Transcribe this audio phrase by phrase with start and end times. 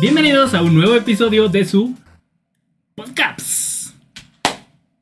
[0.00, 1.96] Bienvenidos a un nuevo episodio de su
[2.94, 3.94] podcast.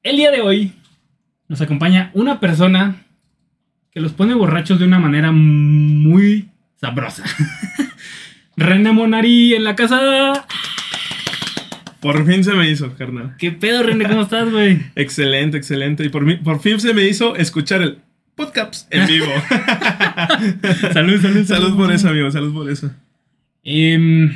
[0.03, 0.73] El día de hoy
[1.49, 2.97] nos acompaña una persona
[3.91, 6.49] que los pone borrachos de una manera muy
[6.81, 7.25] sabrosa.
[8.57, 10.47] René Monari en la casa.
[12.01, 13.35] Por fin se me hizo, carnal.
[13.39, 14.07] ¿Qué pedo, René?
[14.09, 14.81] ¿Cómo estás, güey?
[14.95, 16.05] Excelente, excelente.
[16.05, 17.99] Y por, mí- por fin se me hizo escuchar el
[18.35, 19.27] podcast en vivo.
[20.93, 22.31] Salud, salud, salud por eso, amigo.
[22.31, 22.91] Salud por eso.
[23.65, 24.31] Em,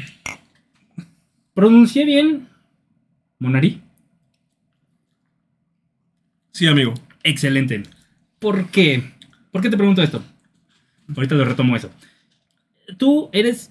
[1.61, 2.49] ¿Pronuncié bien?
[3.39, 3.83] Monari.
[6.53, 6.95] Sí, amigo.
[7.23, 7.83] Excelente.
[8.39, 9.13] ¿Por qué?
[9.53, 10.25] ¿Por qué te pregunto esto?
[11.15, 11.91] Ahorita lo retomo eso.
[12.97, 13.71] Tú eres.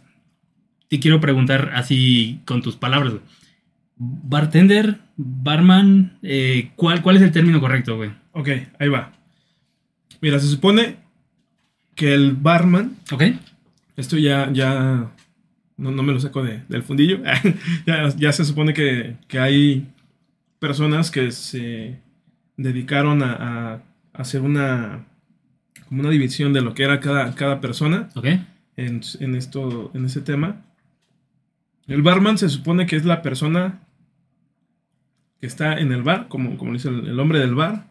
[0.88, 3.14] Te quiero preguntar así con tus palabras.
[3.96, 8.12] Bartender, barman, eh, ¿cuál, ¿cuál es el término correcto, güey?
[8.34, 9.14] Ok, ahí va.
[10.22, 10.98] Mira, se supone
[11.96, 13.24] que el barman, ¿Ok?
[13.98, 15.12] esto ya, ya,
[15.80, 17.20] no, no me lo saco de- del fundillo,
[17.88, 19.88] ya, ya se supone que, que hay
[20.60, 22.00] personas que se
[22.58, 23.82] dedicaron a, a
[24.14, 25.06] hacer una,
[25.88, 28.10] como una división de lo que era cada, cada persona.
[28.78, 30.62] En, en esto, en ese tema.
[31.88, 33.80] El barman se supone que es la persona
[35.42, 37.88] que está en el bar, como, como dice el, el hombre del bar.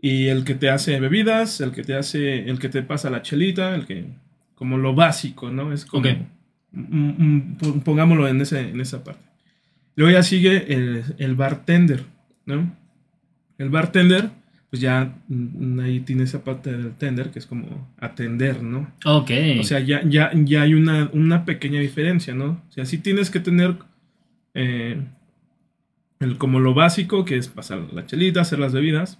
[0.00, 3.22] Y el que te hace bebidas, el que te hace, el que te pasa la
[3.22, 4.06] chelita, el que,
[4.54, 5.72] como lo básico, ¿no?
[5.72, 6.04] Es como.
[6.78, 9.22] Mm, mm, pon- pongámoslo en, ese, en esa parte.
[9.96, 12.04] Luego ya sigue el, el bartender,
[12.46, 12.72] ¿no?
[13.58, 14.30] El bartender,
[14.70, 18.90] pues ya mm, ahí tiene esa parte del tender, que es como atender, ¿no?
[19.04, 19.30] Ok.
[19.60, 22.62] O sea, ya, ya, ya hay una, una pequeña diferencia, ¿no?
[22.68, 23.74] O sea, sí tienes que tener
[24.54, 25.00] eh,
[26.20, 29.18] el, como lo básico, que es pasar la chelita, hacer las bebidas,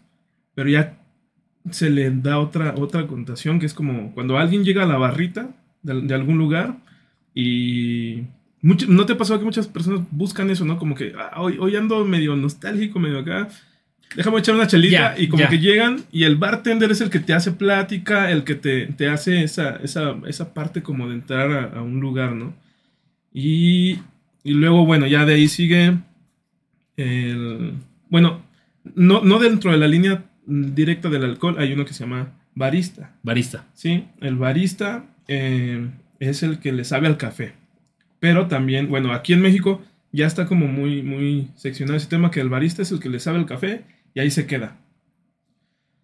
[0.54, 0.98] pero ya
[1.70, 5.50] se le da otra, otra connotación, que es como cuando alguien llega a la barrita
[5.82, 6.76] de, de algún lugar
[7.34, 8.22] y...
[8.62, 10.78] mucho- ¿No te pasó que muchas personas buscan eso, no?
[10.78, 13.48] Como que "Ah, hoy, hoy ando medio nostálgico, medio acá.
[14.16, 15.48] Déjame echar una chelita Ya, y como ya.
[15.50, 19.08] que llegan y el bartender es el que te hace plática, el que te, te
[19.08, 22.54] hace esa, esa, esa parte como de entrar a, a un lugar, ¿no?
[23.34, 23.98] Y,
[24.44, 25.98] y luego, bueno, ya de ahí sigue
[26.96, 27.74] el...
[28.08, 28.42] Bueno,
[28.94, 33.12] no, no dentro de la línea directa del alcohol, hay uno que se llama barista,
[33.22, 33.66] Barista.
[33.74, 34.04] ¿sí?
[34.20, 35.86] El barista eh,
[36.20, 37.52] es el que le sabe al café.
[38.20, 42.40] Pero también, bueno, aquí en México ya está como muy, muy seccionado ese tema que
[42.40, 43.84] el barista es el que le sabe el café
[44.14, 44.76] y ahí se queda.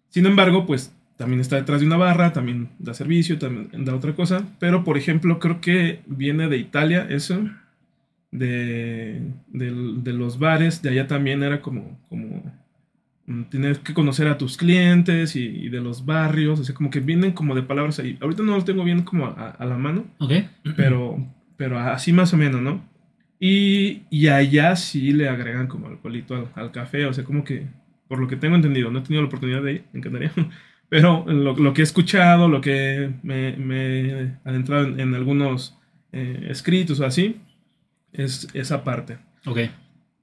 [0.09, 4.13] Sin embargo, pues también está detrás de una barra, también da servicio, también da otra
[4.15, 4.45] cosa.
[4.59, 7.49] Pero, por ejemplo, creo que viene de Italia eso,
[8.31, 12.43] de, del- de los bares, de allá también era como, como
[13.49, 16.99] tener que conocer a tus clientes y, y de los barrios, o sea, como que
[16.99, 18.17] vienen como de palabras ahí.
[18.21, 20.31] Ahorita no lo tengo bien como a, a la mano, ¿Ok?
[20.75, 21.17] pero,
[21.57, 22.83] pero así más o menos, ¿no?
[23.39, 27.67] Y, y allá sí le agregan como alcoholito al, al café, o sea, como que,
[28.07, 30.31] por lo que tengo entendido, no he tenido la oportunidad de ir, me encantaría,
[30.89, 35.77] pero lo, lo que he escuchado, lo que me, me he adentrado en, en algunos
[36.11, 37.41] eh, escritos o así,
[38.13, 39.17] es esa parte.
[39.45, 39.59] Ok.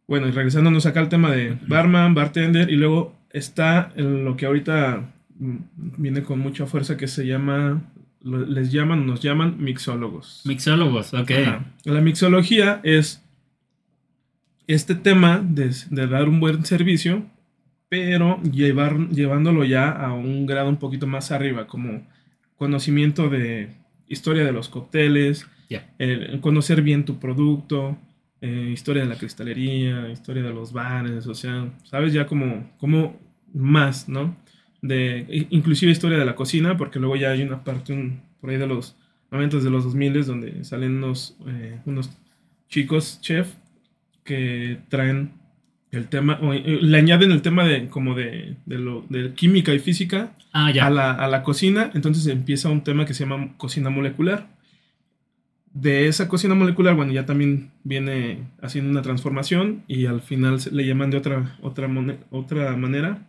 [0.07, 4.47] Bueno, y regresándonos acá al tema de barman, bartender, y luego está en lo que
[4.47, 5.57] ahorita mm,
[5.99, 7.83] viene con mucha fuerza que se llama,
[8.23, 10.43] les llaman, nos llaman mixólogos.
[10.45, 11.15] Mixólogos.
[11.15, 11.31] Ok.
[11.31, 11.65] Ajá.
[11.85, 13.23] La mixología es
[14.67, 17.25] este tema de, de dar un buen servicio,
[17.89, 22.07] pero llevar, llevándolo ya a un grado un poquito más arriba, como
[22.57, 23.71] conocimiento de
[24.09, 25.47] historia de los cócteles,
[25.99, 27.99] el conocer bien tu producto,
[28.43, 33.19] eh, historia de la cristalería, historia de los bares, o sea, sabes ya como, como
[33.55, 34.37] más, ¿no?
[34.83, 38.57] De, inclusive historia de la cocina, porque luego ya hay una parte un- por ahí
[38.59, 38.97] de los
[39.31, 42.11] momentos de los 2000 donde salen unos, eh, unos
[42.69, 43.55] chicos chef
[44.25, 45.33] que traen
[45.93, 49.73] el tema, o, eh, le añaden el tema de como de, de, lo, de química
[49.75, 50.87] y física Ah, ya.
[50.87, 54.49] a la, a la cocina, entonces empieza un tema que se llama cocina molecular.
[55.75, 60.71] De esa cocina molecular, bueno, ya también viene haciendo una transformación y al final se-
[60.71, 61.89] le llaman de otra, otra,
[62.31, 63.27] otra manera.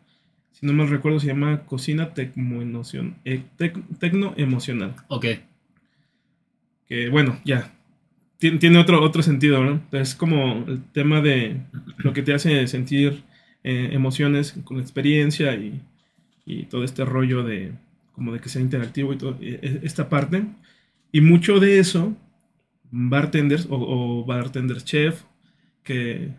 [0.51, 4.93] Si no mal recuerdo, se llama cocina tecmoemocion- eh, tec- tecnoemocional.
[5.07, 5.25] Ok.
[6.87, 7.71] Que bueno, ya.
[8.39, 9.81] Tien- Tiene otro, otro sentido, ¿no?
[9.93, 11.61] Es como el tema de
[11.97, 13.23] lo que te hace sentir
[13.63, 15.79] eh, emociones con la experiencia y,
[16.45, 17.71] y todo este rollo de
[18.11, 20.43] como de que sea interactivo y todo e- e- esta parte.
[21.13, 22.15] Y mucho de eso,
[22.95, 25.23] bartenders o, o bartenders chef
[25.83, 26.29] que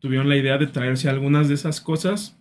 [0.00, 2.36] tuvieron la idea de traerse algunas de esas cosas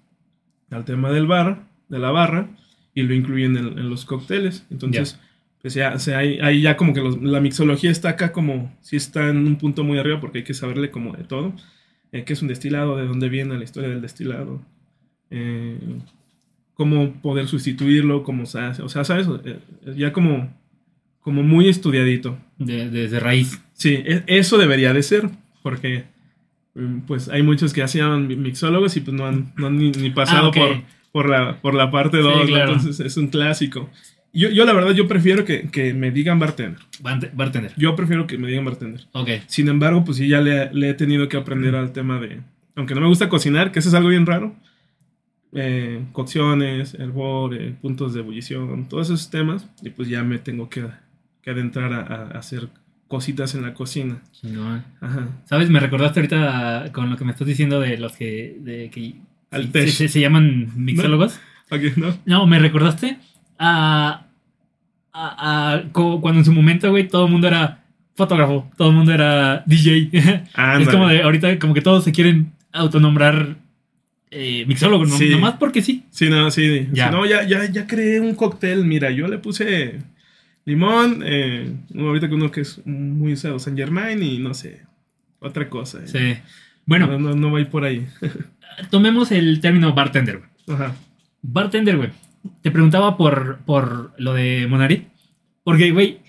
[0.71, 2.49] al tema del bar, de la barra,
[2.93, 4.65] y lo incluyen en, en los cócteles.
[4.71, 5.19] Entonces,
[5.61, 8.73] pues ya, o sea, ahí, ahí ya como que los- la mixología está acá como,
[8.81, 11.53] sí está en un punto muy arriba porque hay que saberle como de todo.
[12.13, 14.61] Eh, qué es un destilado, de dónde viene la historia del destilado,
[15.29, 15.77] eh,
[16.73, 19.27] cómo poder sustituirlo, cómo se hace, o sea, ¿sabes?
[19.45, 19.59] Eh,
[19.95, 20.53] ya como,
[21.27, 22.37] como muy estudiadito.
[22.57, 23.61] De- desde raíz.
[23.73, 25.29] Sí, e- eso debería de ser,
[25.61, 26.05] porque
[26.73, 27.83] mm, pues hay muchos que
[28.29, 30.55] mi- mixólogos y pues no han, no han ni, ni pasado Ah, ok.
[30.55, 30.81] por,
[31.11, 32.71] por, la, por la parte 2, claro.
[32.71, 33.89] entonces es un clásico.
[34.31, 36.79] Yo, yo la verdad, yo prefiero que, que me digan bartender.
[37.01, 37.73] Barte- Bartender.
[37.75, 39.01] Yo prefiero que me digan bartender.
[39.11, 39.29] Ok.
[39.47, 42.39] Sin embargo, pues sí, ya le, le he tenido que aprender al tema de,
[42.77, 44.55] aunque no me gusta cocinar, que eso es algo bien raro,
[45.53, 50.69] eh, cocciones, hervor, eh, puntos de ebullición, todos esos temas, y pues ya me tengo
[50.69, 50.85] que,
[51.47, 52.67] que adentrar a, a hacer
[53.07, 54.21] cositas en la cocina.
[54.33, 54.83] Chingón.
[54.99, 55.29] Ajá.
[55.45, 55.69] ¿Sabes?
[55.69, 59.13] Me recordaste ahorita con lo que me estás diciendo de los que, de que
[59.51, 59.97] Al se, test.
[59.97, 61.39] se- se llaman mixólogos.
[61.71, 62.17] Ok, ¿no?
[62.25, 63.17] No, me recordaste
[63.59, 64.25] a,
[65.13, 67.83] a- cuando en su momento, güey, todo el mundo era
[68.15, 70.09] fotógrafo, todo el mundo era DJ.
[70.81, 73.55] es como de ahorita como que todos se quieren autonombrar
[74.31, 75.15] eh, mixólogo, ¿no?
[75.17, 75.29] Sí.
[75.29, 76.03] nomás porque sí.
[76.09, 76.89] Sí, no, sí.
[76.91, 77.05] Ya.
[77.07, 78.83] Sí, no, ya, ya, ya creé un cóctel.
[78.83, 79.99] Mira, yo le puse
[80.67, 84.81] limón, eh, ahorita que uno que es muy usado, San Germain y no sé,
[85.39, 85.99] otra cosa.
[86.03, 86.07] eh.
[86.07, 86.51] Sí.
[86.85, 88.05] Bueno, No, no, no va a ir por ahí.
[88.91, 90.77] tomemos el término bartender, güey.
[90.77, 90.95] Ajá.
[91.41, 92.09] Bartender, güey.
[92.61, 95.07] Te preguntaba por, por lo de Monari.
[95.63, 96.19] Porque, güey,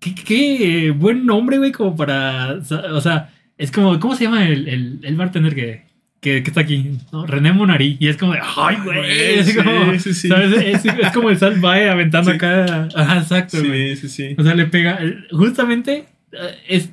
[0.00, 2.54] qué, qué buen nombre, güey, como para.
[2.92, 3.98] O sea, es como.
[4.00, 5.84] ¿Cómo se llama el, el, el bartender que,
[6.22, 6.98] que, que está aquí?
[7.12, 7.26] ¿No?
[7.26, 7.98] René Monari.
[8.00, 8.38] Y es como de.
[8.56, 9.10] ¡Ay, güey!
[9.10, 9.98] Es sí, como.
[9.98, 10.28] sí, sí.
[10.28, 10.52] ¿sabes?
[10.56, 12.88] Es, es como el Salt Bae aventando acá.
[12.94, 13.96] Ajá, exacto, güey.
[13.96, 14.34] Sí, sí, sí.
[14.38, 14.98] O sea, le pega.
[15.32, 16.90] Justamente eh, es.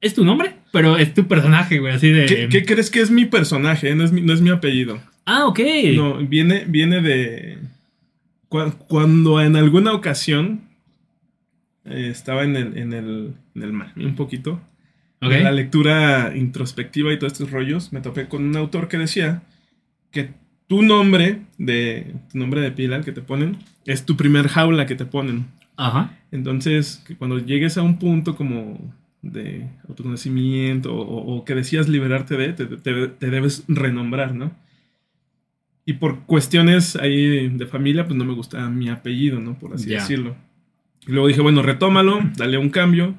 [0.00, 2.26] Es tu nombre, pero es tu personaje, güey, así de.
[2.26, 3.92] ¿Qué, qué crees que es mi personaje?
[3.96, 5.00] No es mi, no es mi apellido.
[5.26, 5.58] Ah, ok.
[5.96, 7.58] No, viene, viene de.
[8.48, 10.68] cua- Cuando en alguna ocasión
[11.84, 14.60] eh, estaba en el, en el, en el Miami un poquito,
[15.20, 15.32] Ok.
[15.32, 19.42] en la lectura introspectiva y todos estos rollos, me topé con un autor que decía
[20.12, 20.30] que
[20.68, 24.94] tu nombre de tu nombre de pila que te ponen es tu primer jaula que
[24.94, 25.46] te ponen.
[25.76, 26.16] Ajá.
[26.30, 28.78] Entonces, que cuando llegues a un punto como
[29.22, 34.52] de autoconocimiento o, o que decías liberarte de, te, te- te debes renombrar, ¿no?
[35.84, 39.58] Y por cuestiones ahí de familia, pues no me gusta mi apellido, ¿no?
[39.58, 40.00] Por así Ya.
[40.00, 40.36] decirlo.
[41.06, 43.14] Y luego dije, bueno, retómalo, dale un cambio.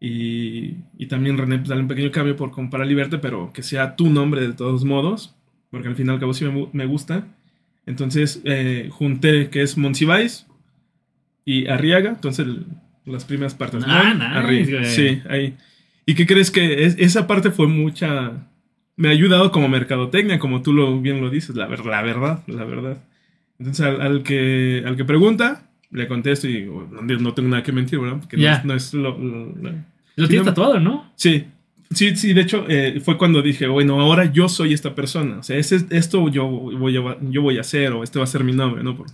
[0.00, 3.62] Y, y también René, pues dale un pequeño cambio por como para liberarte, pero que
[3.62, 5.34] sea tu nombre de todos modos.
[5.70, 7.26] Porque al fin y al cabo sí me, me gusta.
[7.86, 10.46] Entonces eh, junté que es Monsiváis
[11.44, 12.10] y Arriaga.
[12.10, 12.66] Entonces el-
[13.04, 13.84] las primeras partes.
[13.86, 14.84] Ah, nice, güey.
[14.86, 15.54] Sí, ahí.
[16.04, 18.48] ¿Y qué crees que es- esa parte fue mucha...
[18.96, 22.42] Me ha ayudado como mercadotecnia, como tú lo, bien lo dices, la, ver- la verdad,
[22.46, 22.98] la verdad.
[23.58, 25.65] Entonces al, al que, al que pregunta,
[25.96, 28.18] le contesto y digo, no, no tengo nada que mentir, ¿verdad?
[28.20, 28.54] Porque no Ya.
[28.56, 29.72] es- no es lo- lo- lo,
[30.16, 31.10] Lo tienes no- tatuado, ¿no?
[31.16, 31.44] Sí,
[31.90, 35.42] sí, sí, de hecho eh, fue cuando dije, bueno, ahora yo soy esta persona, o
[35.42, 38.44] sea, ese, esto yo voy, a, yo voy a hacer o este va a ser
[38.44, 38.96] mi nombre, ¿no?
[38.96, 39.06] Por,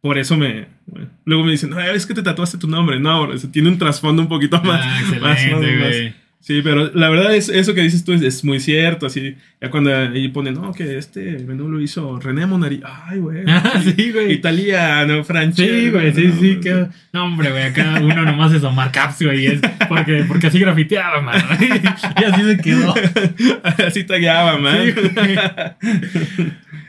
[0.00, 0.66] por eso me...
[0.86, 3.68] bueno, luego me dicen, "Ay, es que te tatuaste tu nombre, no, bro, eso tiene
[3.68, 4.80] un trasfondo un poquito más.
[4.84, 6.14] ah, más, excelente, más, más.
[6.40, 9.70] Sí, pero la verdad es eso que dices tú es, es muy cierto, así, ya
[9.70, 14.12] cuando ahí ponen, no, que este menú lo hizo René Monari, ay, güey, Ah, sí,
[14.12, 14.32] güey.
[14.32, 15.68] italiano, francés.
[15.68, 16.54] Sí, güey, sí, no, sí.
[16.54, 20.46] no, que- No, hombre, güey, acá uno nomás es Omar Caps, güey, es porque, porque
[20.46, 21.38] así grafiteaba, man.
[22.20, 22.94] y así se quedó.
[23.86, 24.78] Así tagueaba, man.
[24.86, 26.44] Sí.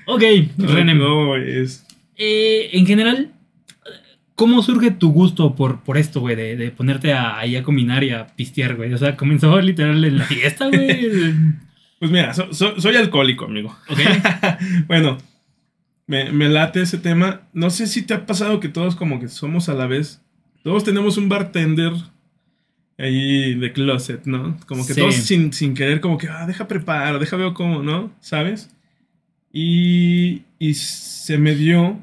[0.06, 0.24] Ok,
[0.58, 0.96] René.
[0.96, 1.86] No, es...
[2.18, 3.32] eh, en general,
[4.40, 8.06] ¿cómo surge tu gusto por, por esto, güey, de, de ponerte a, ahí a combinar
[8.06, 8.94] y a pistear, güey?
[8.94, 11.10] O sea, comenzó literal en la fiesta, güey.
[12.00, 13.76] Pues mira, so- so- soy alcohólico, amigo.
[13.90, 14.00] Ok.
[14.88, 15.18] Bueno,
[16.08, 17.42] me, me late ese tema.
[17.52, 20.22] No sé si te ha pasado que todos como que somos a la vez.
[20.64, 21.92] Todos tenemos un bartender
[22.98, 24.58] ahí de closet, ¿no?
[24.68, 25.02] Como que Sí.
[25.02, 28.12] todos sin, sin querer, como que, ah, deja preparo, deja veo cómo, ¿no?
[28.22, 28.70] ¿Sabes?
[29.52, 32.00] Y, y se me dio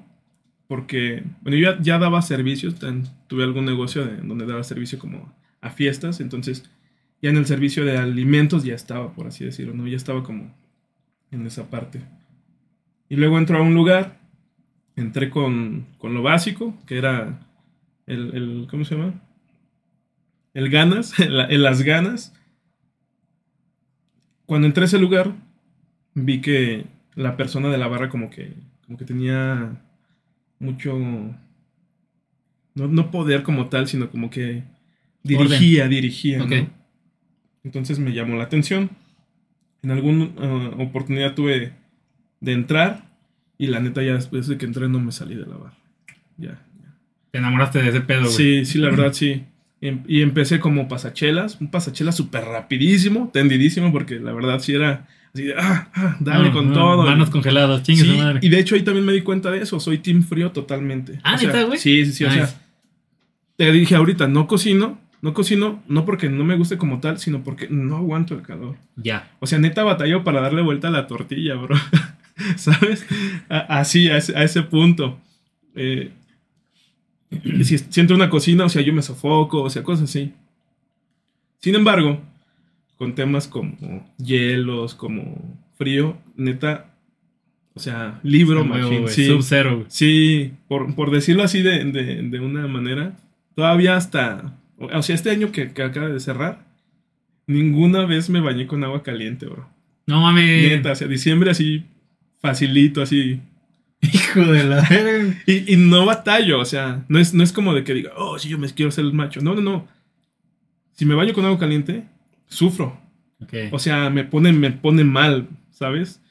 [0.69, 2.77] porque, bueno, yo ya, ya daba servicios,
[3.29, 6.69] tuve algún negocio de- donde daba servicio como a fiestas, entonces
[7.23, 9.87] ya en el servicio de alimentos ya estaba, por así decirlo, ¿no?
[9.87, 10.55] Ya estaba como
[11.31, 12.01] en esa parte.
[13.09, 14.19] Y luego entró a un lugar,
[14.97, 17.41] entré con, con lo básico, que era
[18.07, 19.15] el, el- ¿cómo se llama?
[20.55, 22.35] El ganas, el, el las ganas.
[24.47, 25.35] Cuando entré a ese lugar,
[26.15, 28.55] vi que la persona de la barra como que,
[28.87, 29.83] como que tenía
[30.59, 30.97] mucho,
[32.75, 34.63] no, no poder como tal, sino como que
[35.23, 36.47] dirigía, dirigía.
[37.65, 38.91] Entonces me llamó la atención.
[39.83, 41.73] En alguna uh, oportunidad tuve
[42.41, 43.05] de entrar
[43.59, 45.77] y la neta ya después de que entré no me salí de la barra.
[46.37, 46.95] Ya, ya.
[47.31, 48.33] Te enamoraste de ese pedo, güey.
[48.33, 49.45] Sí, sí, la verdad, sí.
[49.81, 55.07] Em- Y empecé como pasachelas, un pasachelas súper rapidísimo, tendidísimo, porque la verdad sí era
[55.37, 57.03] así de, ah, ah, dale No, con no, todo.
[57.05, 58.41] Manos congeladas, chingue Sí, madre.
[58.43, 61.19] y de hecho ahí también me di cuenta de eso, soy team frío totalmente.
[61.23, 61.79] Ah, O ¿neta, güey?
[61.79, 62.47] Sí, sí, sí, o Nice.
[62.47, 62.61] sea,
[63.57, 67.43] te dije ahorita, no cocino, no cocino, no porque no me guste como tal, sino
[67.43, 68.77] porque no aguanto el calor.
[68.97, 69.31] Ya.
[69.41, 71.77] O sea, neta batallo para darle vuelta a la tortilla, bro.
[72.57, 73.07] ¿Sabes?
[73.49, 75.19] A- así, a ese, a ese punto.
[75.75, 76.11] Eh,
[77.65, 80.33] si, si entro a una cocina, o sea, yo me sofoco, o sea, cosas así.
[81.61, 82.21] Sin embargo,
[82.97, 83.77] con temas como
[84.19, 86.95] hielos, como frío, neta,
[87.75, 89.27] o sea, libro, güey, sí.
[89.27, 89.85] Sub-Zero.
[89.89, 93.17] Sí, por, por decirlo así de, de- de una manera,
[93.55, 96.65] todavía hasta, o sea, este año que, que acaba de cerrar,
[97.47, 99.69] ninguna vez me bañé con agua caliente, bro.
[100.07, 100.71] No mames.
[100.71, 101.85] Neta, o sea, diciembre así,
[102.41, 103.41] facilito, así.
[104.01, 104.87] Hijo de la.
[105.47, 108.39] Y, y no batallo, o sea, no es, no es como de que diga, oh,
[108.39, 109.41] sí, yo me quiero ser el macho.
[109.41, 109.89] No, no, no.
[110.93, 112.05] Si me baño con agua caliente,
[112.49, 112.99] sufro.
[113.43, 113.53] Ok.
[113.73, 116.23] O sea, me pone, me pone mal, ¿sabes?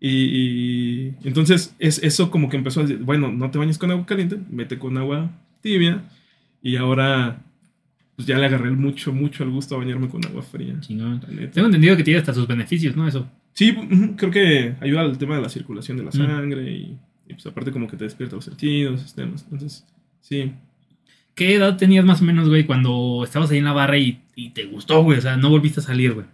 [0.00, 3.90] Y, y entonces es eso como que empezó a decir, bueno, no te bañes con
[3.90, 6.02] agua caliente, vete con agua tibia.
[6.60, 7.42] Y ahora,
[8.16, 10.78] pues ya le agarré mucho, mucho el gusto a bañarme con agua fría.
[10.80, 11.20] Chingón.
[11.52, 13.06] Tengo entendido que tiene hasta sus beneficios, ¿no?
[13.06, 13.28] Eso.
[13.52, 13.76] Sí,
[14.16, 16.12] creo que ayuda al tema de la circulación de la Mm.
[16.12, 16.96] sangre y,
[17.28, 19.42] y, pues aparte como que te despierta los sentidos, esos temas.
[19.44, 19.84] Entonces,
[20.20, 20.52] sí.
[21.34, 24.50] ¿Qué edad tenías más o menos, güey, cuando estabas ahí en la barra y, y
[24.50, 25.18] te gustó, güey?
[25.18, 26.26] O sea, no volviste a salir, güey.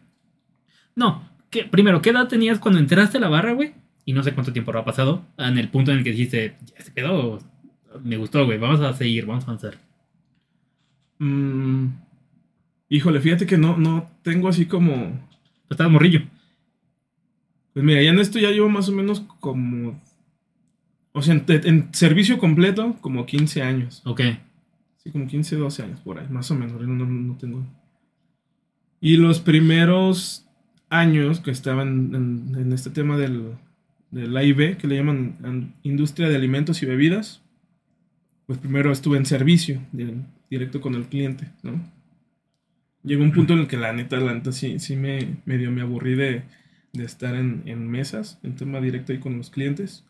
[0.94, 1.28] No.
[1.50, 3.74] ¿qué, primero, ¿qué edad tenías cuando entraste a la barra, güey?
[4.04, 5.24] Y no sé cuánto tiempo habrá pasado.
[5.36, 7.38] En el punto en el que dijiste, ya se quedó.
[8.02, 8.58] Me gustó, güey.
[8.58, 9.78] Vamos a seguir, vamos a avanzar.
[11.18, 11.88] Mm,
[12.88, 15.28] híjole, fíjate que no, no tengo así como...
[15.68, 16.22] Estabas morrillo.
[17.74, 20.00] Pues mira, ya en esto ya llevo más o menos como...
[21.12, 24.02] O sea, en, en servicio completo, como 15 años.
[24.06, 24.22] Ok.
[24.98, 26.80] Sí, como 15, 12 años por ahí, más o menos.
[26.80, 27.66] No, no, no tengo.
[29.00, 30.46] Y los primeros
[30.90, 33.52] años que estaban en, en este tema del,
[34.10, 37.42] del AIB, que le llaman an- Industria de Alimentos y Bebidas,
[38.46, 39.80] pues primero estuve en servicio,
[40.50, 41.80] directo con el cliente, ¿no?
[43.02, 46.14] Llegó un punto en el que la neta, la sí, sí me medio me aburrí
[46.14, 46.42] de,
[46.92, 50.04] de estar en, en mesas, en tema directo ahí con los clientes.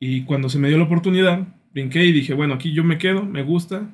[0.00, 3.24] Y cuando se me dio la oportunidad, brinqué y dije, bueno, aquí yo me quedo,
[3.24, 3.88] me gusta.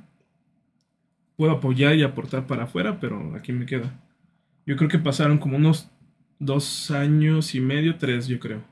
[1.37, 3.91] Puedo apoyar y aportar para afuera, pero aquí me quedo.
[4.67, 5.91] Yo creo que pasaron como unos
[6.39, 8.65] dos años y medio, tres, yo creo.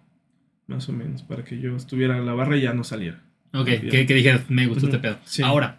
[0.67, 3.23] Más o menos, para que yo estuviera en la barra y ya no saliera.
[3.53, 5.19] Ok, que, que dijeras, me gustó Ujú, este pedo.
[5.25, 5.43] sí.
[5.43, 5.79] Ahora,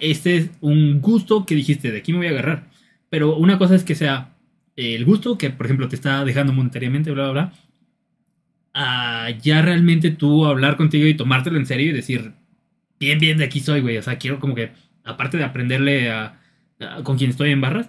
[0.00, 2.68] este es un gusto que dijiste, de aquí me voy a agarrar.
[3.08, 4.34] Pero una cosa es que sea
[4.76, 7.52] el gusto que, por ejemplo, te está dejando monetariamente, bla, bla, bla.
[8.74, 12.32] A ya realmente tú hablar contigo y tomártelo en serio y decir,
[13.00, 13.96] bien, bien, de aquí soy, güey.
[13.96, 14.72] O sea, quiero como que,
[15.06, 16.38] aparte de aprenderle a,
[16.80, 17.88] a- con quien estoy en barras,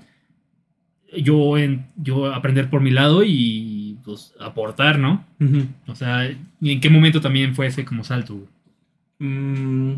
[1.18, 5.26] yo, en, yo aprender por mi lado y pues aportar, ¿no?
[5.88, 6.30] O sea,
[6.62, 8.48] ¿y en qué momento también fue ese como salto?
[9.20, 9.94] Mm,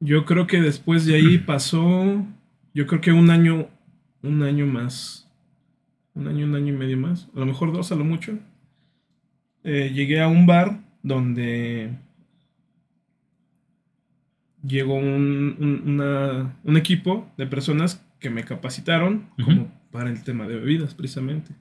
[0.00, 2.24] yo creo que después de ahí pasó,
[2.74, 3.68] yo creo que un año,
[4.22, 5.28] un año más,
[6.14, 8.38] un año, un año y medio más, a lo mejor dos a lo mucho.
[9.64, 11.92] Eh, llegué a un bar donde
[14.66, 19.44] llegó un, un- una- un equipo de personas que me capacitaron Ujú.
[19.44, 21.52] como para el tema de bebidas, precisamente.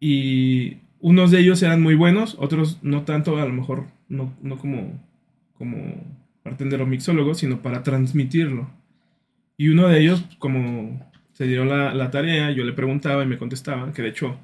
[0.00, 4.58] Y unos de ellos eran muy buenos, otros no tanto, a lo mejor no, no
[4.58, 5.00] como,
[5.54, 5.94] como
[6.44, 8.70] bartender o mixólogo, sino para transmitirlo.
[9.56, 13.38] Y uno de ellos, como se dio la, la tarea, yo le preguntaba y me
[13.38, 14.38] contestaba, que de hecho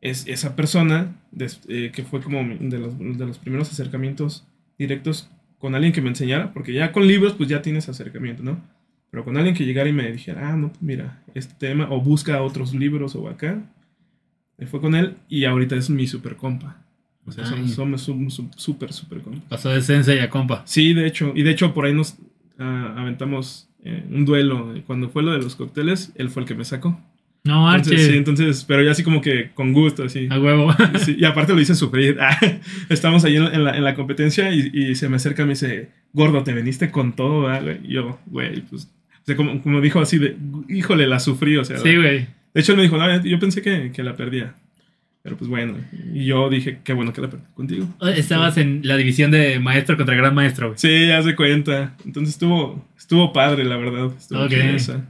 [0.00, 4.46] es esa persona des- eh, que fue como de los, de los primeros acercamientos
[4.78, 8.60] directos con alguien que me enseñara, porque ya con libros pues ya tienes acercamiento, ¿no?
[9.10, 12.42] Pero con alguien que llegara y me dijera, ah, no, mira, este tema, o busca
[12.42, 13.62] otros libros o acá,
[14.58, 16.82] eh, fue con él y ahorita es mi super compa.
[17.26, 17.68] O sea, Ay.
[17.68, 18.02] somos,
[18.56, 19.40] súper, súper compa.
[19.48, 20.62] Pasó de sensei a compa.
[20.64, 22.16] Sí, de hecho, y de hecho por ahí nos
[22.58, 24.74] ah, aventamos eh, un duelo.
[24.86, 27.00] Cuando fue lo de los cócteles, él fue el que me sacó.
[27.46, 28.12] No, Entonces, Arche.
[28.12, 30.28] sí, entonces, pero ya así como que con gusto, así.
[30.30, 30.74] A huevo.
[31.04, 32.18] Sí, y aparte lo hice sufrir.
[32.20, 32.38] Ah,
[32.88, 35.46] Estamos ahí en, la- en la, en la competencia y, y se me acerca y
[35.46, 37.78] me dice, gordo, te veniste con todo, ¿verdad, güey?
[37.84, 40.36] Y yo, güey, pues, o sea, como, como dijo así de,
[40.68, 41.78] híjole, la sufrí, o sea.
[41.78, 42.26] sí, güey.
[42.54, 44.54] De hecho, él me dijo, no, yo pensé que, que la perdía.
[45.22, 45.74] Pero pues bueno,
[46.14, 47.88] y yo dije, qué bueno que la perdí contigo.
[48.14, 50.78] Estabas en la división de maestro contra gran maestro, güey.
[50.78, 51.96] Sí, haz de cuenta.
[52.04, 54.12] Entonces estuvo, estuvo padre, la verdad.
[54.16, 54.50] Estuvo Ok.
[54.50, 55.04] chida esa.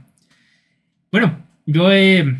[1.11, 1.37] Bueno,
[1.67, 2.35] yo he,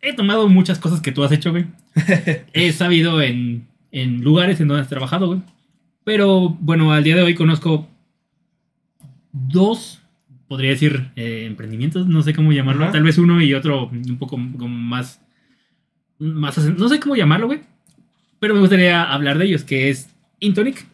[0.00, 1.66] he tomado muchas cosas que tú has hecho, güey.
[2.54, 5.42] he sabido en, en lugares en donde has trabajado, güey.
[6.04, 7.88] Pero bueno, al día de hoy conozco
[9.32, 10.02] dos,
[10.48, 12.84] podría decir, eh, emprendimientos, no sé cómo llamarlo.
[12.84, 12.92] Ajá.
[12.92, 15.20] Tal vez uno y otro un poco como más,
[16.18, 17.60] más, no sé cómo llamarlo, güey.
[18.38, 20.86] Pero me gustaría hablar de ellos, que es Intonic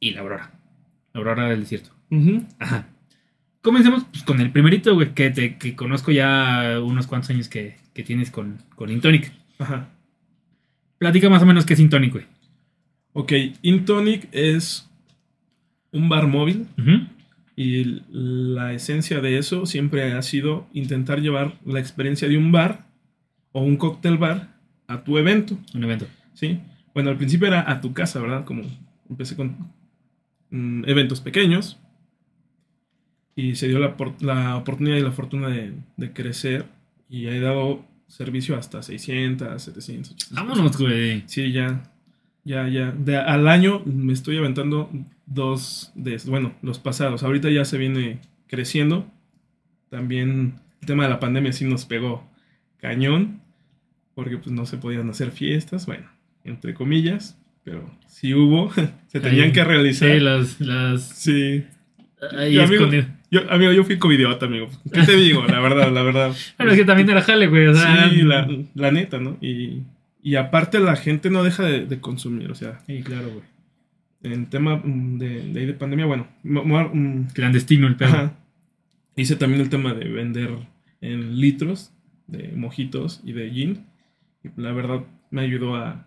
[0.00, 0.52] y la Aurora.
[1.12, 1.90] La Aurora del Desierto.
[2.58, 2.88] Ajá.
[3.66, 7.74] Comencemos pues, con el primerito, güey, que, te, que conozco ya unos cuantos años que,
[7.94, 9.32] que tienes con, con Intonic.
[9.58, 9.88] Ajá.
[10.98, 12.24] Platica más o menos qué es Intonic, güey.
[13.12, 13.32] Ok,
[13.62, 14.88] Intonic es
[15.90, 16.68] un bar móvil
[17.56, 22.86] y la esencia de eso siempre ha sido intentar llevar la experiencia de un bar
[23.50, 26.06] o un cóctel bar a tu evento, Un evento.
[26.34, 26.60] ¿sí?
[26.94, 28.44] Bueno, al principio era a tu casa, ¿verdad?
[28.44, 28.62] Como
[29.10, 29.56] empecé con
[30.50, 31.80] mm, eventos pequeños
[33.36, 36.64] y se dio la, la oportunidad y la fortuna de, de crecer
[37.08, 41.22] y he dado servicio hasta 600, 700, 800 Vámonos, güey.
[41.26, 41.82] Sí, ya.
[42.44, 42.92] Ya, ya.
[42.92, 44.90] De, al año me estoy aventando
[45.26, 47.22] dos de bueno, los pasados.
[47.22, 49.06] Ahorita ya se viene creciendo.
[49.90, 52.28] También el tema de la pandemia sí nos pegó
[52.78, 53.40] cañón.
[54.14, 55.84] Porque pues no se podían hacer fiestas.
[55.86, 56.08] Bueno,
[56.44, 57.38] entre comillas.
[57.64, 58.72] Pero sí hubo.
[59.08, 60.10] se tenían Ahí- que realizar.
[60.12, 60.60] Sí, las.
[60.60, 61.64] las Sí.
[62.36, 62.86] ahí amigo.
[63.42, 64.68] Yo, amigo, yo fui covidiota, amigo.
[64.92, 65.44] ¿Qué te digo?
[65.46, 66.34] La verdad, la verdad.
[66.58, 67.66] Bueno, es que también era jale, güey.
[67.68, 69.36] O sea, sí, la, la neta, ¿no?
[69.40, 69.82] Y,
[70.22, 72.50] y aparte la gente no deja de, de consumir.
[72.50, 74.34] O sea, Sí, claro, güey.
[74.34, 78.08] en tema mm, de, de, ahí de pandemia, bueno, mm, Clandestino el pedo.
[78.08, 78.32] ajá.
[79.16, 80.50] hice también el tema de vender
[81.00, 81.92] en litros
[82.26, 83.86] de mojitos y de gin.
[84.44, 85.00] Y la verdad
[85.30, 86.04] me ayudó a,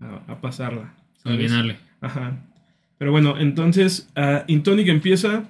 [0.00, 0.94] a, a pasarla.
[1.24, 1.76] A llenarle.
[2.00, 2.38] Ajá.
[2.98, 5.44] Pero bueno, entonces ah, Intonic empieza.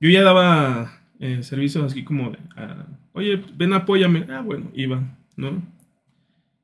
[0.00, 4.24] Yo ya daba eh, servicios así como de, ah, oye, ven, apóyame.
[4.30, 5.02] Ah, bueno, iba,
[5.36, 5.62] ¿no?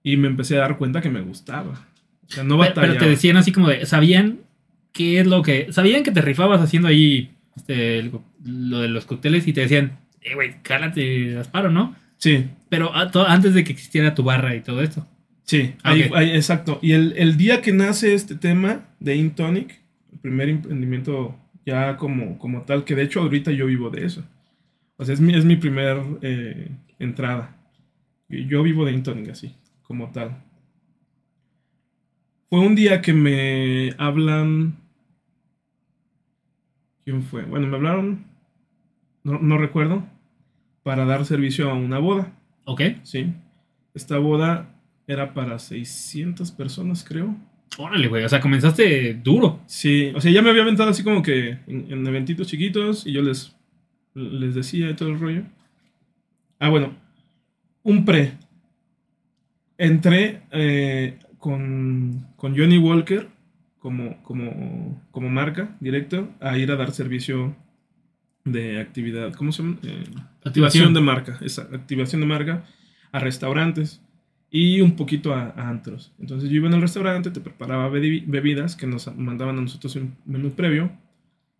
[0.02, 1.86] Y me empecé a dar cuenta que me gustaba.
[2.26, 2.98] O sea, no Pero, pero batallaba.
[3.00, 3.86] te decían así como de.
[3.86, 4.40] ¿Sabían
[4.92, 5.72] qué es lo que.
[5.72, 8.12] Sabían que te rifabas haciendo ahí este, el-
[8.44, 11.94] lo de los cócteles y te decían, eh, güey, cálate, asparo, ¿no?
[12.18, 15.06] Sí, Pero a- to- antes de que existiera tu barra y todo esto.
[15.44, 16.16] Sí, ahí- Ok.
[16.16, 16.78] ahí- exacto.
[16.82, 19.80] Y el, el día que nace este tema de Intonic,
[20.12, 24.24] el primer emprendimiento ya como, como tal, que de hecho ahorita yo vivo de eso.
[24.96, 27.56] O sea, es mi, es mi primer eh, entrada.
[28.28, 30.42] Yo vivo de Intonic así, como tal.
[32.48, 34.76] Fue un día que me hablan...
[37.04, 37.44] ¿Quién fue?
[37.44, 38.24] Bueno, me hablaron,
[39.24, 40.04] no, no recuerdo,
[40.82, 42.32] para dar servicio a una boda.
[42.64, 42.80] ¿Ok?
[43.02, 43.34] Sí.
[43.92, 44.74] Esta boda
[45.06, 47.36] era para 600 personas, creo.
[47.76, 48.24] Órale, güey.
[48.24, 49.60] O sea, comenzaste duro.
[49.66, 53.12] Sí, o sea, ya me había aventado así como que en, en eventitos chiquitos y
[53.12, 53.56] yo les,
[54.14, 55.42] les decía y todo el rollo.
[56.58, 56.94] Ah, bueno,
[57.82, 58.32] un pre.
[59.76, 63.28] Entré eh, con, con Johnny Walker
[63.78, 67.54] como, como, como marca directo a ir a dar servicio
[68.44, 69.34] de actividad.
[69.34, 69.78] ¿Cómo se llama?
[69.82, 70.04] Eh,
[70.44, 71.38] activación de marca.
[71.42, 72.64] Esa, activación de marca
[73.12, 74.00] a restaurantes
[74.56, 76.12] y un poquito a, a antros.
[76.20, 79.96] Entonces yo iba en el restaurante, te preparaba bebi- bebidas que nos mandaban a nosotros
[79.96, 80.92] un menú previo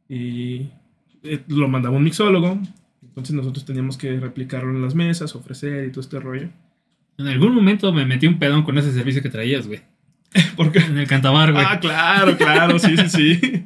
[0.09, 0.69] y
[1.25, 2.57] eh, lo mandaba un mixólogo.
[3.03, 6.49] Entonces nosotros teníamos que replicarlo en las mesas, ofrecer y todo este rollo.
[7.19, 9.81] En algún momento me metí un pedón con ese servicio que traías, güey.
[10.57, 11.65] Porque En el cantabar, güey.
[11.69, 13.65] Ah, claro, claro, sí, sí, sí.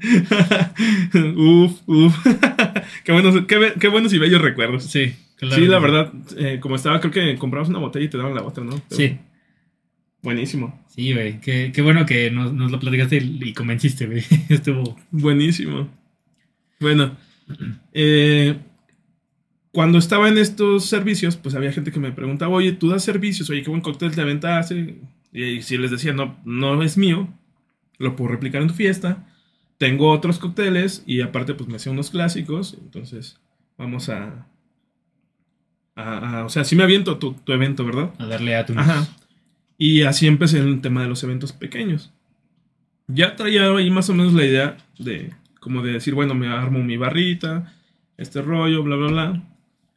[1.37, 2.27] uf, uf.
[3.05, 4.85] qué, buenos, qué, qué buenos y bellos recuerdos.
[4.85, 5.55] sí, claro.
[5.57, 8.43] sí, la verdad, eh, como estaba, creo que comprabas una botella y te daban la
[8.43, 8.81] otra, ¿no?
[8.89, 9.19] Pero Sí,
[10.21, 11.41] Buenísimo, sí, güey.
[11.41, 14.25] Qué, qué bueno que nos, nos lo platicaste y, y convenciste, güey.
[14.49, 14.97] Estuvo.
[15.13, 15.89] buenísimo.
[16.81, 17.17] Bueno,
[17.93, 18.57] eh,
[19.73, 23.49] cuando estaba en estos servicios, pues había gente que me preguntaba, oye, ¿tú das servicios?
[23.51, 24.99] Oye, qué buen cóctel te aventaste.
[25.33, 27.29] Y si les decía, no, no es mío,
[27.99, 29.27] lo puedo replicar en tu fiesta.
[29.77, 33.39] Tengo otros cócteles y aparte pues me hacía unos clásicos, entonces
[33.77, 34.49] vamos a...
[36.03, 38.13] a- a- o sea, sí me aviento tu, tu evento, ¿verdad?
[38.19, 38.73] A darle a tu.
[38.79, 39.07] Ajá.
[39.77, 42.13] Y así empecé en el tema de los eventos pequeños.
[43.07, 46.83] Ya traía ahí más o menos la idea de, como de decir, bueno, me armo
[46.83, 47.73] mi barrita,
[48.17, 49.43] este rollo, bla, bla, bla.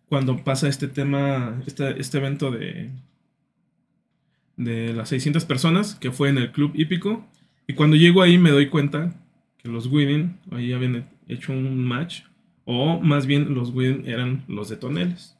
[0.08, 2.90] Cuando pasa este tema, este, este evento de,
[4.58, 7.26] de las 600 personas, que fue en el Club Hípico.
[7.68, 9.14] Y cuando llego ahí me doy cuenta
[9.58, 12.22] que los Widen ahí habían hecho un match.
[12.66, 15.38] O más bien los Widen eran los de Toneles.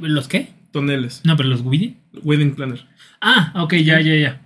[0.00, 0.48] ¿Los qué?
[0.72, 1.22] Toneles.
[1.24, 1.96] No, pero los Widi.
[2.22, 2.86] Wedding Planner.
[3.20, 4.40] Ah, ok, ya, ya, ya.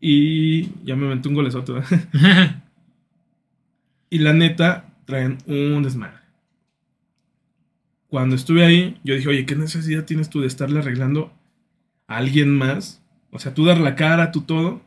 [0.00, 1.72] Y ya me metí un golesote.
[4.10, 6.18] y la neta, traen un desmadre.
[8.08, 11.32] Cuando estuve ahí, yo dije, oye, ¿qué necesidad tienes tú de estarle arreglando
[12.06, 13.02] a alguien más?
[13.30, 14.80] O sea, tú dar la cara, tú todo.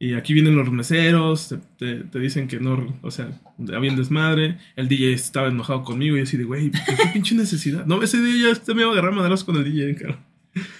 [0.00, 3.30] Y aquí vienen los meseros, te, te- te dicen que no, o sea,
[3.74, 4.58] había un desmadre.
[4.76, 7.84] El DJ estaba enojado conmigo y así de, güey, ¿qué, qué pinche necesidad?
[7.84, 10.24] No, ese día ya este me iba a agarrar con el DJ, cara.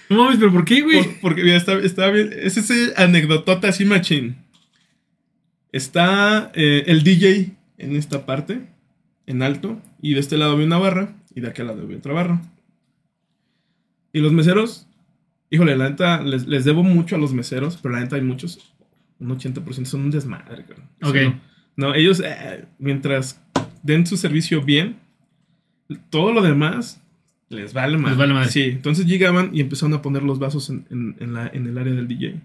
[0.09, 1.03] No mames, pero ¿por qué, güey?
[1.03, 2.29] Por- porque, mira, está, está bien.
[2.33, 4.37] Es ese anecdotota así machín.
[5.71, 8.67] Está eh, el DJ en esta parte,
[9.27, 12.13] en alto, y de este lado había una barra, y de aquel lado había otra
[12.13, 12.41] barra.
[14.11, 14.87] Y los meseros,
[15.51, 18.73] híjole, la neta, les, les debo mucho a los meseros, pero la neta hay muchos,
[19.19, 20.85] un 80% son un desmadre, cabrón.
[21.03, 21.15] Ok.
[21.75, 23.41] No, No, ellos, eh, mientras
[23.83, 24.97] den su servicio bien,
[26.09, 27.01] todo lo demás
[27.49, 28.15] les vale más.
[28.17, 28.49] vale madre.
[28.51, 31.77] Sí, entonces llegaban y empezaron a poner los vasos en, en- en la- en el
[31.77, 32.35] área del DJ.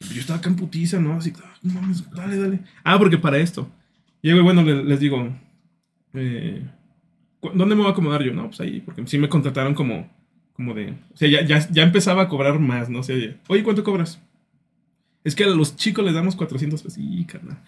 [0.00, 1.14] Y yo estaba acá en putiza, ¿no?
[1.14, 2.60] Así, ah, no mames, dale, dale.
[2.84, 3.68] Ah, porque para esto.
[4.22, 5.28] Llego y bueno, le- les, digo,
[6.14, 6.62] eh,
[7.40, 8.32] ¿cu- ¿dónde me voy a acomodar yo?
[8.32, 10.08] No, pues ahí, porque sí me contrataron como,
[10.54, 13.00] como de, o sea, ya, ya, ya empezaba a cobrar más, ¿no?
[13.00, 13.16] O sea,
[13.48, 14.20] oye, ¿cuánto cobras?
[15.24, 16.98] Es que a los chicos les damos 400 pesos.
[16.98, 17.58] Y, carnal.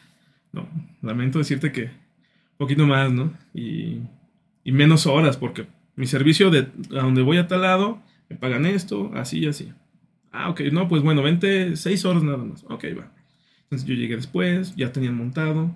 [0.52, 0.68] No,
[1.02, 3.32] lamento decirte que un poquito más, ¿no?
[3.54, 3.98] Y,
[4.64, 8.66] y menos horas, porque mi servicio de a donde voy a tal lado, me pagan
[8.66, 9.72] esto, así y así.
[10.32, 12.64] Ah, ok, no, pues bueno, vente seis horas nada más.
[12.64, 13.12] Ok, va.
[13.64, 15.74] Entonces yo llegué después, ya tenían montado.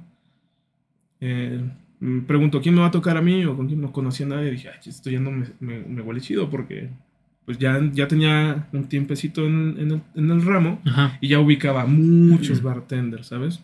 [1.20, 1.60] Eh,
[2.00, 3.44] me pregunto, ¿quién me va a tocar a mí?
[3.44, 4.50] O con quién no conocía a nadie.
[4.50, 6.90] dije, ay, esto ya no me, me, me huele chido porque
[7.44, 11.18] pues ya, ya tenía un tiempecito en, en el, en el ramo Ajá.
[11.20, 13.62] y ya ubicaba muchos bartenders, ¿sabes?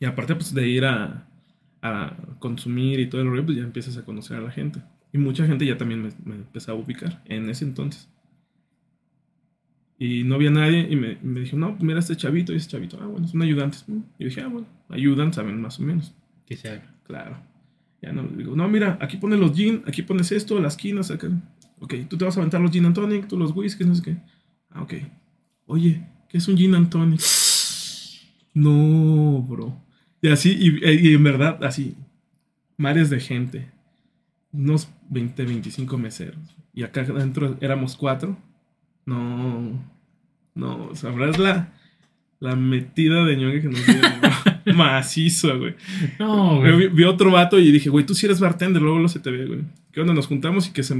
[0.00, 1.26] Y aparte pues de ir a,
[1.82, 4.80] a consumir y todo el rollo, pues ya empiezas a conocer a la gente.
[5.12, 8.08] Y mucha gente ya también me, me empezaba a ubicar en ese entonces.
[9.98, 12.70] Y no había nadie y me, me dijo, no, pues mira este chavito y ese
[12.70, 12.98] chavito.
[13.00, 13.88] Ah, bueno, son ayudantes.
[13.88, 14.02] ¿no?
[14.18, 16.14] Y dije, ah, bueno, ayudan, saben más o menos.
[16.46, 16.92] Que se haga.
[17.04, 17.36] Claro.
[18.00, 21.28] Ya no, digo, no, mira, aquí pones los gin, aquí pones esto, las quinas, acá.
[21.82, 24.02] Ok, tú te vas a aventar los gin and tonic, tú los whiskies, no sé
[24.02, 24.16] qué.
[24.70, 24.94] Ah, ok.
[25.66, 27.20] Oye, ¿qué es un gin and tonic?
[28.54, 29.76] No, bro.
[30.20, 31.96] Y así, y, y en verdad, así,
[32.76, 33.68] mares de gente.
[34.52, 36.38] Unos 20, 25 meseros.
[36.72, 38.38] Y acá adentro éramos cuatro.
[39.04, 39.82] No,
[40.54, 41.72] no, sabrás la,
[42.38, 44.12] la metida de ñoque que nos dieron.
[44.66, 44.74] ¿no?
[44.74, 45.74] Macizo, güey.
[46.20, 46.88] No, Vi, güey.
[46.90, 49.46] vi otro vato y dije, güey, tú sí eres bartender, luego lo se te ve,
[49.46, 49.62] güey.
[49.90, 50.14] ¿Qué onda?
[50.14, 50.94] Nos juntamos y que se,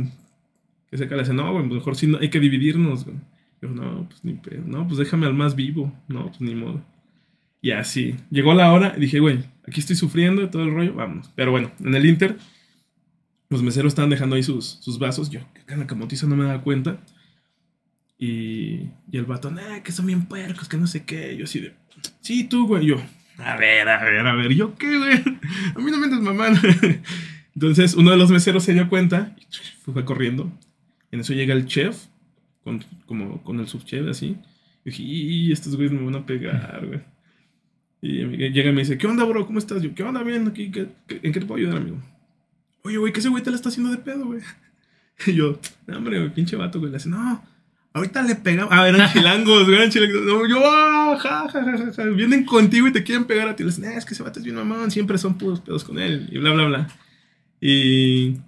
[0.93, 1.25] que se cale.
[1.33, 3.17] No, güey, mejor sí no, hay que dividirnos, güey.
[3.63, 4.63] Yo, no, pues ni pedo.
[4.67, 5.91] No, pues déjame al más vivo.
[6.07, 6.85] No, pues ni modo.
[7.63, 8.15] Y así.
[8.31, 11.33] Llegó la hora y dije, güey, aquí estoy sufriendo todo el rollo, vámonos.
[11.35, 12.37] Pero bueno, en el Inter,
[13.49, 15.31] los meseros estaban dejando ahí sus, sus vasos.
[15.31, 16.99] Yo, que cara camotiza, no me daba cuenta.
[18.19, 21.35] Y, y el vato, nah, que son bien puercos, que no sé qué.
[21.39, 21.73] Yo así de,
[22.21, 22.85] sí, tú, güey.
[22.85, 22.97] Yo,
[23.39, 25.15] a ver, a ver, a ver, ¿yo qué, güey?
[25.75, 26.61] A mí no me andes mamando.
[27.55, 30.53] Entonces, uno de los meseros se dio cuenta y fue corriendo.
[31.13, 32.07] En eso llega el chef,
[32.65, 34.37] con, como con el subchef, así.
[34.85, 37.01] Y dije, y estos güeyes me van a pegar, güey.
[38.01, 39.47] Y llega y me dice, ¿qué onda, bro?
[39.47, 39.81] ¿Cómo estás?
[39.83, 40.25] Yo, ¿qué onda?
[40.25, 41.99] Bien, aquí, ¿qué- qué- ¿en qué te puedo ayudar, amigo?
[42.83, 44.41] Oye, güey, que ese güey te la está haciendo de pedo, güey.
[45.27, 46.91] Y yo, no, hombre, güey, pinche vato, güey.
[46.91, 47.45] Le hace, no,
[47.93, 48.73] ahorita le pegamos.
[48.73, 50.23] Ah, eran chilangos, güey, eran chilangos.
[50.23, 52.05] No, yo, ah, ja, ja, ja, ja, ja.
[52.07, 53.63] Vienen contigo y te quieren pegar a ti.
[53.63, 55.99] Le dicen, "Nah, es que ese vato es bien mamón, siempre son puros pedos con
[56.01, 56.29] él.
[56.33, 56.89] Y bla, bla, bla.
[57.61, 58.39] Y.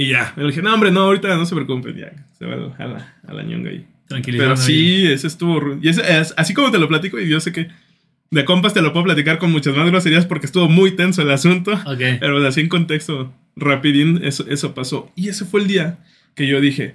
[0.00, 0.32] Y ya.
[0.36, 2.12] Le dije, no, hombre, no, ahorita no se preocupen, ya.
[2.38, 3.84] Se va a la, a la ñonga ahí.
[4.24, 4.56] Pero ahí.
[4.56, 5.76] sí, ese estuvo.
[5.82, 7.66] Y ese, es- así como te lo platico, y yo sé que
[8.30, 11.30] de compas te lo puedo platicar con muchas más groserías porque estuvo muy tenso el
[11.32, 11.72] asunto.
[11.84, 11.98] Ok.
[12.20, 15.10] Pero así en contexto, rapidín, eso, eso pasó.
[15.16, 15.98] Y ese fue el día
[16.36, 16.94] que yo dije,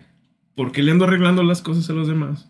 [0.56, 2.50] ¿por qué le ando arreglando las cosas a los demás?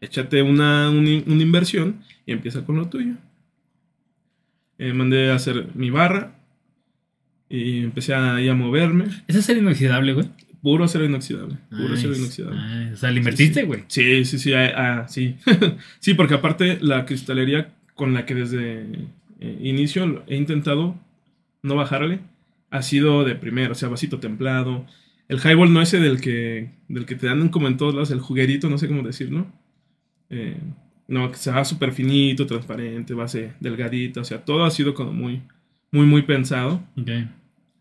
[0.00, 3.12] Échate una, una inversión y empieza con lo tuyo.
[4.78, 6.34] Eh, mandé a hacer mi barra
[7.52, 9.04] y empecé ahí a moverme.
[9.28, 10.26] ¿Es acero inoxidable, güey?
[10.62, 11.58] Puro acero inoxidable.
[11.68, 12.58] Puro acero inoxidable.
[12.58, 12.94] Nice.
[12.94, 13.84] O sea, le invertiste, güey.
[13.88, 15.36] Sí, sí, sí, ah, ah, sí.
[16.00, 18.86] sí, porque aparte la cristalería con la que desde
[19.40, 20.98] eh, inicio he intentado
[21.62, 22.20] no bajarle
[22.70, 24.86] ha sido de primero, o sea, vasito templado.
[25.28, 28.20] El highball no ese del que, del que te dan como en todos lados, el
[28.20, 29.46] juguerito, no sé cómo decirlo.
[30.30, 30.56] Eh,
[31.06, 35.12] no, que se va súper finito, transparente, base delgadita, o sea, todo ha sido como
[35.12, 35.42] muy,
[35.90, 36.82] muy, muy pensado.
[36.96, 37.10] Ok.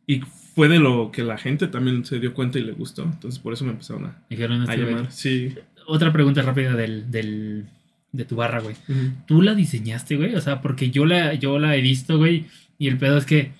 [0.07, 0.21] Y
[0.55, 3.03] fue de lo que la gente también se dio cuenta y le gustó.
[3.03, 5.11] Entonces por eso me empezaron a, Dijeron a este, llamar.
[5.11, 5.55] Sí.
[5.87, 7.65] Otra pregunta rápida del, del,
[8.11, 8.75] de tu barra, güey.
[9.27, 10.35] ¿Tú la diseñaste, güey?
[10.35, 12.45] O sea, porque yo la, yo la he visto, güey.
[12.77, 13.51] Y el pedo es que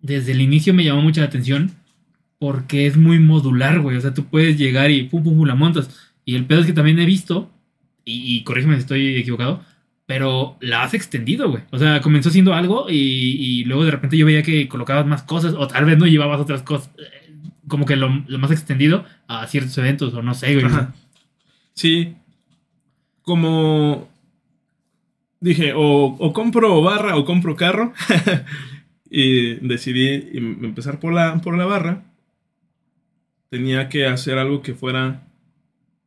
[0.00, 1.72] desde el inicio me llamó mucha la atención
[2.38, 3.96] porque es muy modular, güey.
[3.96, 6.12] O sea, tú puedes llegar y pum, pum, pum, la montas.
[6.24, 7.50] Y el pedo es que también he visto,
[8.04, 9.64] y, y corrígeme si estoy equivocado,
[10.12, 11.62] pero la has extendido, güey.
[11.70, 15.54] O sea, comenzó siendo algo y, luego de repente yo veía que colocabas más cosas
[15.54, 16.90] o tal vez no llevabas otras cosas.
[16.98, 17.32] eh,
[17.66, 20.70] Como que lo, más extendido a ciertos eventos o no sé, güey.
[21.72, 22.14] Sí.
[23.22, 24.10] Como
[25.40, 27.94] dije, o, compro barra o compro carro.
[29.10, 32.02] y decidí em- empezar por la, por la barra.
[33.48, 35.22] Tenía que hacer algo que fuera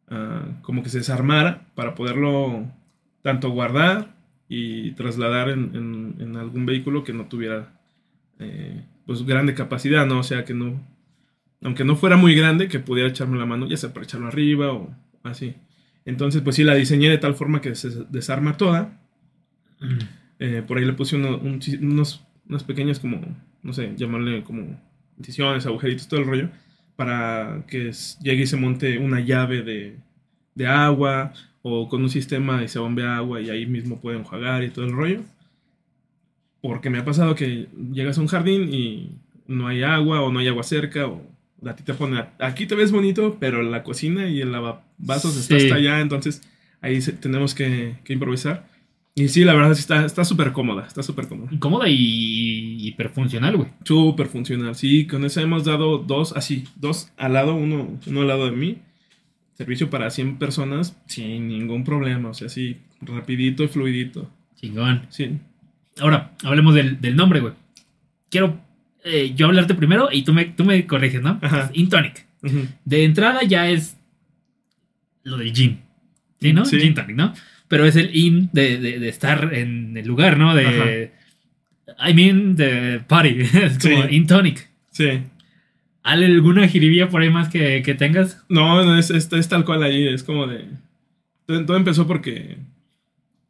[0.10, 2.68] ah, como que se desarmara para poderlo
[3.26, 4.14] tanto guardar
[4.48, 7.74] y trasladar en, en- en algún vehículo que no tuviera
[8.38, 10.20] eh, pues grande capacidad, ¿no?
[10.20, 10.80] O sea, que no,
[11.64, 14.72] aunque no fuera muy grande, que pudiera echarme la mano, ya sea para echarlo arriba
[14.74, 15.56] o así.
[16.06, 19.02] Entonces, pues sí, la diseñé de tal forma que se desarma toda.
[19.80, 19.98] Mm.
[20.38, 23.22] Eh, por ahí le puse uno- un unos, unos pequeños como,
[23.64, 24.80] no sé, llamarle como
[25.18, 26.50] incisiones, agujeritos, todo el rollo,
[26.96, 29.98] para que llegue y se monte una llave de,
[30.54, 31.34] de agua
[31.68, 34.86] o con un sistema y se bombea agua y ahí mismo puede enjuagar y todo
[34.86, 35.22] el rollo.
[36.62, 40.40] Porque me ha pasado que llegas a un jardín y no hay agua o no
[40.40, 41.22] hay agua cerca o
[41.66, 45.56] a ti te pone, aquí te ves bonito, pero la cocina y el lavavasos está
[45.58, 46.42] hasta allá, entonces
[46.82, 48.68] ahí se- tenemos que, que improvisar.
[49.16, 51.50] Y sí, la verdad está está súper cómoda, está súper cómoda.
[51.60, 53.70] Cómoda y hiperfuncional, güey.
[53.84, 54.76] Súper funcional.
[54.76, 58.52] Sí, con esa hemos dado dos, así, dos al lado, uno, uno al lado de
[58.52, 58.78] mí.
[59.56, 62.30] Servicio para 100 personas sin ningún problema.
[62.30, 64.30] O sea, sí, rapidito y fluidito.
[64.56, 65.06] Chingón.
[65.10, 65.38] Sí.
[66.00, 67.54] Ahora, hablemos del, del nombre, güey.
[68.30, 68.60] Quiero
[69.06, 71.40] eh, yo hablarte primero y tú me, tú me corriges, ¿no?
[71.42, 71.70] Ajá.
[71.74, 72.26] Intonic.
[72.84, 73.98] De entrada ya es
[75.24, 75.80] lo del gin.
[76.40, 76.66] ¿Sí, no?
[76.66, 76.80] Sí.
[76.80, 77.34] Gin tonic, ¿no?
[77.68, 80.54] Pero es el in de, de- de estar en el lugar, ¿no?
[80.54, 81.12] De.
[82.08, 83.30] I mean, de party.
[83.54, 84.16] es como Sí.
[84.16, 84.70] in tonic.
[84.92, 85.22] Sí.
[86.08, 88.44] ¿Hay alguna jiribilla por ahí más que, que tengas?
[88.48, 90.08] No, no, es, es, es tal cual ahí.
[90.08, 90.66] Es como de.
[91.48, 92.58] Todo, todo empezó porque.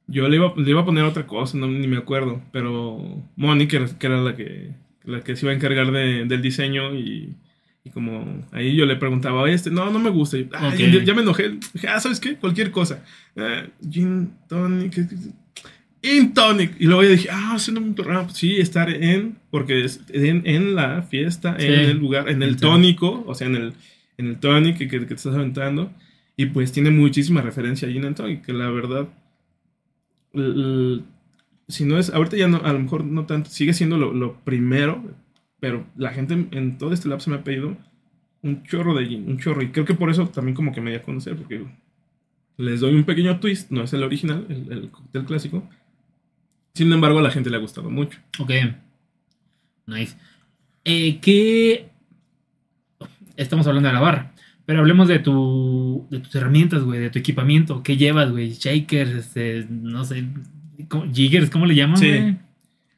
[0.07, 2.41] Yo le iba, le iba a poner otra cosa, no, ni me acuerdo.
[2.51, 4.69] Pero Moni, que, era- que era la que,
[5.03, 7.35] la que se iba a encargar de- del diseño, y,
[7.83, 10.37] y como ahí yo le preguntaba, "Oye, este, no, no me gusta.
[10.37, 11.57] Y, "Ah, ya, ya me enojé.
[11.73, 12.35] Dije, ah, ¿sabes qué?
[12.35, 13.03] Cualquier cosa.
[13.35, 14.93] Ah, gin tonic.
[16.05, 16.15] ¿Qué- qué- qué?
[16.17, 16.75] In tonic.
[16.79, 20.75] Y luego yo dije, ah, no me ah, sí, estar en, porque es en, en
[20.75, 21.65] la fiesta, Sí.
[21.67, 23.73] en el lugar, en el Entonces- tónico, o sea, en el,
[24.17, 25.91] en el tonic que, que, te estás aventando.
[26.37, 29.07] Y pues tiene muchísima referencia a Gin and Tonic, que la verdad,
[31.67, 34.39] si no es, ahorita ya no, a lo mejor no tanto, sigue siendo lo, lo
[34.43, 35.03] primero,
[35.59, 37.77] pero la gente en, en todo este lapso me ha pedido
[38.41, 39.61] un chorro de gin, un chorro.
[39.63, 41.63] Y creo que por eso también como que me di a conocer, porque
[42.57, 45.67] les doy un pequeño twist, no es el original, el, el cóctel clásico.
[46.75, 48.19] Sin embargo, a la gente le ha gustado mucho.
[48.37, 48.51] Ok.
[49.87, 50.15] Nice.
[50.83, 51.89] Eh, ¿Qué.
[53.37, 54.31] Estamos hablando de la barra.
[54.65, 56.05] Pero hablemos de tu.
[56.09, 57.81] de tus herramientas, güey, de tu equipamiento.
[57.83, 58.51] ¿Qué llevas, güey?
[58.53, 59.65] Shakers, este.
[59.69, 60.25] no sé.
[60.87, 61.97] ¿cómo- Jiggers, ¿cómo le llaman?
[61.97, 62.37] Sí.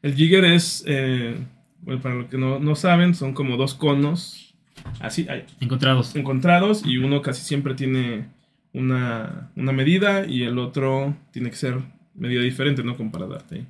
[0.01, 1.35] El jigger es, eh,
[1.81, 4.53] bueno, para los que no, no saben, son como dos conos,
[4.99, 5.27] así,
[5.59, 6.15] Encontrados.
[6.15, 8.27] encontrados y uno casi siempre tiene
[8.73, 11.79] una, una medida y el otro tiene que ser
[12.17, 12.97] medida diferente, ¿no?
[12.97, 13.65] Como para darte.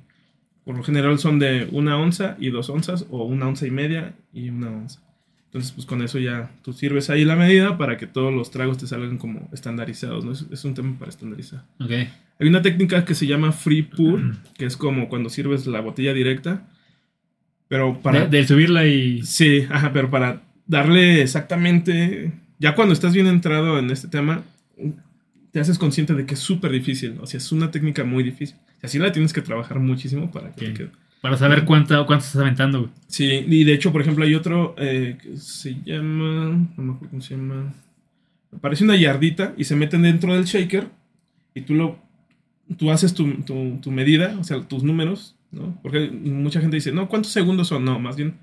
[0.64, 4.14] Por lo general son de una onza y dos onzas o una onza y media
[4.32, 5.00] y una onza.
[5.46, 8.76] Entonces, pues con eso ya tú sirves ahí la medida para que todos los tragos
[8.76, 10.32] te salgan como estandarizados, ¿no?
[10.32, 11.64] Es, es un tema para estandarizar.
[11.80, 11.90] Ok.
[12.40, 14.20] Hay una técnica que se llama free pour,
[14.56, 16.68] que es como cuando sirves la botella directa,
[17.66, 18.26] pero para...
[18.26, 19.22] De, de subirla y.
[19.22, 24.42] Sí, ajá, pero para darle exactamente, ya cuando estás bien entrado en este tema,
[25.58, 28.56] te haces consciente de que es súper difícil, o sea, es una técnica muy difícil.
[28.80, 30.76] Y así la tienes que trabajar muchísimo para que te Ok.
[30.76, 30.90] quede.
[31.20, 32.92] Para saber cuánto, cuánto estás aventando, güey.
[33.08, 37.08] Sí, y de hecho, por ejemplo, hay otro eh, que se llama, no me acuerdo
[37.10, 37.74] cómo se llama,
[38.60, 40.86] parece una yardita y se meten dentro del shaker
[41.54, 41.98] y tú lo,
[42.76, 45.76] tú haces tu, tu- tu medida, o sea, tus números, ¿no?
[45.82, 47.84] Porque mucha gente dice, no, ¿cuántos segundos son?
[47.84, 48.34] No, más bien,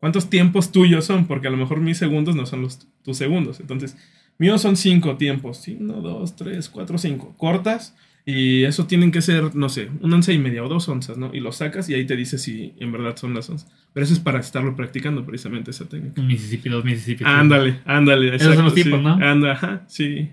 [0.00, 1.26] ¿cuántos tiempos tuyos son?
[1.26, 3.60] Porque a lo mejor mis segundos no son los tus segundos.
[3.60, 3.94] Entonces,
[4.38, 5.66] míos son cinco tiempos.
[5.68, 7.34] Uno, dos, tres, cuatro, cinco.
[7.36, 11.18] Cortas y eso tienen que ser, no sé, una onza y media o dos onzas,
[11.18, 11.34] ¿no?
[11.34, 13.70] Y lo sacas y ahí te dice si en verdad son las onzas.
[13.92, 16.20] Pero eso es para estarlo practicando precisamente esa técnica.
[16.20, 17.24] Un Mississippi, dos Mississippi.
[17.26, 18.36] Ándale, ándale.
[18.36, 19.20] Esos son los exacto, tipos, sí.
[19.20, 19.26] ¿no?
[19.26, 20.30] Anda, ajá, sí.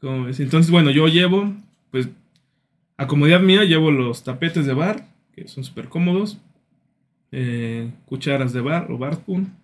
[0.00, 0.40] ¿Cómo ves?
[0.40, 1.54] Entonces, bueno, yo llevo,
[1.90, 2.08] pues,
[2.96, 6.38] a comodidad mía, llevo los tapetes de bar, que son súper cómodos,
[7.32, 9.54] eh, cucharas de bar o bar spoon,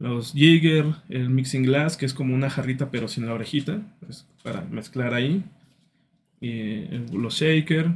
[0.00, 4.26] los jigger, el mixing glass, que es como una jarrita pero sin la orejita, pues,
[4.42, 5.44] para mezclar ahí,
[6.40, 7.92] y eh, los shaker,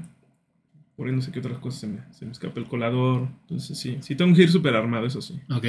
[0.96, 3.78] por ahí no sé qué otras cosas se me, se me escapa, el colador, entonces
[3.78, 5.40] sí, sí tengo que ir súper armado, eso sí.
[5.50, 5.66] Ok.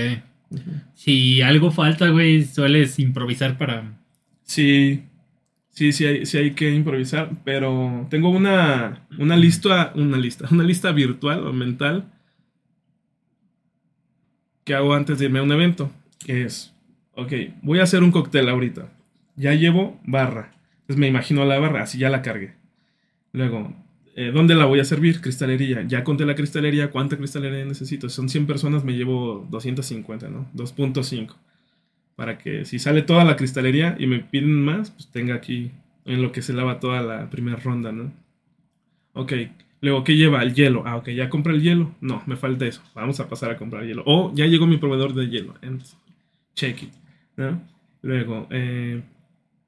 [0.93, 3.97] Si algo falta, güey, sueles improvisar para.
[4.43, 5.03] Sí,
[5.69, 10.63] sí, sí hay, sí hay que improvisar, pero tengo una, una lista, una lista, una
[10.63, 12.11] lista virtual o mental
[14.65, 15.91] que hago antes de irme a un evento,
[16.25, 16.73] que es,
[17.13, 18.89] ok, voy a hacer un cóctel ahorita,
[19.35, 20.51] ya llevo barra,
[20.85, 22.53] entonces me imagino la barra, así ya la cargué.
[23.31, 23.73] Luego,
[24.15, 25.19] eh, ¿dónde la voy a servir?
[25.19, 25.81] Cristalería.
[25.81, 28.07] Ya conté la cristalería, ¿cuánta cristalería necesito?
[28.07, 30.47] Si son 100 personas, me llevo 250, ¿no?
[30.53, 31.35] 2.5.
[32.15, 35.71] Para que si sale toda la cristalería y me piden más, pues tenga aquí
[36.05, 38.13] en lo que se lava toda la primera ronda, ¿no?
[39.13, 39.33] Ok,
[39.81, 40.43] luego, ¿qué lleva?
[40.43, 40.83] El hielo.
[40.85, 41.95] Ah, ok, ya compré el hielo.
[41.99, 42.83] No, me falta eso.
[42.93, 44.03] Vamos a pasar a comprar hielo.
[44.05, 45.55] O ya llegó mi proveedor de hielo.
[45.61, 45.97] Entonces,
[46.55, 46.89] check it,
[47.37, 47.61] ¿no?
[48.01, 49.01] Luego, eh,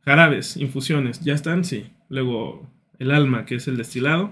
[0.05, 1.63] jarabes, infusiones, ¿ya están?
[1.65, 1.85] Sí.
[2.09, 2.67] Luego,
[2.99, 4.31] el alma, que es el destilado.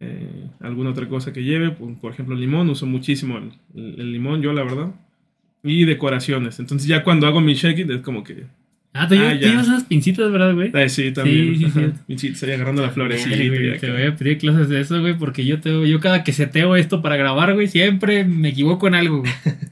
[0.00, 2.70] Eh, alguna otra cosa que lleve, por, por ejemplo, limón.
[2.70, 4.94] Uso muchísimo el, el- el limón, yo, la verdad.
[5.62, 6.58] Y decoraciones.
[6.60, 8.44] Entonces, ya cuando hago mi check it, es como que.
[8.94, 10.70] Ah, tú, Ah, llevas esas pincitas, ¿verdad, güey?
[10.72, 11.56] Ay, sí, también.
[11.56, 11.70] Sí, sí,
[12.08, 12.16] sí.
[12.18, 13.36] Sí, estoy agarrando la florecita.
[13.36, 13.80] Güey, acá.
[13.80, 16.74] te voy a pedir clases de eso, güey, porque yo, te, yo cada que seteo
[16.76, 19.32] esto para grabar, güey, siempre me equivoco en algo, güey.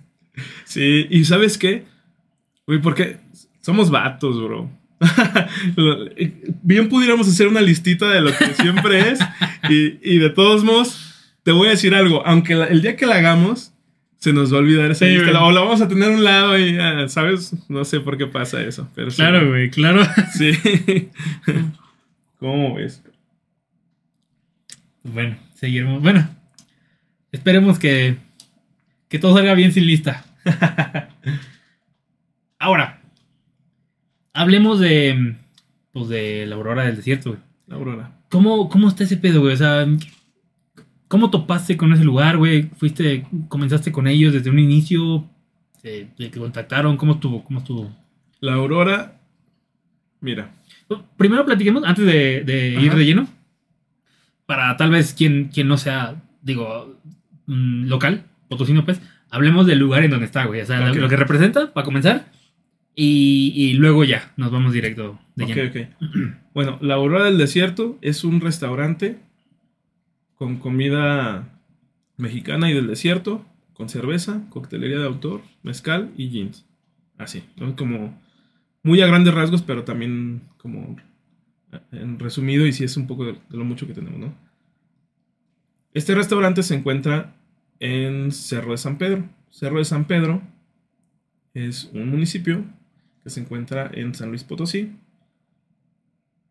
[0.65, 1.85] Sí, y ¿sabes qué?
[2.67, 3.19] Güey, porque
[3.61, 4.71] somos vatos, bro.
[6.63, 9.21] Bien pudiéramos hacer una listita de lo que siempre es.
[9.69, 12.27] Y, y de todos modos, te voy a decir algo.
[12.27, 13.73] Aunque la- el día que la hagamos,
[14.19, 15.31] se nos va a olvidar esa Sí, lista.
[15.31, 15.43] güey.
[15.45, 17.55] O la vamos a tener a un lado y ya, ¿sabes?
[17.69, 18.89] No sé por qué pasa eso.
[18.95, 19.17] Pero sí.
[19.19, 20.03] Claro, güey, claro.
[20.35, 20.53] Sí.
[22.41, 23.03] ¿Cómo ves?
[25.05, 26.03] Bueno, seguiremos.
[26.03, 26.29] Bueno,
[27.33, 28.17] esperemos que,
[29.09, 30.25] que todo salga bien sin lista.
[32.59, 33.03] Ahora,
[34.33, 35.37] hablemos de,
[35.93, 37.43] pues, de la aurora del desierto, güey.
[37.67, 38.13] La Aurora.
[38.31, 39.55] ¿Cómo, ¿Cómo está ese pedo, güey?
[39.55, 39.87] O sea,
[41.09, 42.71] ¿cómo topaste con ese lugar, güey?
[42.77, 45.29] ¿Fuiste, comenzaste con ellos desde un inicio?
[45.83, 46.97] ¿Te, te contactaron?
[46.97, 47.43] ¿Cómo estuvo?
[47.43, 47.91] ¿Cómo estuvo?
[48.41, 49.21] La Aurora.
[50.21, 50.53] Mira.
[51.17, 53.29] Primero platiquemos, antes de, de ir de lleno,
[54.47, 56.97] para tal vez quien, quien no sea, digo,
[57.47, 60.61] mm, local, potosino, pues, hablemos del lugar en donde está, güey.
[60.61, 62.31] O sea, lo que representa, para comenzar,
[62.99, 65.91] y, y luego ya, nos vamos directo de.
[66.55, 69.19] Bueno, la Aurora del Desierto es un restaurante
[70.37, 71.61] con comida
[72.17, 76.65] mexicana y del desierto, con cerveza, coctelería de autor, mezcal y jeans.
[77.19, 77.77] Así, ¿no?
[77.77, 78.19] Como
[78.83, 80.97] muy a grandes rasgos, pero también como
[81.93, 84.35] en resumido y si es un poco de, de lo mucho que tenemos, ¿no?
[85.93, 87.35] Este restaurante se encuentra
[87.79, 89.29] en Cerro de San Pedro.
[89.51, 90.41] Cerro de San Pedro
[91.53, 92.65] es un municipio
[93.27, 94.93] que se encuentra en San Luis Potosí.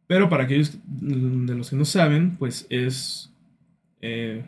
[0.08, 3.32] Pero para aquellos de los que no saben, pues es
[4.02, 4.44] eh,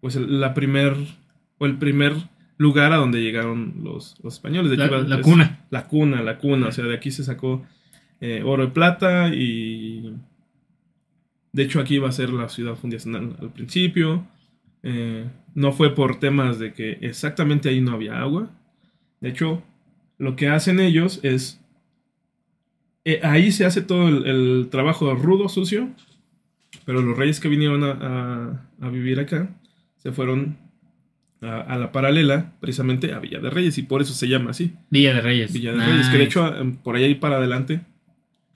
[0.00, 0.96] pues el- la primer
[1.58, 2.14] o el primer
[2.56, 4.70] lugar a donde llegaron los, los españoles.
[4.70, 5.66] De La, la es- cuna.
[5.68, 6.68] La cuna, la cuna.
[6.68, 7.66] O sea, de aquí se sacó
[8.22, 10.14] eh, oro y plata y
[11.52, 14.26] de hecho aquí iba a ser la ciudad fundacional al principio.
[14.82, 18.50] Eh, no fue por temas de que exactamente ahí no había agua.
[19.20, 19.62] De hecho,
[20.18, 21.60] lo que hacen ellos es
[23.04, 25.88] eh, ahí se hace todo el, el trabajo rudo, sucio,
[26.84, 29.48] pero los reyes que vinieron a, a- a vivir acá
[29.96, 30.58] se fueron
[31.40, 34.74] a, a la paralela, precisamente a Villa de Reyes, y por eso se llama así,
[34.90, 35.52] Villa de Reyes.
[35.52, 37.80] Villa de Reyes, que de hecho em, por ahí para adelante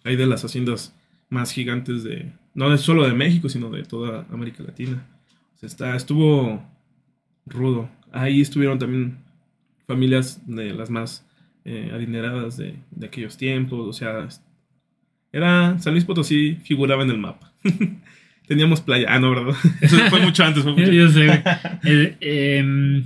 [0.05, 0.94] hay de las haciendas
[1.29, 5.07] más gigantes de, no solo de México, sino de toda América Latina.
[5.55, 6.62] O sea, está, estuvo
[7.46, 7.88] rudo.
[8.12, 9.18] Ahí estuvieron también
[9.87, 11.25] familias de las más
[11.64, 13.87] eh, adineradas de, de aquellos tiempos.
[13.88, 14.29] O sea,
[15.33, 17.53] era San Luis Potosí figuraba en el mapa.
[18.46, 19.07] Teníamos playa.
[19.09, 19.55] Ah, no, ¿verdad?
[19.81, 20.62] Eso fue mucho antes.
[20.62, 21.42] Fue mucho Yo, yo sé.
[21.85, 23.05] El, em,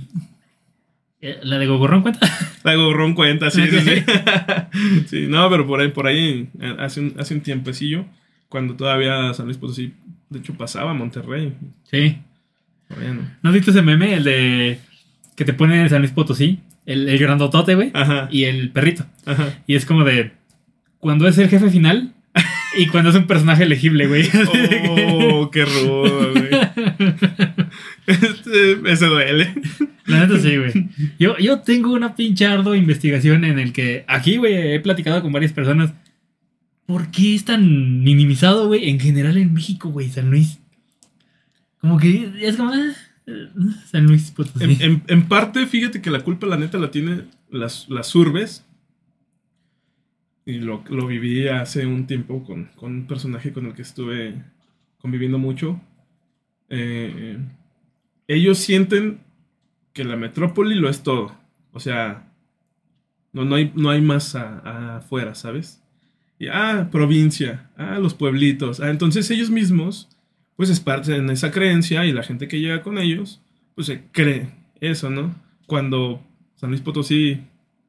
[1.21, 2.27] eh, ¿La de Gogorrón cuenta?
[2.63, 3.83] La gorrón cuenta, sí, sí, Ok.
[3.83, 5.03] sí.
[5.07, 8.05] Sí, no, pero por ahí, por ahí, hace un, hace un tiempecillo,
[8.49, 9.93] cuando todavía San Luis Potosí,
[10.29, 11.53] de hecho, pasaba a Monterrey.
[11.83, 12.17] Sí.
[12.89, 13.21] Bueno.
[13.41, 14.13] ¿No has visto ese meme?
[14.15, 14.79] El de
[15.35, 16.59] que te ponen en San Luis Potosí.
[16.87, 17.91] El, el grandotote, güey.
[18.31, 19.05] Y el perrito.
[19.25, 19.59] ajá.
[19.67, 20.31] Y es como de.
[20.99, 22.13] Cuando es el jefe final.
[22.77, 24.27] Y cuando es un personaje elegible, güey.
[25.09, 26.49] Oh, qué rudo, güey.
[28.05, 29.53] Este, duele.
[30.05, 30.71] La neta sí, güey.
[31.19, 35.31] Yo, yo tengo una pinche ardua investigación en el que aquí, güey, he platicado con
[35.31, 35.93] varias personas.
[36.85, 38.89] ¿Por qué es tan minimizado, güey?
[38.89, 40.59] En general en México, güey, San Luis.
[41.81, 42.71] Como que es como.
[42.71, 42.93] ah, eh,
[43.85, 44.77] San Luis Potosí.
[44.81, 48.65] En, parte, fíjate que la culpa, la neta, la tiene las, las urbes.
[50.45, 54.41] Y lo, lo viví hace un tiempo con, con un personaje con el que estuve
[54.97, 55.81] conviviendo mucho.
[56.69, 57.37] Eh,
[58.27, 59.21] ellos sienten
[59.91, 61.37] que la metrópoli lo es todo.
[61.73, 62.31] O sea,
[63.33, 65.83] no, no, hay, no hay más afuera, ¿sabes?
[66.39, 68.79] Y, ah, provincia, ah, los pueblitos.
[68.79, 70.09] Ah, entonces ellos mismos,
[70.57, 73.39] pues esparcen esa creencia y la gente que llega con ellos,
[73.75, 74.49] pues se cree
[74.81, 75.33] eso, ¿no?
[75.67, 76.21] Cuando
[76.55, 77.39] San Luis Potosí,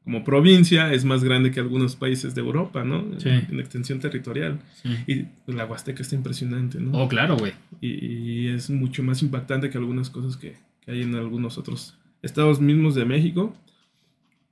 [0.04, 3.04] como provincia es más grande que algunos países de Europa, ¿no?
[3.18, 3.28] Sí.
[3.28, 4.60] En extensión territorial.
[4.82, 4.88] Sí.
[5.06, 6.92] Y la Huasteca está impresionante, ¿no?
[6.92, 7.52] Oh, claro, güey.
[7.80, 11.96] Y, y es mucho más impactante que algunas cosas que, que hay en algunos otros
[12.22, 13.54] estados mismos de México.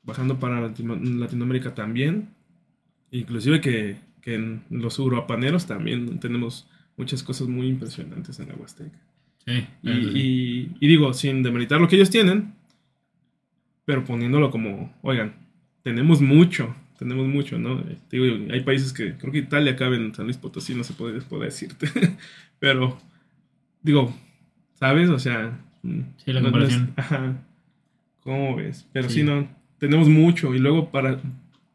[0.02, 2.28] Bajando para Latino- Latinoamérica también.
[3.10, 8.98] Inclusive que, que en los uruapaneros también tenemos muchas cosas muy impresionantes en la Huasteca.
[9.44, 9.66] Sí.
[9.82, 12.54] Y, y- y digo, sin demeritar lo que ellos tienen,
[13.84, 15.34] pero poniéndolo como, oigan,
[15.82, 17.82] tenemos mucho, tenemos mucho, ¿no?
[18.10, 21.20] Digo, hay países que, creo que Italia cabe en San Luis Potosí, no se puede,
[21.20, 21.86] puede decirte,
[22.58, 22.98] pero,
[23.82, 24.14] digo,
[24.74, 25.08] ¿sabes?
[25.10, 25.60] O sea...
[26.24, 27.36] Sí, la no- no es- ajá,
[28.24, 28.88] ¿cómo ves?
[28.92, 29.20] Pero Sí.
[29.20, 29.22] sí.
[29.22, 31.20] no, tenemos mucho y luego para,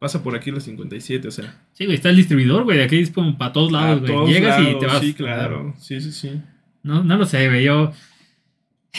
[0.02, 1.62] pasa por aquí la 57, o sea...
[1.74, 2.80] Sí, güey, está el distribuidor, güey.
[2.80, 4.34] De aquí es como para todos lados, güey.
[4.34, 5.00] Llegas y lados, te vas.
[5.00, 6.42] Sí, claro, sí, sí, sí.
[6.82, 7.64] No, no lo sé, güey.
[7.64, 7.94] Yo.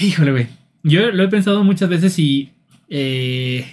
[0.01, 0.47] Híjole, güey.
[0.85, 2.53] Yo lo he pensado muchas veces y.
[2.89, 3.67] eh,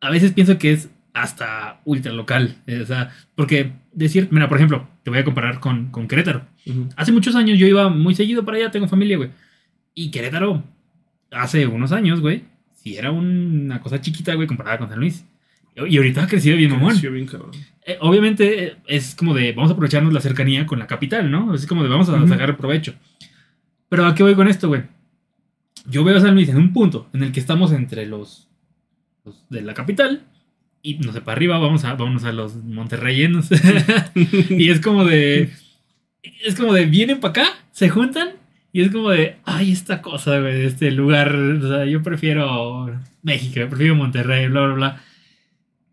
[0.00, 2.54] a veces pienso que es hasta ultra local.
[2.68, 4.28] eh, o sea, porque decir.
[4.30, 6.46] Mira, por ejemplo, te voy a comparar con, con Querétaro.
[6.66, 6.88] Ujú.
[6.94, 9.30] Hace muchos años yo iba muy seguido para allá, tengo familia, güey.
[9.92, 10.62] Y Querétaro,
[11.32, 12.44] hace unos años, güey,
[12.74, 15.24] sí era una cosa chiquita, güey, comparada con San Luis.
[15.76, 16.90] Y ahorita ha crecido bien, mamón.
[16.90, 17.50] Creció bien cabrón.
[17.86, 21.54] Eh, obviamente es como de vamos a aprovecharnos la cercanía con la capital, ¿no?
[21.54, 22.28] Es como de vamos a Ujú.
[22.28, 22.94] sacar provecho.
[23.88, 24.82] Pero ¿a qué voy con esto, güey?
[25.86, 28.48] Yo veo a San Luis en un punto en el que estamos entre los,
[29.24, 30.22] los de la capital
[30.82, 33.48] y no sé, para arriba vamos a, vamos a los monterreyenos.
[34.50, 35.50] y es como de.
[36.42, 38.30] Es como de vienen para acá, se juntan
[38.72, 39.36] y es como de.
[39.44, 41.34] Ay, esta cosa, güey, este lugar.
[41.34, 42.90] O sea, yo prefiero
[43.22, 45.02] México, yo prefiero Monterrey, bla, bla, bla.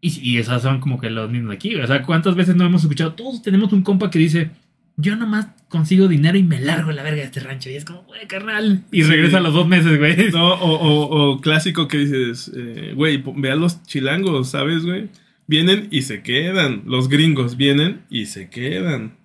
[0.01, 1.71] Y, y esas son como que los mismos de aquí.
[1.73, 1.83] güey.
[1.83, 3.13] O sea, ¿cuántas veces no hemos escuchado?
[3.13, 4.49] Todos tenemos un compa que dice:
[4.97, 7.69] Yo nomás consigo dinero y me largo la verga de este rancho.
[7.69, 8.83] Y es como, güey, carnal.
[8.91, 9.09] Y Sí.
[9.09, 10.15] regresa a los dos meses, güey.
[10.33, 15.09] No, o, o- o clásico que dices, eh, güey, ve a los chilangos, ¿sabes, güey?
[15.47, 16.83] Vienen y se quedan.
[16.85, 19.17] Los gringos vienen y se quedan.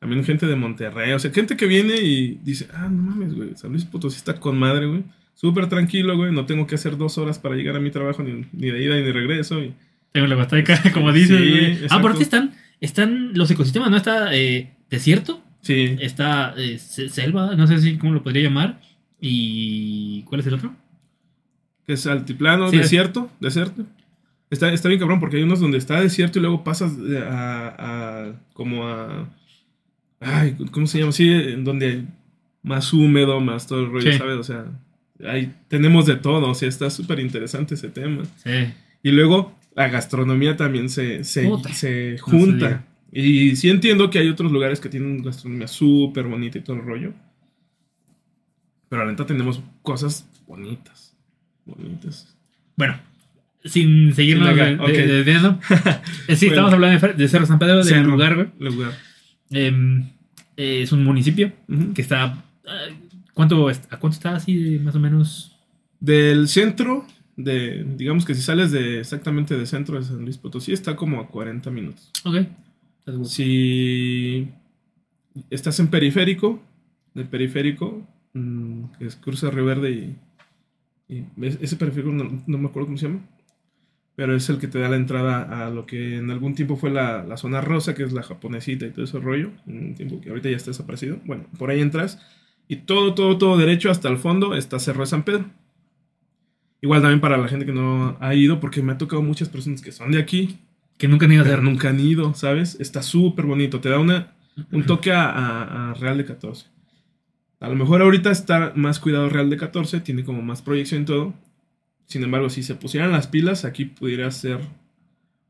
[0.00, 3.50] También gente de Monterrey, o sea, gente que viene y dice, ah, no mames, güey,
[3.56, 5.02] San Luis Potosí está con madre, güey.
[5.34, 8.44] Súper tranquilo, güey, no tengo que hacer dos horas para llegar a mi trabajo, ni,
[8.52, 9.60] ni de ida ni de regreso.
[9.62, 9.74] Y,
[10.14, 11.38] Tengo la Huasteca, como dices,
[11.80, 11.86] Sí.
[11.90, 13.96] Ah, aparte están, están los ecosistemas, ¿no?
[13.96, 18.80] Está eh, desierto, sí, está eh, se- selva, no sé si cómo lo podría llamar.
[19.20, 20.74] ¿Y cuál es el otro?
[21.86, 22.78] que es altiplano, Sí.
[22.78, 23.84] desierto, desierto.
[24.50, 26.92] Está, está bien cabrón porque hay unos donde está desierto y luego pasas
[27.28, 29.28] a, a- como a
[30.20, 31.12] ay, ¿cómo se llama?
[31.12, 32.06] Sí, en donde hay
[32.62, 34.16] más húmedo, más todo el rollo, Sí.
[34.16, 34.36] ¿sabes?
[34.38, 34.64] O sea,
[35.28, 38.22] ahí tenemos de todo, o sea, está súper interesante ese tema.
[38.42, 38.50] Sí.
[39.02, 42.84] Y luego la gastronomía también se, se, se junta.
[43.12, 46.82] y sí entiendo que hay otros lugares que tienen gastronomía súper bonita y todo el
[46.82, 47.12] rollo.
[48.88, 51.16] Pero la neta tenemos cosas bonitas.
[51.64, 52.36] Bonitas.
[52.76, 52.98] Bueno,
[53.64, 55.08] sin seguirnos Sin de- acá, de- ok.
[55.08, 55.58] desviando.
[56.28, 56.62] Eh, sí, Bueno.
[56.68, 58.10] estamos hablando de, de Cerro San Pedro, del Cerro.
[58.10, 58.48] lugar, güey.
[58.58, 58.92] Lugar.
[59.50, 60.04] Em,
[60.56, 61.52] eh, es un municipio
[61.94, 62.44] que está.
[62.66, 62.86] ah,
[63.34, 65.56] ¿Cuánto, ¿A cuánto está así, de más o menos?
[66.00, 67.06] Del centro,
[67.36, 71.20] de, digamos que si sales de exactamente del centro de San Luis Potosí, está como
[71.20, 72.10] a 40 minutos.
[72.24, 72.36] Ok.
[73.24, 74.48] Si
[75.50, 76.62] estás en periférico,
[77.14, 80.16] del periférico, mm, que es cruza Río Verde y,
[81.14, 83.20] y es- ese periférico no, no me acuerdo cómo se llama,
[84.16, 86.90] pero es el que te da la entrada a lo que en algún tiempo fue
[86.90, 90.30] la, la zona rosa, que es la japonesita y todo ese rollo, un tiempo que
[90.30, 91.18] ahorita ya está desaparecido.
[91.24, 92.20] Bueno, por ahí entras
[92.68, 95.46] y todo, todo, todo derecho hasta el fondo está Cerro de San Pedro.
[96.84, 99.80] Igual también para la gente que no ha ido, porque me ha tocado muchas personas
[99.80, 100.58] que son de aquí,
[100.98, 101.62] Que nunca ni iba a hacer.
[101.62, 102.76] nunca han ido, ¿sabes?
[102.78, 103.80] Está súper bonito.
[103.80, 104.34] Te da una,
[104.70, 106.66] un toque a, a- a Real de 14.
[107.60, 111.04] A lo mejor ahorita está más cuidado Real de 14, tiene como más proyección y
[111.06, 111.32] todo.
[112.06, 114.58] Sin embargo, si se pusieran las pilas, aquí pudiera ser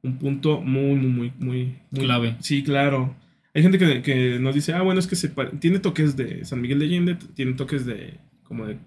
[0.03, 2.37] un punto muy, muy, muy, muy, muy- Clave.
[2.41, 3.17] Sí, claro.
[3.55, 6.61] Hay gente que, que nos dice, ah, bueno, es que se tiene toques de San
[6.61, 8.79] Miguel de Allende, tiene toques de como de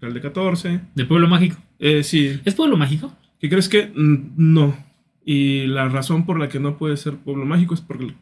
[0.00, 0.80] Real de 14.
[0.94, 1.56] De Pueblo Mágico.
[1.78, 3.14] Eh, sí, ¿Es Pueblo Mágico?
[3.40, 4.76] ¿Qué crees que Mm, no?
[5.24, 8.14] Y la razón por la que no puede ser pueblo mágico es porque,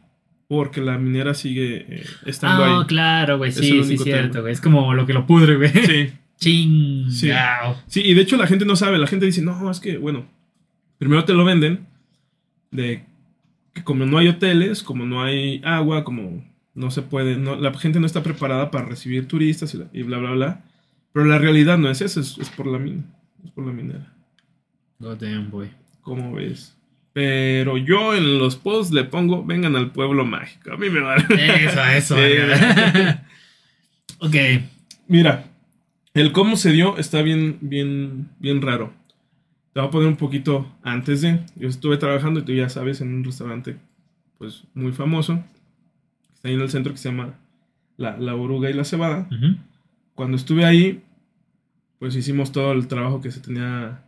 [0.47, 2.85] porque la minera sigue eh, estando Ah, ahí.
[2.87, 3.51] claro, güey.
[3.51, 4.53] Sí, sí, cierto, güey.
[4.53, 5.71] Es como lo que lo pudre, güey.
[5.71, 7.77] Sí, Chingao.
[7.87, 10.25] sí, y de hecho la gente no sabe, la gente dice, no, es que, bueno,
[10.97, 11.85] primero te lo venden
[12.71, 13.03] de
[13.73, 16.43] que como no hay hoteles, como no hay agua, como
[16.75, 20.03] no se puede, no, la gente no está preparada para recibir turistas y, la- y
[20.03, 20.63] bla, bla, bla.
[21.13, 23.03] Pero la realidad no es eso, es, es por la mina,
[23.43, 24.13] es por la minera.
[24.99, 25.69] God damn, boy.
[26.01, 26.75] ¿Cómo ves?
[27.13, 30.73] Pero yo en los posts le pongo, vengan al pueblo mágico.
[30.73, 31.25] A mí me vale.
[31.65, 32.15] Eso, eso.
[34.21, 34.35] Ok.
[35.07, 35.45] Mira,
[36.13, 38.91] el cómo se dio está bien, bien, bien raro.
[39.73, 41.39] Te voy a poner un poquito antes de.
[41.55, 43.77] Yo estuve trabajando, y tú ya sabes, en un restaurante
[44.37, 45.43] pues muy famoso.
[46.33, 47.35] Está ahí en el centro que se llama
[47.97, 49.27] La, la Oruga y la Cebada.
[50.19, 51.01] Cuando estuve ahí,
[51.97, 54.03] pues hicimos todo el trabajo que se tenía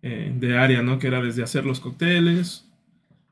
[0.00, 0.98] eh, de área, ¿no?
[0.98, 2.66] Que era desde hacer los cócteles,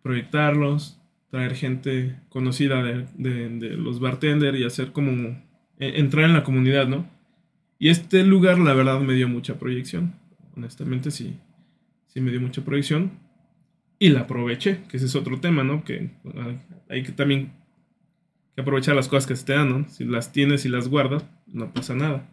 [0.02, 1.00] proyectarlos,
[1.30, 5.12] traer gente conocida de, los bartenders y hacer como
[5.78, 7.08] eh, entrar en la comunidad, ¿no?
[7.78, 10.12] Y este lugar, la verdad, me dio mucha proyección.
[10.58, 11.38] Honestamente, sí,
[12.08, 13.12] sí me dio mucha proyección.
[13.98, 15.84] Y la aproveché, que ese es otro tema, ¿no?
[15.84, 16.10] Que
[16.90, 17.52] hay que también
[18.54, 19.88] que aprovechar las cosas que se te dan, ¿no?
[19.88, 22.28] Si las tienes y las guardas, no pasa nada.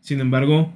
[0.00, 0.72] Sin embargo,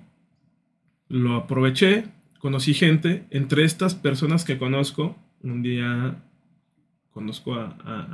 [1.09, 2.05] lo aproveché,
[2.39, 6.17] conocí gente, entre estas personas que conozco, un día
[7.11, 8.09] conozco a, a-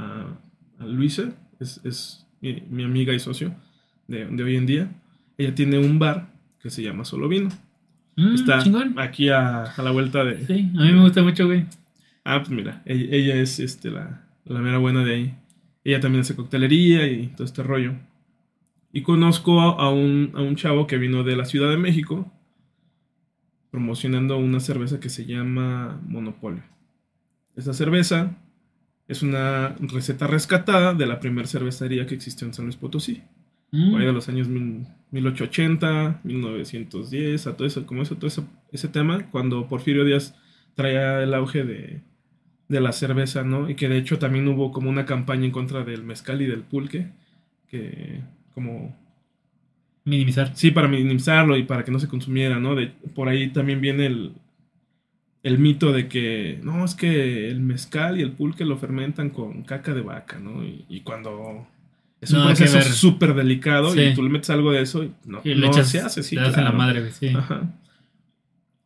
[0.78, 3.54] a- a Luisa, es, es mi, mi amiga y socio
[4.08, 4.90] de, de hoy en día.
[5.38, 7.48] Ella tiene un bar que se llama Solo Vino.
[8.16, 8.98] Mm, Está chingón.
[8.98, 10.44] aquí a, a la vuelta de...
[10.46, 11.64] Sí, a mí me gusta mucho, güey.
[12.24, 15.34] Ah, pues mira, ella, ella es este, la, la mera buena de ahí.
[15.85, 17.95] Ella también hace coctelería y todo este rollo.
[18.93, 22.31] Y conozco a, a un, a un chavo que vino de la Ciudad de México
[23.70, 26.62] promocionando una cerveza que se llama Monopolio.
[27.57, 28.37] Esta cerveza
[29.07, 33.22] es una receta rescatada de la primera cervecería que existió en San Luis Potosí.
[33.70, 33.93] Mm.
[33.93, 38.49] Por ahí de los años mil- 1880, 1910, a todo eso, como eso, todo eso-
[38.72, 40.35] ese tema, cuando Porfirio Díaz
[40.74, 42.01] traía el auge de,
[42.70, 43.68] de la cerveza, ¿no?
[43.68, 46.62] Y que de hecho también hubo como una campaña en contra del mezcal y del
[46.62, 47.08] pulque,
[47.68, 48.20] que
[48.54, 48.96] como,
[50.04, 50.52] Minimizar.
[50.56, 52.74] sí, para minimizarlo y para que no se consumiera, ¿no?
[52.76, 54.32] De, por ahí también viene el,
[55.42, 59.64] el mito de que, no, es que el mezcal y el pulque lo fermentan con
[59.64, 60.64] caca de vaca, ¿no?
[60.64, 61.66] Y, y cuando...
[62.20, 64.00] Es un proceso súper delicado Sí.
[64.00, 66.22] y tú le metes algo de eso y no, Y le no echas, se hace,
[66.22, 66.76] sí, das en la claro.
[66.76, 67.28] madre, sí.
[67.28, 67.62] Ajá.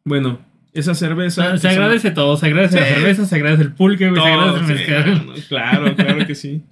[0.05, 0.39] Bueno,
[0.75, 1.51] esa cerveza...
[1.57, 2.95] Se esa- agradece todo, se agradece la Sí.
[2.95, 5.27] cerveza, se agradece el pulque, güey, se todo, agradece el sí, mezcal.
[5.27, 6.63] no, claro, claro que sí.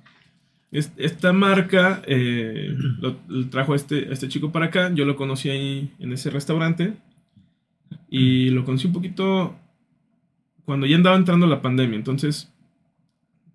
[0.70, 4.90] Es- Esta marca eh, lo, lo trajo este, este chico para acá.
[4.94, 6.94] Yo lo conocí ahí en ese restaurante.
[8.08, 9.54] Y lo conocí un poquito
[10.64, 11.96] cuando ya andaba entrando la pandemia.
[11.96, 12.52] Entonces,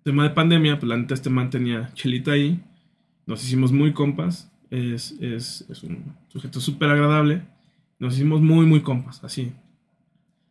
[0.04, 2.60] tema de pandemia, pues la neta este man tenía chelita ahí.
[3.26, 4.50] Nos hicimos muy compas.
[4.70, 7.42] Es, es, es un sujeto súper agradable.
[7.98, 9.52] Nos hicimos muy, muy compas, así.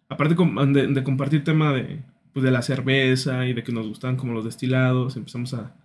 [0.10, 2.00] Aparte de, de compartir tema de,
[2.34, 5.76] pues, de la cerveza y de que nos gustaban como los destilados, empezamos a,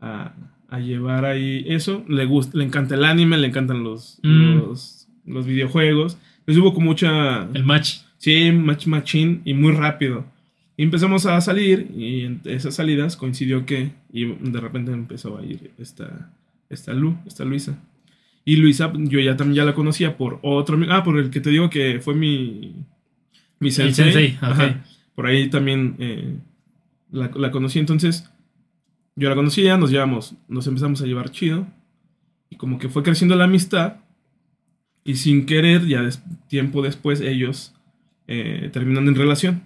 [0.00, 0.34] a,
[0.68, 2.04] a llevar ahí eso.
[2.08, 4.58] Le, gusta, le encanta el anime, le encantan los, Mm.
[4.58, 6.18] los, los videojuegos.
[6.40, 7.42] Entonces hubo como mucha...
[7.54, 7.98] El match.
[8.18, 10.24] Sí, match machine y muy rápido.
[10.76, 15.44] Y empezamos a salir y en esas salidas coincidió que y de repente empezó a
[15.44, 16.30] ir esta,
[16.70, 17.78] esta Lu, esta Luisa.
[18.44, 21.40] Y Luisa yo ya también ya la conocía por otro amigo- ah, por el que
[21.40, 22.74] te digo que fue mi
[23.60, 24.12] mi sensei.
[24.12, 24.38] sensei.
[24.40, 24.84] Ajá.
[25.14, 26.36] Por ahí también eh,
[27.10, 28.28] la, la conocí entonces
[29.18, 31.66] yo la conocía, nos llevamos, nos empezamos a llevar chido
[32.50, 33.96] y como que fue creciendo la amistad
[35.04, 37.72] y sin querer ya des- tiempo después ellos
[38.26, 39.62] eh, terminan en relación.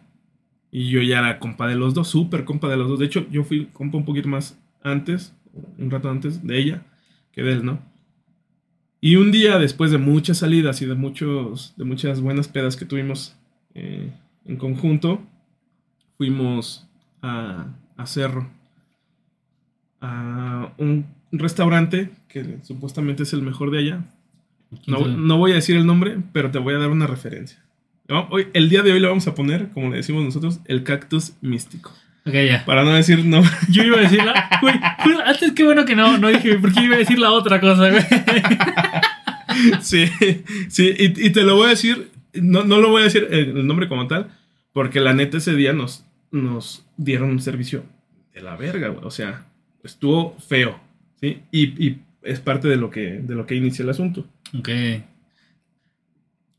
[0.70, 3.00] Y yo ya era compa de los dos, súper compa de los dos.
[3.00, 5.34] De hecho, yo fui compa un poquito más antes,
[5.78, 6.86] un rato antes de ella,
[7.32, 7.80] que de él, ¿no?
[9.00, 12.84] Y un día, después de muchas salidas y de, muchos, de muchas buenas pedas que
[12.84, 13.34] tuvimos
[13.74, 14.12] eh,
[14.46, 15.20] en conjunto,
[16.16, 16.86] fuimos
[17.22, 17.66] a,
[17.96, 18.48] a Cerro,
[20.00, 24.04] a un restaurante que supuestamente es el mejor de allá.
[24.86, 27.58] No, no voy a decir el nombre, pero te voy a dar una referencia.
[28.30, 31.34] Hoy, el día de hoy le vamos a poner, como le decimos nosotros, el cactus
[31.40, 31.92] místico.
[32.26, 32.64] Ok, ya.
[32.64, 33.42] Para no decir no.
[33.70, 34.48] Yo iba a decir la.
[34.60, 37.60] Güey, justo- antes qué bueno que no, no dije, porque iba a decir la otra
[37.60, 38.02] cosa, güey.
[39.80, 40.06] sí,
[40.68, 43.56] sí, y, y te lo voy a decir, no, no lo voy a decir el,
[43.58, 44.30] el nombre como tal,
[44.72, 47.84] porque la neta ese día nos, nos dieron un servicio
[48.34, 49.04] de la verga, güey.
[49.04, 49.46] O sea,
[49.82, 50.78] estuvo feo,
[51.20, 51.42] ¿sí?
[51.50, 54.26] Y, y es parte de lo que, de lo que inicia el asunto.
[54.58, 54.68] Ok.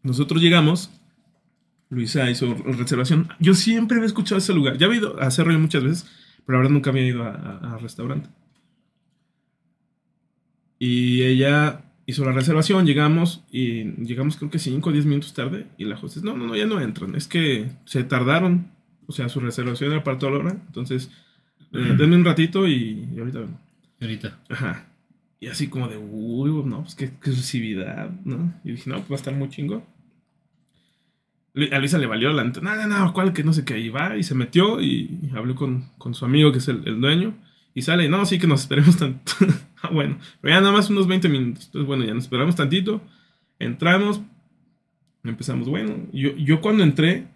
[0.04, 0.92] Nosotros llegamos,
[1.90, 3.30] Luisa hizo reservación.
[3.40, 4.78] Yo siempre había escuchado ese lugar.
[4.78, 6.08] Ya había ido a hacer rollo muchas veces,
[6.46, 8.30] pero la verdad nunca había ido a, a- a restaurante.
[10.80, 11.82] Y ella
[12.12, 15.98] hizo la reservación, llegamos y llegamos creo que 5 o 10 minutos tarde y la
[15.98, 17.16] hostess, no, no, no, ya no entran.
[17.16, 18.72] Es que se tardaron.
[19.08, 20.52] O sea, su reservación era para toda la hora.
[20.68, 21.12] Entonces,
[21.74, 23.60] eh, denme un ratito y, y ahorita vengo.
[24.00, 24.40] Ahorita.
[24.50, 24.88] Ajá.
[25.40, 28.54] Y así como de, uy, no, pues qué, exclusividad, ¿no?
[28.64, 29.86] Y dije, no, pues va a estar muy chingo.
[31.72, 34.16] A Luisa le valió la no, no, no, cuál que no sé qué, y va
[34.16, 37.34] y se metió y habló con, con su amigo que es el, el dueño
[37.74, 39.34] y sale, no, sí que nos esperemos tanto.
[39.82, 41.66] ah, bueno, pero ya nada más unos 20 minutos.
[41.66, 43.02] Entonces, bueno, ya nos esperamos tantito,
[43.60, 44.22] entramos
[45.24, 47.28] Empezamos, bueno, yo, yo cuando entré,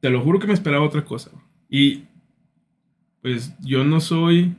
[0.00, 1.30] te lo juro que me esperaba otra cosa.
[1.70, 2.04] Y
[3.22, 4.54] pues yo no soy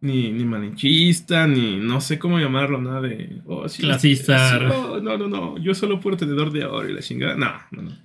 [0.00, 3.40] ni, ni malinchista, ni no sé cómo llamarlo, nada de...
[3.46, 4.58] Oh, sí, Clasista.
[4.58, 7.34] sí, oh, no, no, no, yo solo puro tenedor de oro y la chingada.
[7.34, 7.96] No, no, no.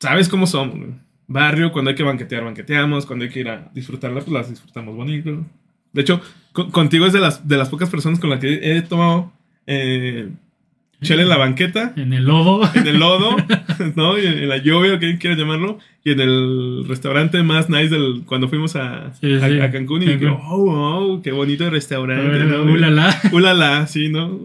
[0.00, 0.78] ¿Sabes cómo somos?
[0.78, 0.94] güey?
[1.26, 3.04] Barrio, cuando hay que banquetear, banqueteamos.
[3.04, 5.44] Cuando hay que ir a disfrutarla, pues las disfrutamos bonito.
[5.94, 6.20] De hecho,
[6.52, 9.32] co- contigo es de las, de las pocas personas con las que he tomado
[9.66, 10.28] eh,
[11.02, 12.60] chela en la banqueta, En el lodo.
[12.74, 13.36] en el lodo,
[13.96, 14.18] ¿no?
[14.18, 17.88] Y en, en la lluvia, o quien quiera llamarlo, y en el restaurante más nice
[17.90, 19.60] del, cuando fuimos a, Sí, a- sí.
[19.60, 20.02] a Cancún.
[20.02, 20.40] Y dije, Cancún.
[20.46, 22.62] oh, wow, qué bonito restaurante, ¿no?
[22.64, 23.14] Ulala.
[23.32, 24.38] Ulala, sí, ¿no?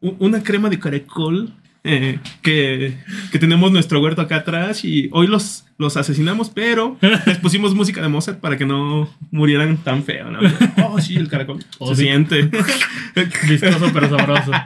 [0.00, 1.50] Una crema de caracol
[1.84, 2.94] eh, que,
[3.32, 8.00] que tenemos nuestro huerto acá atrás y hoy los, los asesinamos, pero les pusimos música
[8.00, 10.38] de Mozart para que no murieran tan feo, ¿no?
[10.84, 11.64] Oh, sí, el caracol.
[11.78, 12.02] Oh, se sí.
[12.04, 12.48] siente.
[13.48, 14.52] Vistoso pero sabroso.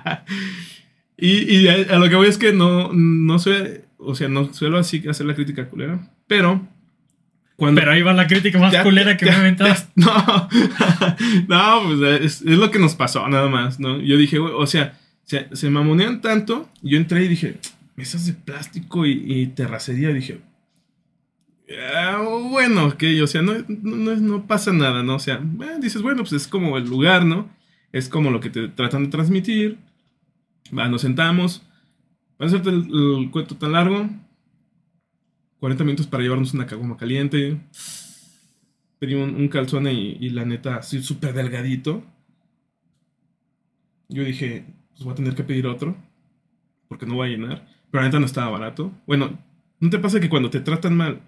[1.19, 4.53] Y, y a, a lo que voy es que no, no soy, o sea, no
[4.53, 6.69] suelo así hacer la crítica culera, pero
[7.57, 7.81] cuando...
[7.81, 9.91] Pero ahí va la crítica más Ya- culera que me ya- aventaste.
[9.97, 10.49] No,
[11.49, 13.99] no, pues es, es lo que nos pasó nada más, ¿no?
[13.99, 17.59] Yo dije, o sea, se, se mamonean tanto, yo entré y dije,
[17.97, 20.41] mesas de plástico y, y terracería, dije,
[21.95, 25.17] ah, bueno, ok, o sea, no, no, no- pasa nada, ¿no?
[25.17, 27.51] O sea, eh, dices, bueno, pues es como el lugar, ¿no?
[27.93, 29.79] Es como lo que te tratan de transmitir.
[30.77, 31.63] Va, nos sentamos.
[32.39, 32.87] Para hacerte el,
[33.25, 34.09] el cuento tan largo,
[35.59, 37.59] 40 minutos para llevarnos una caguama caliente.
[38.99, 39.51] Pedí un,
[39.91, 42.03] y, y la neta, así súper delgadito.
[44.09, 44.65] Yo dije,
[44.97, 45.97] pues voy a tener que pedir otro.
[46.89, 47.67] Porque no va a llenar.
[47.91, 48.93] Pero la neta no estaba barato.
[49.07, 49.39] Bueno,
[49.81, 51.21] ¿no te pasa que cuando te tratan mal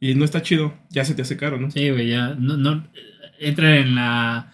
[0.00, 1.70] y no está chido, ya se te hace caro, no?
[1.70, 2.34] Sí, güey, ya.
[2.34, 2.86] No, no,
[3.38, 4.52] entra en la,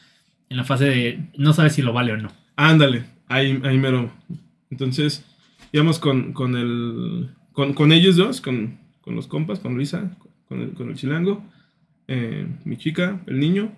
[0.48, 2.30] en la fase de no sabes si lo vale o no.
[2.56, 4.12] Ándale, ahí, ahí mero.
[4.70, 5.24] Entonces,
[5.72, 7.30] íbamos con, con el.
[7.52, 10.16] Con, con ellos dos, con, con los compas, con Luisa,
[10.48, 11.44] con el, con el chilango,
[12.08, 13.72] eh, mi chica, el niño.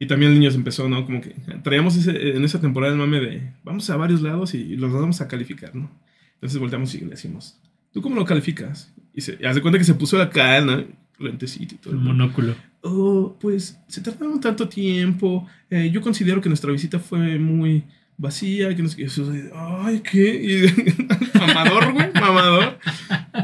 [0.00, 1.04] Y también el niño se empezó, ¿no?
[1.04, 1.30] Como que
[1.62, 5.20] traíamos ese- en esa temporada el mame de vamos a varios lados y los vamos
[5.20, 5.90] a calificar, ¿no?
[6.34, 7.58] Entonces volteamos y le decimos,
[7.92, 8.94] ¿tú cómo lo calificas?
[9.12, 10.84] Y se hace cuenta que se puso la cara, ¿no?
[11.18, 11.94] Lentecito y todo.
[11.94, 12.54] El monóculo.
[12.82, 15.48] Oh, pues se tardaron tanto tiempo.
[15.68, 17.82] eh, yo considero que nuestra visita fue muy
[18.16, 18.76] vacía.
[18.76, 19.04] Que no sé qué.
[19.06, 20.40] Eso de, Ay, ¿qué?
[20.64, 22.78] Y- mamador, güey, mamador.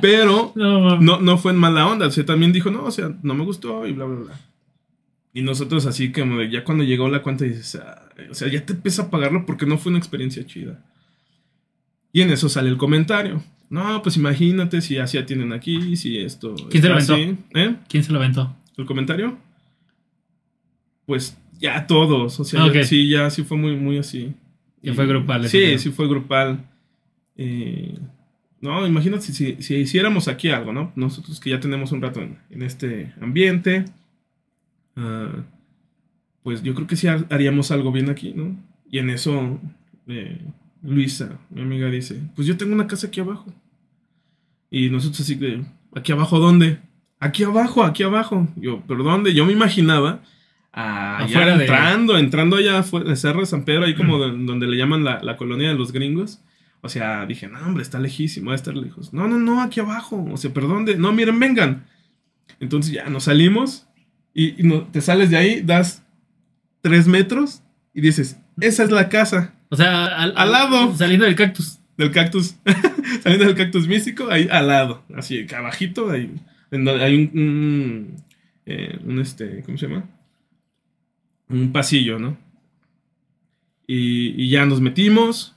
[0.00, 2.06] Pero No, no, no fue en mala onda.
[2.06, 4.40] O sea, también dijo, no, o sea, no me gustó y bla, bla, bla.
[5.34, 8.64] Y nosotros así como de, ya cuando llegó la cuenta dices, "Ah", o sea, ya
[8.64, 10.80] te empieza a pagarlo porque no fue una experiencia chida.
[12.12, 13.42] Y en eso sale el comentario.
[13.68, 16.54] No, pues imagínate si así atienden aquí, si esto...
[16.70, 17.14] ¿Quién te lo aventó?
[17.14, 17.36] así".
[17.54, 17.74] ¿Eh?
[17.88, 18.56] ¿Quién se lo aventó?
[18.76, 19.38] el comentario,
[21.06, 24.34] pues ya todos, o sea, ya- sí, ya sí fue muy, muy así.
[24.94, 26.64] Fue Y- grupal, ese Sí, sí fue grupal.
[27.36, 27.98] Eh,
[28.60, 30.92] no, imagínate si, si, si hiciéramos aquí algo, ¿no?
[30.96, 33.84] Nosotros que ya tenemos un rato en, en este ambiente,
[34.96, 35.28] ah,
[36.42, 38.56] pues yo creo que sí ha- haríamos algo bien aquí, ¿no?
[38.90, 39.58] Y en eso,
[40.06, 40.40] eh,
[40.82, 43.52] Luisa, mi amiga, dice, pues yo tengo una casa aquí abajo.
[44.70, 45.64] Y nosotros así de,
[45.94, 46.78] ¿aquí abajo dónde?
[47.20, 48.48] Aquí abajo, aquí abajo.
[48.56, 49.32] Yo, ¿pero dónde?
[49.34, 50.20] Yo me imaginaba
[50.72, 54.44] ah, Afuera de- entrando, entrando allá afuera de Cerro de San Pedro, ahí como de-
[54.44, 56.42] donde le llaman la, la colonia de los gringos.
[56.82, 59.14] O sea, dije, no, hombre, está lejísimo, va a estar lejos.
[59.14, 60.22] No, no, no, aquí abajo.
[60.30, 60.96] O sea, ¿pero dónde?
[60.96, 61.86] No, miren, vengan.
[62.60, 63.86] Entonces ya nos salimos
[64.34, 66.02] y, y no, te sales de ahí, das
[66.80, 67.62] tres metros
[67.94, 70.94] y dices, esa es la casa O sea, al, Al lado.
[70.96, 71.78] Saliendo del cactus.
[71.96, 72.56] del cactus,
[73.22, 76.30] saliendo del cactus místico, ahí al lado, así, abajito, ahí,
[76.70, 78.16] en donde hay un, un,
[78.66, 80.04] eh, un, este, ¿cómo se llama?
[81.48, 82.36] Un pasillo, ¿no?
[83.86, 85.54] Y, y ya nos metimos,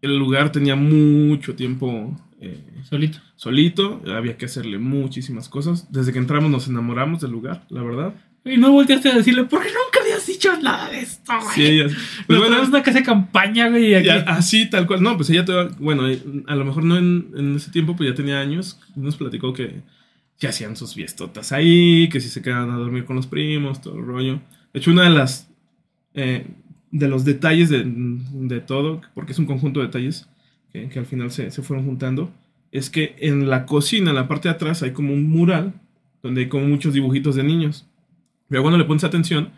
[0.00, 3.18] el lugar tenía mucho tiempo eh, Solito.
[3.36, 8.14] solito, había que hacerle muchísimas cosas, desde que entramos nos enamoramos del lugar, la verdad.
[8.44, 11.54] Y no volteaste a decirle, ¿por qué nunca habías dicho nada de esto, güey?
[11.54, 11.84] Sí, ella-
[12.26, 14.06] pues bueno, traemos una casa de campaña, güey, y aquí.
[14.06, 15.02] Ya, así, tal cual.
[15.02, 18.08] No, pues ella, te- bueno, eh, a lo mejor no en, en ese tiempo, pues
[18.08, 18.80] ya tenía años.
[18.96, 19.82] Nos platicó que
[20.38, 23.96] ya hacían sus fiestotas ahí, que si se quedaban a dormir con los primos, todo
[23.98, 24.40] el rollo.
[24.72, 25.50] De hecho, una de las.
[26.14, 26.46] eh,
[26.92, 30.28] de los detalles de, de todo, porque es un conjunto de detalles
[30.72, 32.30] que, al final se, se fueron juntando,
[32.72, 35.74] es que en la cocina, en la parte de atrás, hay como un mural
[36.22, 37.86] donde hay como muchos dibujitos de niños.
[38.48, 39.50] Pero cuando le pones atención,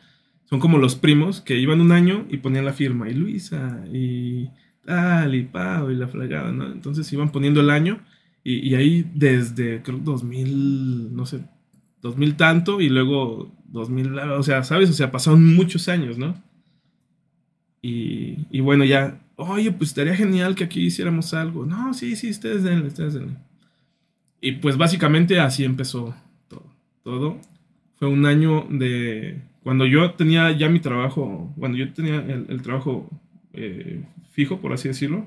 [0.45, 4.51] son como los primos que iban un año y ponían la firma, y Luisa, y
[4.85, 6.71] tal, y Pau, y la fregada, ¿no?
[6.71, 8.01] Entonces iban poniendo el año,
[8.45, 11.41] y, y ahí desde, creo, 2000, no sé,
[12.03, 14.91] 2000 tanto, y luego 2000, o sea, ¿sabes?
[14.91, 16.35] O sea, pasaron muchos años, ¿no?
[17.81, 21.67] Y, y bueno, ya oye, pues estaría genial que aquí hiciéramos algo.
[21.67, 23.37] No, sí, sí, ustedes denle, ustedes denle.
[24.41, 26.15] Y pues básicamente así empezó
[26.49, 26.67] todo.
[27.03, 27.39] Todo.
[27.97, 29.41] Fue un año de...
[29.63, 33.09] Cuando yo tenía ya mi trabajo, cuando yo tenía el, el trabajo
[33.53, 35.27] eh, fijo, por así decirlo,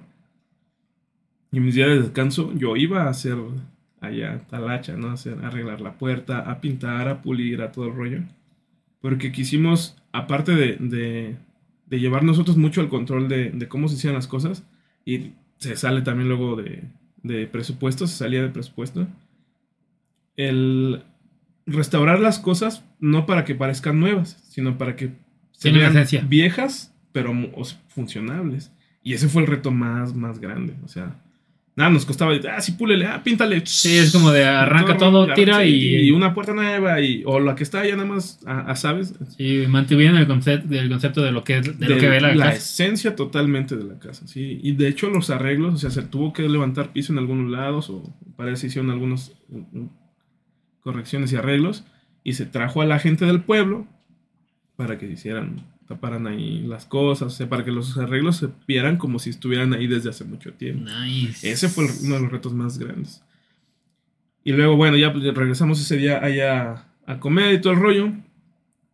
[1.52, 3.38] y mis días de descanso, yo iba a hacer
[4.02, 5.08] allá talacha, ¿no?
[5.08, 8.20] A hacer, a arreglar la puerta, a pintar, a pulir, a todo el rollo.
[9.00, 11.38] Porque quisimos, aparte de, de,
[11.88, 14.64] de llevar nosotros mucho el control de, de cómo se hacían las cosas,
[15.06, 16.84] y se sale también luego de,
[17.24, 19.08] de presupuesto, se salía de presupuesto,
[20.38, 21.04] el
[21.66, 25.12] restaurar las cosas no para que parezcan nuevas, sino para que
[25.52, 25.96] se vean
[26.28, 27.34] viejas, pero
[27.88, 28.72] funcionables.
[29.04, 30.74] Y ese fue el reto más, más grande.
[30.84, 31.16] O sea,
[31.76, 33.62] nada, nos costaba, ah, sí, púlele, ah, píntale.
[33.66, 37.56] Sí, es como de arranca todo, tira y- Y una puerta nueva, y, o la
[37.56, 39.14] que está ya nada más, a, a, ¿sabes?
[39.38, 42.46] Sí, mantuvieron el concepto, del concepto de lo que, de lo que ve la, la
[42.46, 42.58] casa.
[42.58, 44.60] esencia totalmente de la casa, sí.
[44.64, 47.90] Y de hecho los arreglos, o sea, se tuvo que levantar piso en algunos lados
[47.90, 48.04] o
[48.38, 49.34] parece hicieron algunas
[50.82, 51.84] correcciones y arreglos
[52.24, 53.88] y se trajo a la gente del pueblo
[54.76, 58.98] para que hicieran, taparan ahí las cosas, o sea, para que los arreglos se vieran
[58.98, 60.90] como si estuvieran ahí desde hace mucho tiempo.
[61.04, 61.50] Nice.
[61.50, 63.22] Ese fue uno de los retos más grandes.
[64.44, 68.12] Y luego, bueno, ya regresamos ese día allá a comer y todo el rollo.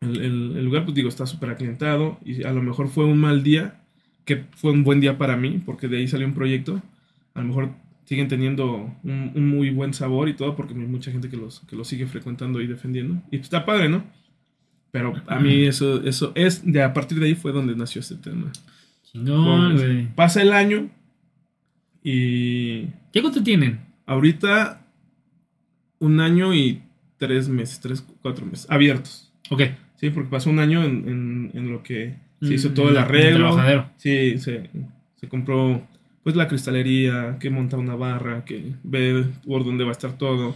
[0.01, 3.19] El, el- el lugar, pues digo, está súper aclientado y a lo mejor fue un
[3.19, 3.81] mal día,
[4.25, 6.81] que fue un buen día para mí, porque de ahí salió un proyecto.
[7.33, 7.69] A lo mejor
[8.05, 11.61] siguen teniendo un, un muy buen sabor y todo, porque hay mucha gente que los,
[11.61, 13.21] que los sigue frecuentando y defendiendo.
[13.31, 14.03] Y está padre, ¿no?
[14.91, 18.15] Pero a mí eso, eso es, de a partir de ahí fue donde nació este
[18.15, 18.51] tema.
[19.11, 20.07] Chingón, güey.
[20.15, 20.89] Pasa el año
[22.03, 23.79] y ¿Qué cuánto tienen?
[24.05, 24.85] Ahorita
[25.99, 26.81] un año y
[27.17, 29.31] tres meses, tres, cuatro meses, abiertos.
[29.49, 29.63] Ok.
[29.97, 32.95] Sí, porque pasó un año en, en- en lo que se hizo Mm, todo el
[32.95, 33.39] el arreglo.
[33.49, 33.89] trabajadero.
[33.97, 34.69] Sí, se,
[35.15, 35.87] se compró
[36.23, 40.55] pues la cristalería, que monta una barra, que ve por dónde va a estar todo.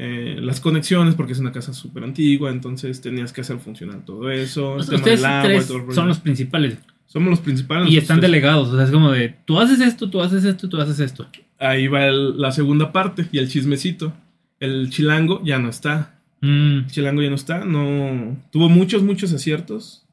[0.00, 4.30] Eh, las conexiones, porque es una casa súper antigua, entonces tenías que hacer funcionar todo
[4.30, 4.74] eso.
[4.74, 6.78] el Ustedes del agua tres todo el son los principales.
[7.06, 7.90] Somos los principales.
[7.90, 8.68] Y están delegados.
[8.68, 11.26] O sea, es como de, tú haces esto, tú haces esto, tú haces esto.
[11.58, 14.12] Ahí va el- la segunda parte y el chismecito.
[14.60, 16.20] El chilango ya no está.
[16.42, 20.04] Mm, Chilango ya no está, no tuvo muchos, muchos aciertos.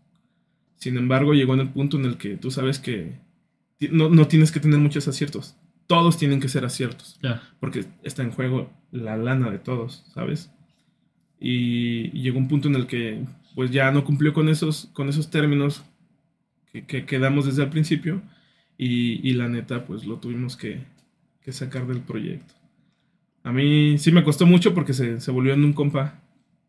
[0.78, 3.14] Sin embargo, llegó en el punto en el que tú sabes que
[3.92, 5.56] no, no tienes que tener muchos aciertos.
[5.88, 7.42] Todos tienen que ser aciertos, claro.
[7.60, 10.52] porque está en juego la lana de todos, ¿sabes?
[11.40, 13.24] Y, llegó un punto en el que
[13.56, 15.84] pues ya no cumplió con esos, con esos términos
[16.72, 18.22] que, que quedamos desde el principio
[18.78, 20.84] y, y la neta pues lo tuvimos que,
[21.42, 22.54] que sacar del proyecto.
[23.44, 26.20] A mí sí me costó mucho porque se, se volvió en un compa.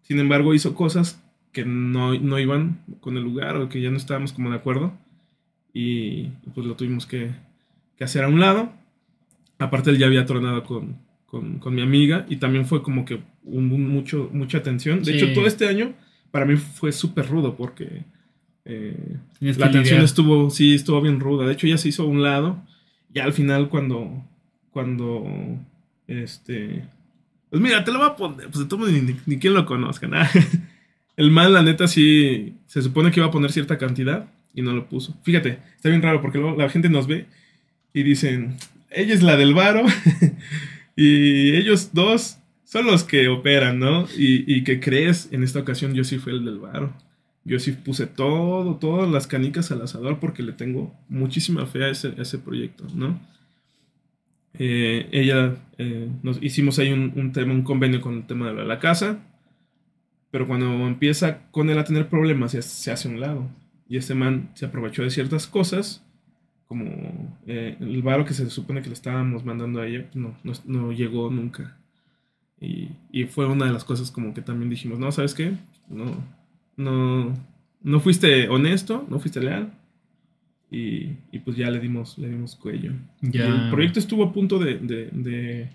[0.02, 1.22] Sin embargo, hizo cosas
[1.52, 4.92] que no, no iban con el lugar o que ya no estábamos como de acuerdo.
[5.72, 7.30] Y pues lo tuvimos que,
[7.96, 8.72] que hacer a un lado.
[9.58, 10.98] Aparte, él ya había tronado con,
[11.40, 15.02] con, con mi amiga y también fue como que un, un mucho, mucha tensión.
[15.02, 15.18] De Sí.
[15.18, 15.92] hecho, todo este año
[16.30, 18.02] para mí fue súper rudo porque
[18.64, 21.46] eh, la tensión estuvo, sí, estuvo bien ruda.
[21.46, 22.62] De hecho, ya se hizo a un lado.
[23.12, 24.24] Ya al final, cuando,
[24.70, 25.24] cuando,
[26.08, 26.84] este,
[27.50, 30.08] pues mira, te lo voy a poner, pues de ni, ni, ni quien lo conozca,
[30.08, 30.28] nada.
[31.16, 34.72] El man, la neta, sí, se supone que iba a poner cierta cantidad y no
[34.72, 35.16] lo puso.
[35.22, 37.26] Fíjate, está bien raro porque luego la gente nos ve
[37.94, 38.56] y dicen,
[38.90, 39.84] ella es la del varo
[40.96, 44.06] y ellos dos son los que operan, ¿no?
[44.16, 46.92] Y, y que crees, en esta ocasión yo sí fui el del varo.
[47.44, 51.90] Yo sí puse todo, todas las canicas al asador porque le tengo muchísima fe a
[51.90, 53.20] ese, ese proyecto, ¿no?
[54.58, 58.54] Eh, ella, eh, nos hicimos ahí un, un tema, un convenio con el tema de
[58.54, 59.20] la, la casa,
[60.30, 63.48] pero cuando empieza con él a tener problemas, se, se hace a un lado.
[63.88, 66.04] Y este man se aprovechó de ciertas cosas,
[66.66, 70.34] como eh, el varo que se supone que le estábamos mandando a ella, pues no,
[70.42, 71.76] no, no llegó nunca.
[72.60, 75.52] Y, y fue una de las cosas como que también dijimos, no, ¿sabes qué?
[75.88, 76.24] No,
[76.76, 77.34] no,
[77.82, 79.72] no fuiste honesto, no fuiste leal.
[80.70, 82.92] Y, y pues ya le dimos, le dimos cuello.
[83.22, 83.46] Ya.
[83.46, 85.68] Y el proyecto estuvo a punto de, de- de-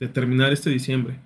[0.00, 1.16] de terminar este diciembre.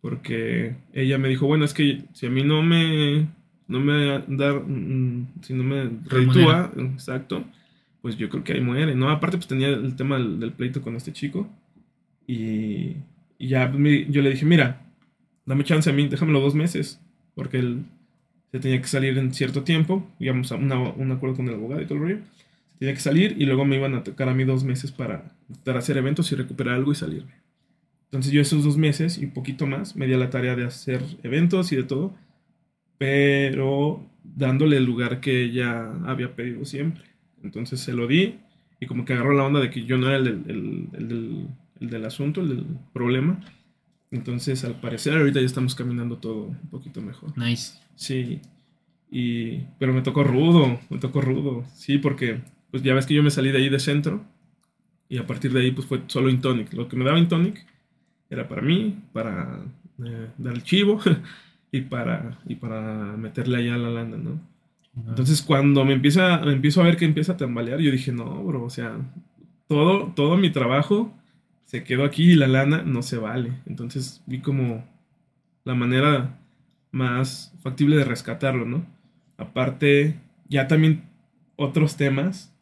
[0.00, 3.26] Porque ella me dijo, bueno, es que si a mí no me,
[3.68, 7.44] no me da, mm, si no me reditúa, exacto,
[8.04, 9.08] pues yo creo que ahí muere, ¿no?
[9.08, 11.48] Aparte pues tenía el tema del, pleito con este chico.
[12.26, 12.96] Y,
[13.38, 14.82] y ya me- yo le dije, mira,
[15.46, 17.00] dame chance a mí, déjamelo dos meses.
[17.34, 17.84] Porque él
[18.52, 21.80] se tenía que salir en cierto tiempo, digamos, a una- un acuerdo con el abogado
[21.80, 22.18] y todo el rollo.
[22.74, 25.32] Se tenía que salir y luego me iban a tocar a mí dos meses para,
[25.64, 27.32] para hacer eventos y recuperar algo y salirme.
[28.06, 31.02] Entonces yo esos dos meses y un poquito más me di la tarea de hacer
[31.22, 32.14] eventos y de todo,
[32.98, 37.13] pero dándole el lugar que ella había pedido siempre.
[37.44, 38.34] Entonces se lo di
[38.80, 41.08] y como que agarró la onda de que yo no era el del, el- el
[41.08, 41.46] del,
[41.80, 43.38] el del asunto, el del problema.
[44.10, 47.36] Entonces, al parecer, ahorita ya estamos caminando todo un poquito mejor.
[47.38, 47.78] Nice.
[47.96, 48.40] Sí.
[49.10, 51.64] Y, pero me tocó rudo, me tocó rudo.
[51.74, 52.40] Sí, porque
[52.70, 54.24] pues ya ves que yo me salí de ahí de centro
[55.08, 56.72] y a partir de ahí pues fue solo Intonic.
[56.72, 57.64] Lo que me daba Intonic
[58.30, 59.60] era para mí, para
[60.04, 61.00] eh, dar el chivo
[61.72, 64.40] y para, y para meterle allá la lana, ¿no?
[64.96, 68.44] Entonces cuando me empieza, me empiezo a ver que empieza a tambalear, yo dije, no,
[68.44, 68.96] bro, o sea,
[69.66, 71.12] todo, todo mi trabajo
[71.64, 73.52] se quedó aquí y la lana no se vale.
[73.66, 74.84] Entonces vi como
[75.64, 76.38] la manera
[76.92, 78.86] más factible de rescatarlo, ¿no?
[79.36, 81.02] Aparte, ya también
[81.56, 82.54] otros temas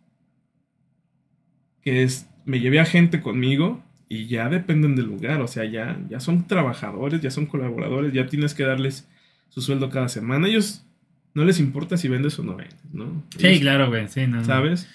[1.83, 5.99] que es, me llevé a gente conmigo y ya dependen del lugar, o sea, ya,
[6.09, 9.09] ya son trabajadores, ya son colaboradores, ya tienes que darles
[9.49, 10.49] su sueldo cada semana.
[10.49, 10.87] Ellos
[11.35, 13.23] no les importa si vendes o no vendes, ¿no?
[13.39, 14.09] Sí, Ellos- claro, güey.
[14.09, 14.45] Sí, no, no.
[14.45, 14.89] ¿Sabes?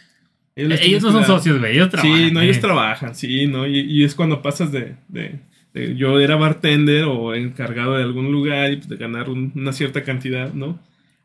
[0.56, 1.74] Ellos tienes no son dar- socios, güey.
[1.74, 2.18] Ellos trabajan.
[2.18, 2.62] Sí, no, ellos eh.
[2.62, 3.68] trabajan, sí, ¿no?
[3.68, 5.40] Y, y es cuando pasas de, de-
[5.74, 9.72] de- Yo era bartender o encargado de algún lugar y pues, de ganar un- una
[9.74, 10.80] cierta cantidad, ¿no?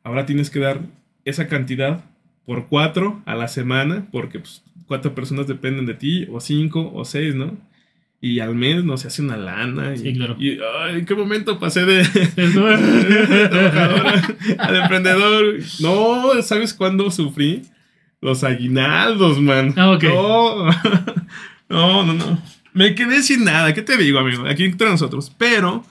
[0.05, 0.81] Ahora tienes que dar
[1.25, 2.05] esa cantidad
[2.45, 7.05] por cuatro a la semana, porque pues, cuatro personas dependen de ti, o cinco, o
[7.05, 7.57] seis, ¿no?
[8.25, 9.95] Y al mes no se hace una lana.
[9.95, 10.37] Y, Sí, claro.
[10.39, 12.05] Y, ay, ¿en qué momento pasé de,
[12.37, 12.45] de
[14.59, 15.57] al emprendedor?
[15.81, 17.62] No, ¿sabes cuándo sufrí?
[18.20, 19.75] Los aguinaldos, man.
[19.77, 20.05] Ah, ok.
[20.05, 20.66] No,
[21.68, 22.43] no, no, no.
[22.73, 23.75] Me quedé sin nada.
[23.75, 24.47] ¿Qué te digo, amigo?
[24.47, 25.35] Aquí entre nosotros.
[25.37, 25.85] Pero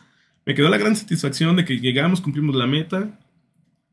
[0.45, 3.19] me quedó la gran satisfacción de que llegamos, cumplimos la meta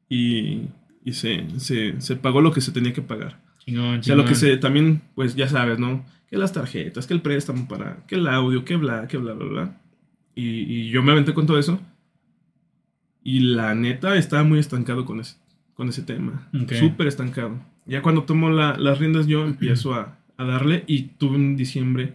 [0.09, 0.63] y,
[1.05, 3.41] y se, se, se pagó lo que se tenía que pagar.
[3.67, 4.51] Chingón, O sea, lo que chingón.
[4.53, 6.07] se también, pues ya sabes, ¿no?
[6.31, 9.47] Que las tarjetas, que el préstamo para, que el audio, que bla, que bla, bla,
[9.47, 9.81] bla.
[10.35, 11.81] Y, y yo me aventé con todo eso.
[13.23, 15.37] Y la neta estaba muy estancado con ese,
[15.75, 16.49] con ese tema.
[16.55, 16.73] Ok.
[16.75, 17.59] Súper estancado.
[17.87, 22.13] Ya cuando tomo la- las riendas yo empiezo a, a darle y tuve un diciembre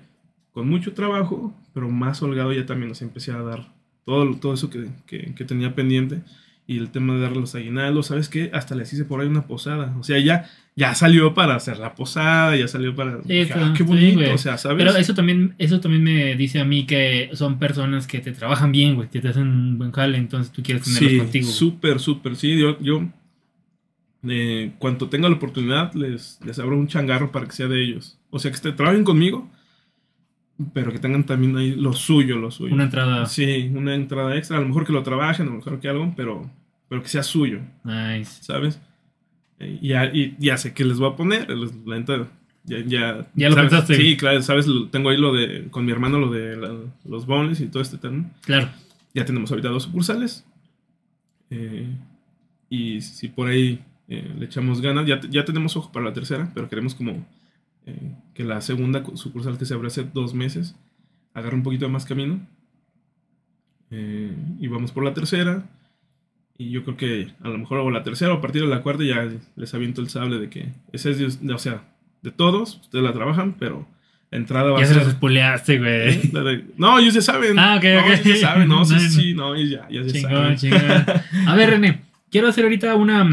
[0.52, 3.74] con mucho trabajo, pero más holgado ya también, o sea, empecé a dar
[4.06, 6.22] todo, todo eso que, que- que tenía pendiente.
[6.66, 8.50] Y el tema de darle los aguinaldos, ¿sabes qué?
[8.54, 9.94] Hasta les hice por ahí una posada.
[10.00, 13.18] O sea, ya, ya salió para hacer la posada, ya salió para...
[13.28, 14.32] Sí, "Ah, qué sí, bonito, güey.
[14.32, 14.78] o sea, ¿sabes?
[14.78, 18.72] Pero eso también, eso también me dice a mí que son personas que te trabajan
[18.72, 21.48] bien, güey, que te hacen un buen jale, entonces tú quieres tenerlos Sí, contigo.
[21.50, 22.36] súper, súper.
[22.38, 23.10] Sí, yo, yo
[24.28, 28.18] eh, cuando tenga la oportunidad les, les abro un changarro para que sea de ellos.
[28.30, 29.50] O sea, que este, trabajen conmigo,
[30.74, 32.74] pero que tengan también ahí lo suyo, lo suyo.
[32.74, 33.26] Una entrada.
[33.26, 34.58] Sí, una entrada extra.
[34.58, 36.50] A lo mejor que lo trabajen, a lo mejor que algo, pero,
[36.90, 38.44] pero que sea suyo, Nice.
[38.44, 38.80] ¿sabes?
[39.60, 41.48] Y ya, y ya sé que les voy a poner.
[41.86, 42.28] La neta,
[42.66, 43.96] ya, ya, Ya lo pensaste.
[43.96, 44.66] Sí, claro, ¿sabes?
[44.92, 46.76] Tengo ahí lo de, con mi hermano, lo de la-
[47.06, 48.30] los bonus y todo este tema.
[48.42, 48.70] Claro.
[49.14, 50.46] Ya tenemos ahorita dos sucursales.
[51.50, 51.88] Eh,
[52.70, 56.52] y si por ahí eh, le echamos ganas, ya, ya tenemos ojo para la tercera,
[56.54, 57.26] pero queremos como
[57.86, 60.76] eh, que la segunda cu- sucursal que se abrió hace dos meses
[61.34, 62.40] agarre un poquito de más camino.
[63.92, 65.64] Eh, y vamos por la tercera.
[66.58, 68.82] Y yo creo que a lo mejor hago la tercera o a partir de la
[68.82, 71.84] cuarta ya les aviento el sable de que esa es, de- o sea,
[72.22, 73.88] de todos, ustedes la trabajan, pero
[74.32, 75.04] la entrada va Ya a se ser...
[75.04, 76.22] los spoileaste, güey.
[76.32, 77.58] De- No, ellos ya saben.
[77.60, 78.06] Ah, ok, no, ok.
[78.08, 80.56] ellos ya saben, no, sí, sí, no, ellos ya, ya, ya Chingón, saben.
[80.58, 81.48] chingón.
[81.48, 83.28] A ver, René, quiero hacer ahorita una.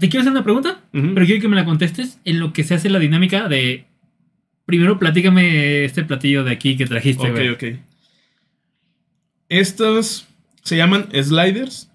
[0.00, 2.74] Te quiero hacer una pregunta, pero quiero que me la contestes en lo que se
[2.74, 3.84] hace la dinámica de.
[4.66, 7.64] Primero, platícame este platillo de aquí que trajiste, Ok, ok.
[9.48, 10.26] Estos
[10.62, 11.90] se llaman sliders.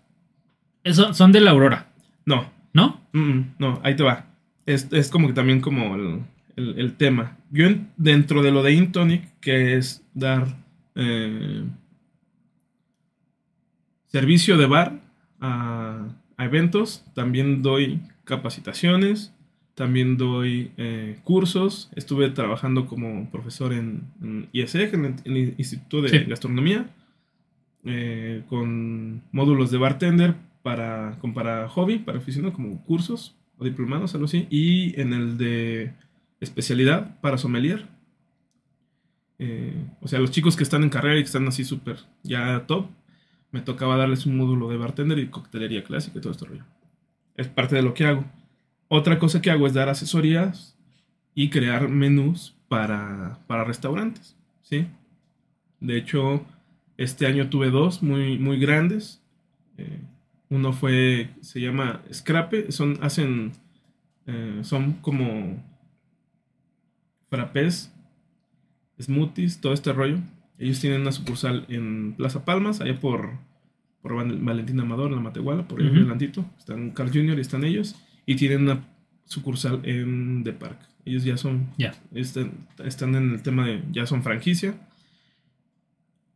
[0.84, 1.88] Eso- son de la Aurora,
[2.26, 3.00] No, ¿no?
[3.14, 4.26] mm, mm, no, ahí te va.
[4.66, 6.22] Es, es como que también como el,
[6.56, 7.38] el- el tema.
[7.52, 10.48] Yo en- dentro de lo de Intonic, que es dar
[10.96, 11.64] eh,
[14.08, 15.00] servicio de bar
[15.40, 16.08] a,
[16.38, 19.34] a eventos, también doy capacitaciones,
[19.76, 21.90] también doy eh, cursos.
[21.96, 26.18] Estuve trabajando como profesor en, en ISEG, en el, en el Instituto de Sí.
[26.28, 26.90] Gastronomía,
[27.86, 34.14] eh, con módulos de bartender para, con- para hobby, para aficionado, como cursos o diplomados,
[34.14, 35.92] algo así, y en el de
[36.40, 37.86] especialidad para sommelier.
[39.40, 42.66] Eh, o sea, los chicos que están en carrera y que están así súper ya
[42.68, 42.86] top,
[43.54, 46.66] me tocaba darles un módulo de bartender y coctelería clásica y todo este rollo.
[47.38, 48.26] Es parte de lo que hago.
[48.88, 50.76] Otra cosa que hago es dar asesorías
[51.36, 54.88] y crear menús para, para restaurantes, ¿sí?
[55.80, 56.44] De hecho,
[56.98, 59.22] este año tuve dos muy, muy grandes.
[59.78, 60.02] Eh,
[60.50, 63.52] uno fue, se llama Scrape, son, hacen,
[64.26, 65.64] eh, son como
[67.30, 67.94] frappés,
[69.00, 70.18] smoothies, todo este rollo.
[70.64, 73.32] Ellos tienen una sucursal en Plaza Palmas, allá por,
[74.02, 75.98] por Val- Valentín Amador, en la Matehuala, por ahí Ujú.
[75.98, 76.46] adelantito.
[76.58, 77.38] Están Carl Jr.
[77.38, 77.96] y están ellos.
[78.26, 78.86] Y tienen una
[79.26, 81.94] sucursal en The Park, Ellos ya son, Ya.
[82.14, 82.52] están,
[82.84, 84.76] están en el tema de, ya son franquicia.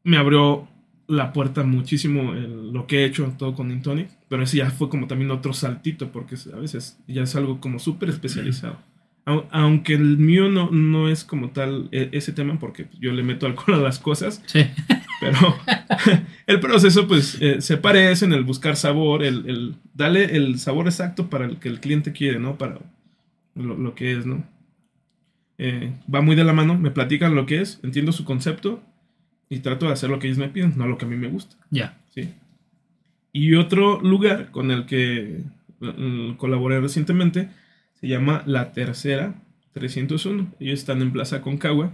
[0.03, 0.67] Me abrió
[1.07, 4.89] la puerta muchísimo el- lo que he hecho todo con Intonic, pero ese ya fue
[4.89, 8.77] como también otro saltito, porque a veces ya es algo como súper especializado.
[9.51, 13.45] Aunque el mío no, no es como tal e- ese tema, porque yo le meto
[13.45, 14.61] alcohol a las cosas, Sí.
[15.19, 15.37] pero
[16.47, 20.85] el proceso pues eh, se parece en el buscar sabor, el, el darle el sabor
[20.87, 22.57] exacto para el que el cliente quiere, ¿no?
[22.57, 22.79] Para
[23.55, 24.45] lo, lo que es, ¿no?
[25.57, 28.81] Eh, va muy de la mano, me platican lo que es, entiendo su concepto
[29.49, 31.27] y trato de hacer lo que ellos me piden, no lo que a mí me
[31.27, 31.97] gusta, Ya.
[32.13, 32.29] ¿sí?
[33.33, 35.41] Y otro lugar con el que
[35.81, 37.49] mm, colaboré recientemente
[37.99, 39.35] se llama La Tercera
[39.73, 40.53] 301.
[40.59, 41.93] Ellos están en Plaza Concagua.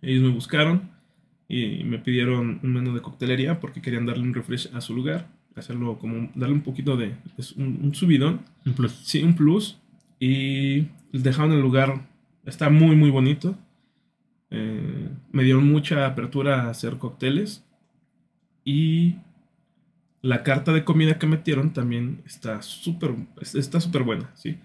[0.00, 0.90] Ellos me buscaron
[1.48, 5.28] y me pidieron un menú de coctelería porque querían darle un refresh a su lugar,
[5.54, 8.92] hacerlo como darle un poquito de es un, un subidón, Un plus.
[9.04, 9.78] sí, un plus
[10.18, 12.08] y dejaron el lugar
[12.46, 13.56] está muy muy bonito.
[14.50, 17.64] Eh, me dieron mucha apertura a hacer cócteles
[18.64, 19.16] y
[20.20, 24.58] la carta de comida que metieron también está súper es- está súper buena, sí.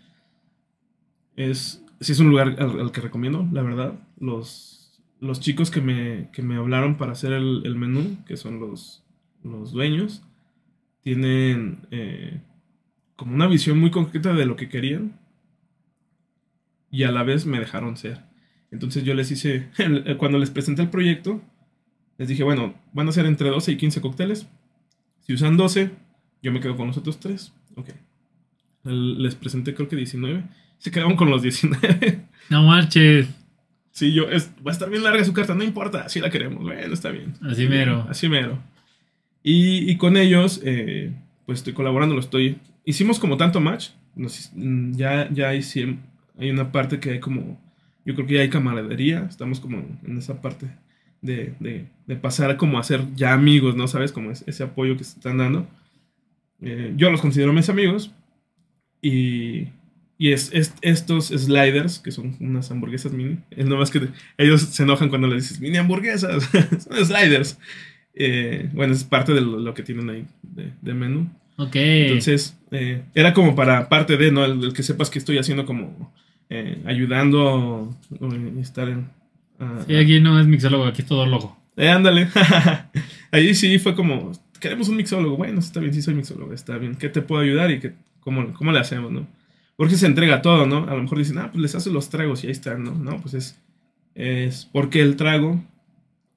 [1.37, 3.99] Es sí es un lugar al, que recomiendo, la verdad.
[4.19, 9.03] Los, los chicos que me, que me hablaron para hacer el, menú, que son los,
[9.43, 10.23] los dueños,
[11.01, 12.41] tienen eh,
[13.15, 15.19] como una visión muy concreta de lo que querían
[16.91, 18.23] y a la vez me dejaron ser.
[18.71, 19.69] Entonces yo les hice,
[20.17, 21.41] cuando les presenté el proyecto,
[22.17, 24.47] les dije, bueno, van a ser entre 12 y 15 cócteles.
[25.21, 25.91] Si usan 12,
[26.41, 27.53] yo me quedo con los otros 3.
[27.75, 27.89] Ok.
[28.83, 30.43] Les presenté creo que 19.
[30.79, 32.21] Se quedaron con los 19.
[32.49, 33.27] No marches.
[33.91, 36.61] Sí, yo, es, va a estar bien larga su carta, no importa, así la queremos.
[36.63, 37.33] Bueno, está bien.
[37.41, 38.05] Así mero.
[38.09, 38.59] Así mero.
[39.43, 41.11] Y, y con ellos, eh,
[41.45, 42.57] pues estoy colaborando, lo estoy.
[42.85, 43.89] Hicimos como tanto match.
[44.15, 45.97] nos- mm, ya, ya hay, siem-
[46.37, 47.59] hay una parte que hay como.
[48.05, 49.25] Yo creo que ya hay camaradería.
[49.29, 50.67] Estamos como en esa parte
[51.21, 53.87] de, de, de pasar como a ser ya amigos, ¿no?
[53.87, 54.11] ¿Sabes?
[54.11, 55.67] Como es- ese apoyo que se están dando.
[56.61, 58.11] Eh, yo los considero mis amigos.
[59.01, 59.67] Y,
[60.17, 63.37] y es, es- estos sliders, que son unas hamburguesas mini.
[63.51, 64.07] Es nomás que
[64.37, 66.49] ellos se enojan cuando les dices mini hamburguesas.
[66.89, 67.59] son sliders.
[68.15, 71.29] Eh, bueno, es parte de lo, lo que tienen ahí de, de menú.
[71.57, 71.75] Ok.
[71.75, 74.43] Entonces, eh, era como para parte de, ¿no?
[74.45, 76.13] El, el que sepas que estoy haciendo como
[76.49, 79.09] eh, ayudando eh, estar en...
[79.59, 81.57] ah, Sí, aquí no es mixólogo, aquí es todo loco.
[81.75, 82.27] eh, ándale.
[83.31, 85.37] Ahí sí fue como, queremos un mixólogo.
[85.37, 86.95] Bueno, está bien, sí soy mixólogo, está bien.
[86.95, 89.27] ¿Qué te puedo ayudar y qué, cómo, cómo le hacemos, no?
[89.77, 90.89] Porque se entrega todo, ¿no?
[90.89, 92.91] A lo mejor dicen, ah, pues les haces los tragos y ahí están, ¿no?
[92.95, 93.61] No, pues es,
[94.15, 95.63] es porque el trago,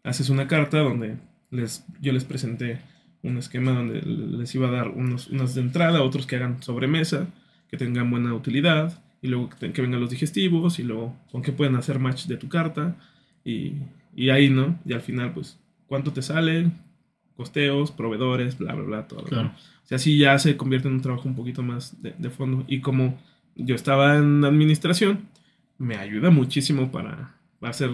[0.05, 1.17] haces una carta donde
[1.51, 2.81] les, yo les presenté
[3.23, 7.29] un esquema donde les iba a dar unos, de entrada, otros que hagan sobremesa,
[7.69, 11.77] que tengan buena utilidad, y luego que vengan los digestivos, y luego con qué pueden
[11.77, 12.97] hacer match de tu carta,
[13.45, 13.75] y,
[14.15, 14.79] y ahí, ¿no?
[14.85, 16.71] Y al final, pues, ¿cuánto te sale?
[17.41, 19.23] Costeos, proveedores, bla, bla, bla, todo.
[19.25, 19.49] Claro.
[19.83, 22.65] O sea, así ya se convierte en un trabajo un poquito más de, de fondo.
[22.69, 23.19] Y como
[23.57, 25.21] yo estaba en administración,
[25.79, 27.91] me ayuda muchísimo para, hacer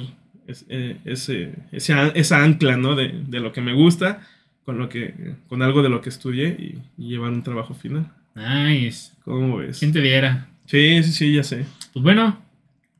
[0.68, 2.96] eh, ese, ese an- esa ancla, ¿no?
[2.96, 4.20] De, de lo que me gusta
[4.64, 5.14] con, lo que,
[5.48, 8.10] con algo de lo que estudié y, y llevar un trabajo final.
[8.34, 9.12] Nice.
[9.24, 9.78] ¿Cómo ves?
[9.78, 10.48] ¿Quién te viera?
[10.64, 11.64] Sí, sí, sí, ya sé.
[11.92, 12.36] Pues bueno,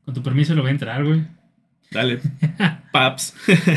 [0.05, 1.23] con tu permiso lo voy a entrar, güey.
[1.91, 2.19] Dale.
[2.93, 3.35] Paps.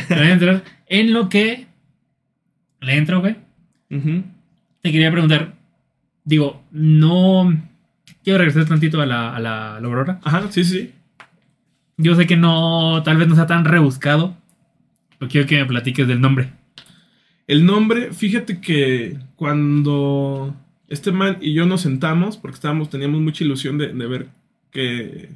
[0.08, 1.66] Lo voy a entrar en lo que
[2.80, 3.36] le entro, güey.
[3.90, 4.24] Ujú.
[4.82, 5.54] Te quería preguntar,
[6.24, 7.68] digo, no...
[8.22, 10.20] Quiero regresar tantito a la, a la, a la Aurora.
[10.22, 10.92] Ajá, sí, sí.
[11.96, 14.36] Yo sé que no, tal vez no sea tan rebuscado,
[15.18, 16.50] pero quiero que me platiques del nombre.
[17.46, 20.54] El nombre, fíjate que cuando
[20.88, 24.28] este man y yo nos sentamos, porque estábamos, teníamos mucha ilusión de, de ver
[24.70, 25.30] que,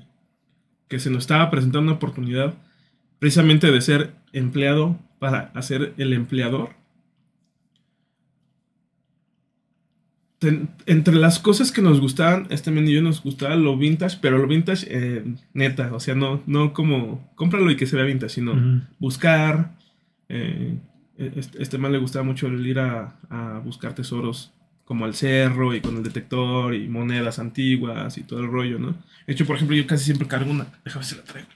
[0.89, 2.55] que se nos estaba presentando una oportunidad
[3.19, 6.71] precisamente de ser empleado para hacer el empleador.
[10.87, 14.39] Entre las cosas que nos gustaban, este men y yo nos gustaba lo vintage, pero
[14.39, 18.35] lo vintage eh, neta, o sea, no, no como cómpralo y que se vea vintage,
[18.35, 19.75] sino buscar.
[20.29, 20.77] eh,
[21.17, 24.53] este, este man le gustaba mucho el ir a, a buscar tesoros
[24.85, 28.95] como al cerro y con el detector y monedas antiguas y todo el rollo, ¿no?
[29.27, 30.67] De hecho, por ejemplo, yo casi siempre cargo una.
[30.85, 31.49] Déjame ver si la traigo.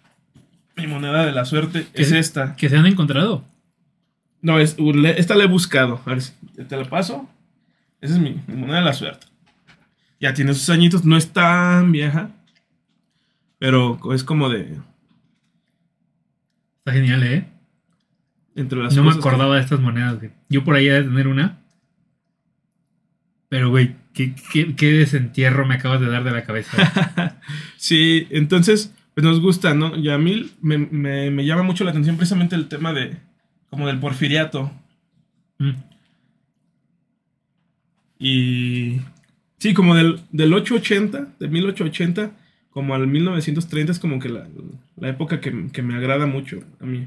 [0.77, 2.19] Mi moneda de la suerte ¿Qué es es?
[2.27, 2.55] esta.
[2.57, 3.45] Que se han encontrado.
[4.41, 4.77] No, es,
[5.17, 6.01] esta la he buscado.
[6.07, 6.23] A ver
[6.69, 7.29] te la paso.
[8.01, 9.27] Esa es mi, mi moneda de la suerte.
[10.21, 12.31] Ya tiene sus añitos, no es tan vieja.
[13.59, 14.77] Pero es como de.
[16.79, 17.49] Está genial, ¿eh?
[18.55, 20.31] Entre las no me que- acordaba de estas monedas, güey.
[20.49, 21.59] Yo por ahí he de tener una.
[23.49, 27.41] Pero, güey, ¿qué, qué, qué desentierro me acabas de dar de la cabeza.
[27.77, 29.97] sí, entonces pues nos gusta, ¿no?
[29.97, 33.17] Y a mí me, me- me llama mucho la atención precisamente el tema de,
[33.71, 34.71] como del porfiriato.
[35.59, 35.71] Mm.
[38.19, 39.01] Y
[39.59, 42.33] sí, como del, del 880, de 1880,
[42.71, 44.47] como al 1930 es como que la,
[44.97, 47.07] la época que, que me agrada mucho a mí.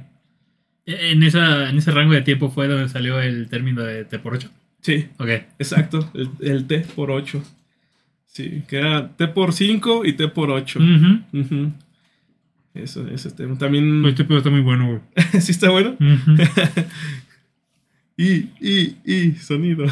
[0.85, 4.33] En, esa, en ese rango de tiempo fue donde salió el término de T por
[4.33, 4.49] 8.
[4.81, 5.29] Sí, Ok.
[5.59, 7.43] exacto, el, el T por 8.
[8.25, 10.79] Sí, que era T por 5 y T por 8.
[10.79, 11.39] Ujú.
[11.39, 11.71] Ujú.
[12.73, 13.57] Eso, ese tema.
[13.57, 14.03] También...
[14.05, 15.01] Este pedo está muy bueno, güey.
[15.41, 15.97] ¿Sí está bueno?
[15.99, 16.35] Ujú.
[18.17, 19.85] Y, y, y, sonido.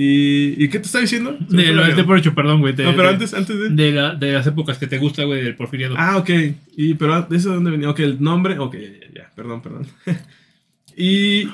[0.00, 1.36] ¿Y, ¿Y qué te está diciendo?
[1.40, 2.06] De lo del T mierda.
[2.06, 2.72] por 8, perdón, güey.
[2.72, 3.70] No, pero de- antes, antes de...
[3.70, 5.96] De, la- de las épocas que te gusta, güey, del porfiriado.
[5.98, 6.30] Ah, ok.
[6.76, 7.90] Y, pero ¿de eso de dónde venía?
[7.90, 8.60] Ok, el nombre.
[8.60, 9.30] Ok, ya, ya, ya.
[9.34, 9.86] Perdón, perdón.
[10.96, 11.48] y...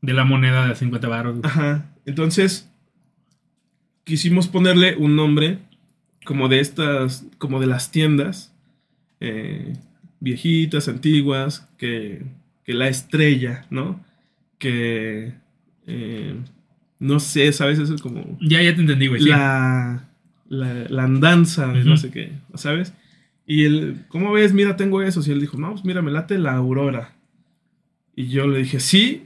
[0.00, 1.32] De la moneda de 50 baros.
[1.40, 1.42] güey.
[1.44, 1.90] Ajá.
[2.06, 2.70] Entonces,
[4.04, 5.58] quisimos ponerle un nombre
[6.24, 8.54] como de estas, como de las tiendas
[9.20, 9.74] eh,
[10.20, 12.22] viejitas, antiguas, que,
[12.64, 14.02] que la estrella, ¿no?
[14.58, 15.32] Que,
[15.86, 16.34] eh,
[16.98, 17.78] no sé, ¿sabes?
[17.78, 19.22] Eso es como Ya, ya te entendí, güey.
[19.22, 19.28] sí.
[19.28, 20.08] la,
[20.48, 22.92] la, la andanza no sé qué, ¿sabes?
[23.46, 24.52] Y él, ¿cómo ves?
[24.52, 25.22] Mira, tengo eso.
[25.26, 27.14] Y él dijo, no, pues mira, me late la aurora.
[28.14, 29.24] Y yo le dije, sí,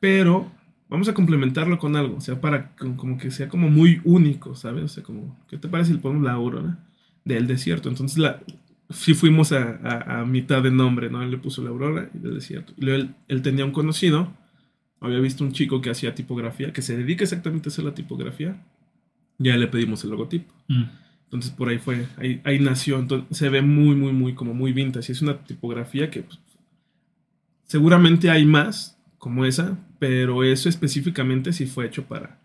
[0.00, 0.50] pero
[0.88, 2.16] vamos a complementarlo con algo.
[2.16, 4.84] O sea, para co- como que sea como muy único, ¿sabes?
[4.84, 6.78] O sea, como, ¿qué te parece si le ponemos la aurora
[7.24, 7.88] del desierto?
[7.88, 8.40] Entonces, la,
[8.88, 11.22] sí fuimos a, a- a mitad de nombre, ¿no?
[11.22, 12.72] Él le puso la aurora y del desierto.
[12.76, 14.32] Y luego él, él tenía un conocido,
[15.00, 18.62] había visto un chico que hacía tipografía, que se dedica exactamente a hacer la tipografía.
[19.38, 20.52] Ya le pedimos el logotipo.
[20.68, 20.84] Mm.
[21.24, 22.98] Entonces por ahí fue, ahí, ahí nació.
[22.98, 25.12] Entonces se ve muy, muy, muy, como muy vintage.
[25.12, 26.38] Es una tipografía que pues,
[27.64, 32.38] seguramente hay más como esa, pero eso específicamente sí fue hecho para,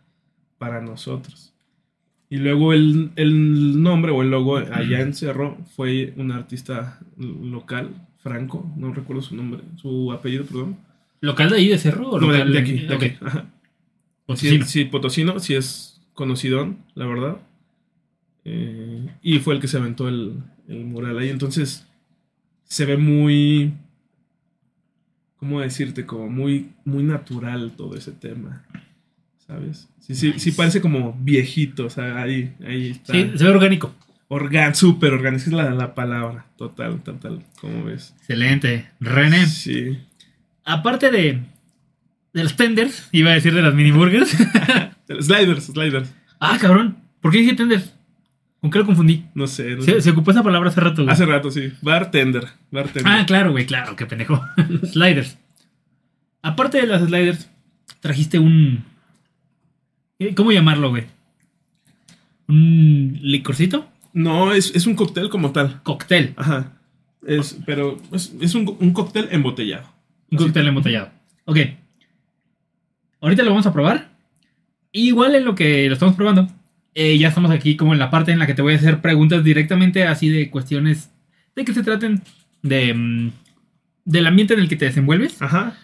[0.58, 1.53] para nosotros.
[2.30, 8.08] Y luego el, el nombre o el logo allá en Cerro fue un artista local,
[8.18, 10.78] Franco, no recuerdo su nombre, su apellido, perdón.
[11.22, 13.03] ¿Local de ahí de Cerro o No, de, local de aquí, de Ok.
[13.03, 13.45] aquí, ajá.
[14.26, 14.66] Potosino.
[14.66, 17.38] Sí, sí, Potosino, sí es conocidón, la verdad.
[18.43, 21.30] Eh, y fue el que se aventó el, el mural ahí.
[21.30, 21.88] Entonces,
[22.63, 23.74] se ve muy.
[25.38, 26.05] ¿Cómo decirte?
[26.05, 28.63] Como muy, muy natural todo ese tema.
[29.45, 29.88] ¿Sabes?
[29.99, 30.53] Sí, sí, sí Nice.
[30.53, 31.86] parece como viejito.
[31.86, 33.13] O sea, ahí, ahí está.
[33.13, 33.93] Sí, se ve orgánico.
[34.28, 35.43] Organ, súper orgánico.
[35.43, 36.47] Es la, la palabra.
[36.57, 37.43] Total, total.
[37.61, 38.16] ¿Cómo ves?
[38.18, 38.89] Excelente.
[38.99, 39.99] René, Sí.
[40.66, 41.41] Aparte de,
[42.34, 44.30] de los tenders, iba a decir de las mini burgers.
[45.22, 46.13] Sliders, sliders.
[46.39, 46.97] ah, cabrón.
[47.22, 47.93] ¿Por qué dije tenders?
[48.61, 49.26] ¿Con qué lo confundí?
[49.36, 49.76] No sé.
[49.76, 50.01] no Se, sé.
[50.01, 51.13] se ocupó esa palabra hace rato, güey.
[51.13, 51.72] Hace rato, sí.
[51.82, 52.45] Bartender.
[52.72, 53.11] Bartender.
[53.13, 54.43] Ah, claro, güey, claro, qué pendejo.
[54.91, 55.38] sliders.
[56.41, 57.49] Aparte de las sliders,
[57.99, 58.84] trajiste un.
[60.20, 61.05] eh, ¿Cómo llamarlo, güey?
[62.47, 63.88] ¿Un licorcito?
[64.13, 65.82] No, es, es un cóctel como tal.
[65.84, 66.34] Cóctel.
[66.38, 66.72] Ajá.
[67.28, 69.88] Es, pero es, es un, un cóctel embotellado.
[70.32, 71.11] Un cóctel embotellado.
[71.45, 71.57] Ok.
[73.21, 74.09] Ahorita lo vamos a probar.
[74.91, 76.47] Igual en lo que lo estamos probando,
[76.93, 79.01] eh, ya estamos aquí como en la parte en la que te voy a hacer
[79.01, 81.11] preguntas directamente así de cuestiones
[81.55, 82.21] de que se traten
[82.61, 83.32] de, mm,
[84.05, 85.41] del ambiente en el que te desenvuelves.
[85.41, 85.76] Ajá.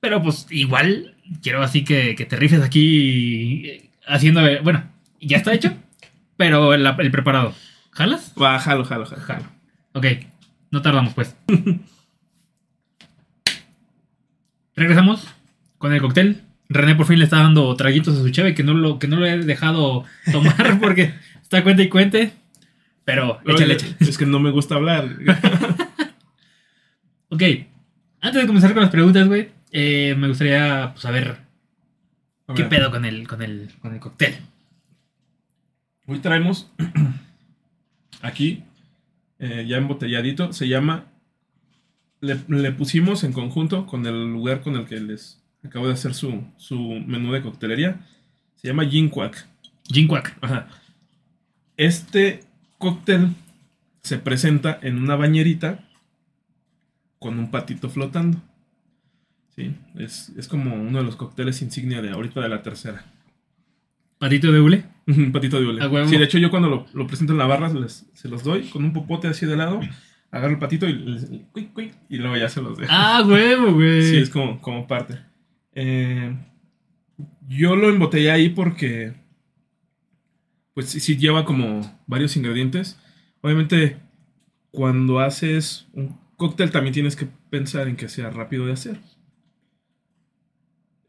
[0.00, 4.46] Pero pues igual quiero así que, que te rifes aquí eh, haciendo...
[4.46, 4.84] eh, Bueno,
[5.20, 5.72] ya está hecho,
[6.36, 7.54] pero el, el preparado.
[7.92, 8.32] ¿Jalas?
[8.40, 9.22] Va, jalo, jalo, jalo.
[9.22, 9.44] Jalo.
[9.94, 10.06] Ok,
[10.70, 11.36] no tardamos pues.
[14.76, 15.26] Regresamos
[15.78, 16.42] con el cóctel.
[16.68, 19.16] René por fin le está dando traguitos a su cheve que no lo, que no
[19.16, 22.32] lo he dejado tomar porque está cuenta y cuente.
[23.04, 23.96] Pero échale, échale.
[24.00, 25.08] Es que no me gusta hablar.
[27.34, 27.42] Ok,
[28.20, 31.38] antes de comenzar con las preguntas, güey, eh, me gustaría pues, saber
[32.46, 34.36] A qué ver, pedo con el, con el, con el cóctel.
[36.06, 36.70] Hoy traemos
[38.20, 38.64] aquí,
[39.38, 41.06] eh, ya embotelladito, se llama.
[42.22, 46.14] Le, le pusimos en conjunto con el lugar con el que les acabo de hacer
[46.14, 48.00] su, su menú de coctelería.
[48.56, 49.46] Se llama Gin Quack.
[49.92, 50.38] Gin Quack.
[50.40, 50.68] Ajá.
[51.76, 52.44] Este
[52.78, 53.28] cóctel
[54.02, 55.84] se presenta en una bañerita
[57.18, 58.38] con un patito flotando.
[59.54, 63.04] Sí, es, es como uno de los cócteles insignia de ahorita de la tercera.
[64.18, 64.84] Patito de hule.
[65.06, 65.82] Un patito de hule.
[65.82, 66.08] A huevo.
[66.08, 68.68] Sí, de hecho yo cuando lo, lo presento en la barra les- se los doy
[68.70, 69.80] con un popote así de lado,
[70.32, 71.46] agarro el patito y,
[72.08, 72.90] y luego ya se los dejo.
[72.92, 74.02] Ah, huevo, güey.
[74.02, 75.20] Sí, es como, como parte.
[75.74, 76.34] Eh,
[77.46, 79.12] yo lo embotellé ahí porque,
[80.74, 82.98] pues sí, sí lleva como varios ingredientes.
[83.42, 83.98] Obviamente,
[84.70, 88.98] cuando haces un cóctel también tienes que pensar en que sea rápido de hacer.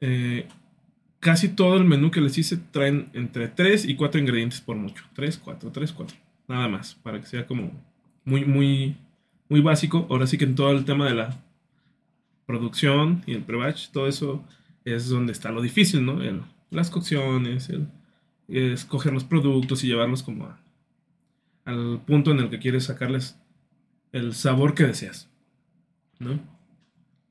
[0.02, 0.48] Eh,
[1.22, 5.06] casi todo el menú que les hice traen entre 3 y 4 ingredientes por mucho.
[5.14, 6.18] 3, 4, 3, 4.
[6.50, 7.72] Nada más, para que sea como
[8.26, 8.98] muy, muy,
[9.54, 10.08] muy básico.
[10.10, 11.40] Ahora sí que en todo el tema de la
[12.48, 14.44] producción y el pre-batch, todo eso
[14.84, 16.22] es donde está lo difícil, ¿no?
[16.24, 17.88] El- las cocciones, el
[18.50, 20.60] escoger los productos y llevarlos como a-
[21.66, 23.38] al punto en el que quieres sacarles
[24.12, 25.30] el sabor que deseas,
[26.20, 26.40] ¿no?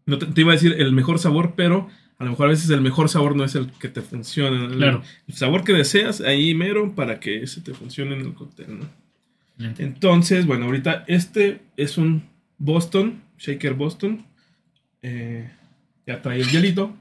[0.06, 1.88] No te, te iba a decir el mejor sabor, pero
[2.18, 4.64] a lo mejor a veces el mejor sabor no es el que te funciona.
[4.66, 5.02] El, Claro.
[5.26, 8.86] el sabor que deseas ahí mero para que ese te funcione en el cóctel, ¿no?
[9.58, 12.24] Entonces, bueno, ahorita este es un
[12.58, 14.24] Boston, Shaker Boston.
[15.02, 15.50] Eh,
[16.06, 16.96] ya trae el hielito.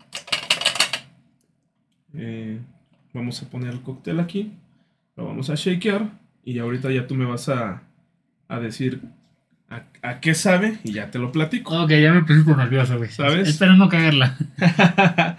[2.13, 2.59] Eh,
[3.13, 4.53] vamos a poner el cóctel aquí.
[5.15, 6.11] Lo vamos a shakear.
[6.43, 7.83] Y ahorita ya tú me vas a,
[8.47, 9.01] a decir
[9.69, 11.81] a, a qué sabe y ya te lo platico.
[11.83, 13.09] Ok, ya me puse por nervioso, güey.
[13.09, 13.47] ¿Sabes?
[13.47, 14.37] Espero no cagarla.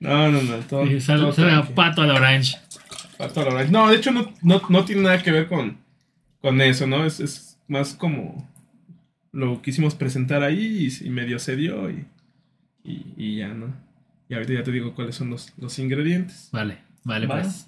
[0.00, 0.56] no, no, no.
[0.68, 2.58] Todo, Sí, Sabe todo a pato a la orange.
[3.16, 3.72] Pato a la orange.
[3.72, 5.78] No, de hecho no, no, no tiene nada que ver con,
[6.46, 7.04] con eso, ¿no?
[7.04, 8.48] Es, es más como
[9.32, 12.06] lo quisimos presentar ahí y, y medio se dio y,
[12.84, 13.74] y, y ya, ¿no?
[14.28, 16.48] Y ahorita ya te digo cuáles son los, los ingredientes.
[16.52, 17.40] Vale, vale, Va.
[17.40, 17.66] pues.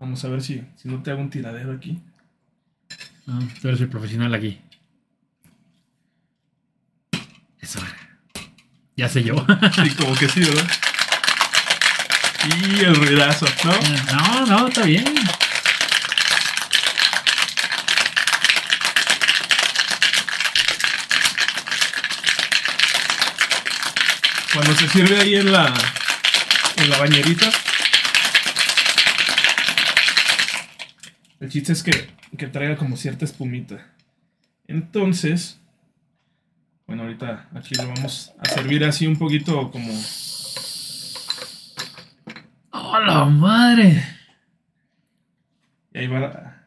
[0.00, 2.02] Vamos a ver si, si no te hago un tiradero aquí.
[3.26, 4.58] No, tú eres el profesional aquí.
[7.60, 7.78] Eso.
[8.96, 9.36] Ya sé yo.
[9.72, 10.68] Sí, como que sí, ¿verdad?
[12.58, 14.16] Y el ruidazo, ¿no?
[14.16, 15.04] No, no, está bien.
[24.54, 25.74] Cuando se sirve ahí en la,
[26.76, 27.50] en la bañerita.
[31.40, 32.08] El chiste es que,
[32.38, 33.92] que traiga como cierta espumita.
[34.68, 35.58] Entonces,
[36.86, 39.92] bueno, ahorita aquí lo vamos a servir así un poquito como...
[42.70, 44.06] ¡Oh, la madre!
[45.92, 46.66] Y ahí va la...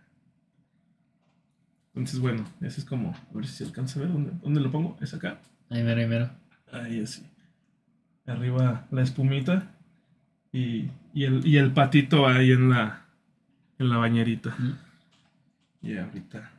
[1.96, 3.12] Entonces, bueno, ese es como...
[3.12, 4.12] A ver si se alcanza a ver.
[4.12, 4.98] ¿Dónde, dónde lo pongo?
[5.02, 5.40] ¿Es acá?
[5.70, 6.30] Ahí mero, ahí mero.
[6.72, 7.26] Ahí así.
[8.28, 9.72] Arriba la espumita.
[10.52, 13.06] Y, y, el, y el patito ahí en la,
[13.80, 14.56] en la bañerita.
[14.58, 14.78] Mm.
[15.82, 16.52] Y ahorita.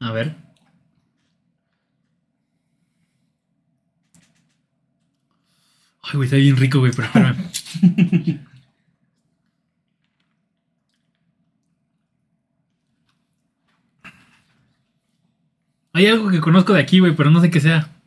[0.00, 0.36] A ver.
[6.02, 7.36] Ay, güey, está bien rico, güey, pero espérame.
[15.92, 17.97] Hay algo que conozco de aquí, güey, pero no sé qué sea.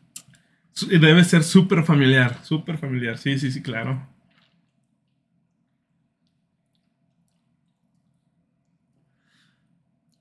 [0.89, 2.43] Debe ser súper familiar.
[2.43, 3.17] Súper familiar.
[3.17, 4.07] Sí, sí, sí, claro.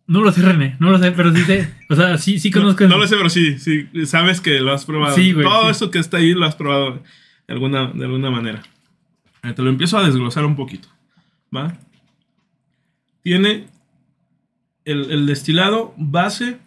[0.07, 1.73] No lo sé, René, no lo sé, pero sí sé.
[1.89, 2.83] O sea, sí, sí conozco.
[2.85, 3.89] No, no lo sé, pero sí, sí.
[4.07, 5.15] Sabes que lo has probado.
[5.15, 5.71] Sí, güey, Todo sí.
[5.71, 8.63] eso que está ahí lo has probado de alguna, de alguna manera.
[9.55, 10.89] Te lo empiezo a desglosar un poquito.
[11.57, 11.79] ¿Va?
[13.23, 13.69] Tiene
[14.85, 16.59] el, el destilado base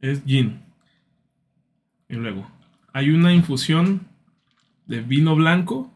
[0.00, 0.60] es gin.
[2.08, 2.50] Y luego
[2.96, 4.06] hay una infusión
[4.86, 5.92] de vino blanco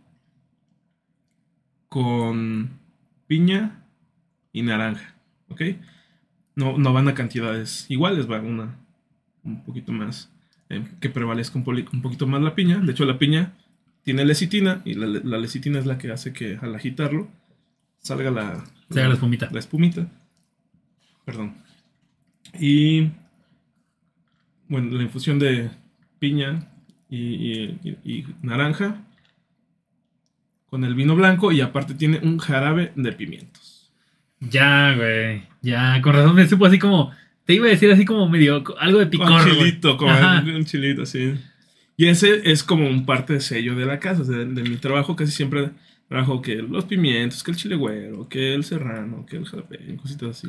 [1.89, 2.79] con
[3.27, 3.87] piña
[4.53, 5.15] y naranja.
[5.49, 5.63] ¿Ok?
[6.57, 8.77] No, no van a cantidades iguales, va una
[9.45, 10.31] un poquito más,
[10.69, 12.77] eh, que prevalezca un, poli- un poquito más la piña.
[12.81, 13.55] De hecho, la piña
[14.03, 17.29] tiene lecitina y la, la lecitina es la que hace que al agitarlo
[17.97, 19.49] salga la, Salga la espumita.
[19.51, 20.07] La espumita.
[21.25, 21.55] Perdón.
[22.59, 23.11] Y
[24.69, 25.71] bueno, la infusión de
[26.19, 26.67] piña
[27.11, 29.03] y, y- y- y naranja
[30.67, 33.91] con el vino blanco y aparte tiene un jarabe de pimientos.
[34.39, 35.43] Ya, güey.
[35.63, 37.11] Ya, con razón me supo así como.
[37.45, 38.63] Te iba a decir así como medio.
[38.79, 39.43] Algo de picor.
[39.43, 39.59] Güey.
[39.59, 40.43] chilito, Ajá.
[40.47, 41.35] un chilito, sí.
[41.97, 44.23] Y ese es como un parte de sello de la casa.
[44.23, 45.71] de, de mi trabajo casi siempre
[46.09, 50.31] trabajo que los pimientos, que el chile güero, que el serrano, que el jalapeño, cositas
[50.31, 50.49] así.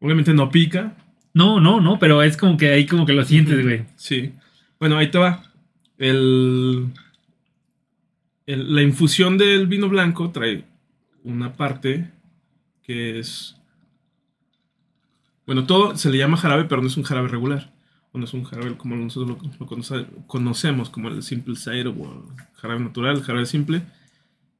[0.00, 0.96] Obviamente no pica.
[1.34, 3.84] No, no, no, pero es como que ahí como que lo sientes, güey.
[3.96, 4.32] Sí.
[4.82, 5.44] Bueno, ahí te va.
[5.96, 6.92] El,
[8.46, 10.64] la infusión del vino blanco trae
[11.22, 12.10] una parte
[12.82, 13.54] que es...
[15.46, 17.72] Bueno, todo se le llama jarabe, pero no es un jarabe regular.
[18.10, 22.00] O no es un jarabe como nosotros lo, lo conoce- conocemos, como el simple syrup
[22.00, 23.82] o jarabe natural, jarabe simple.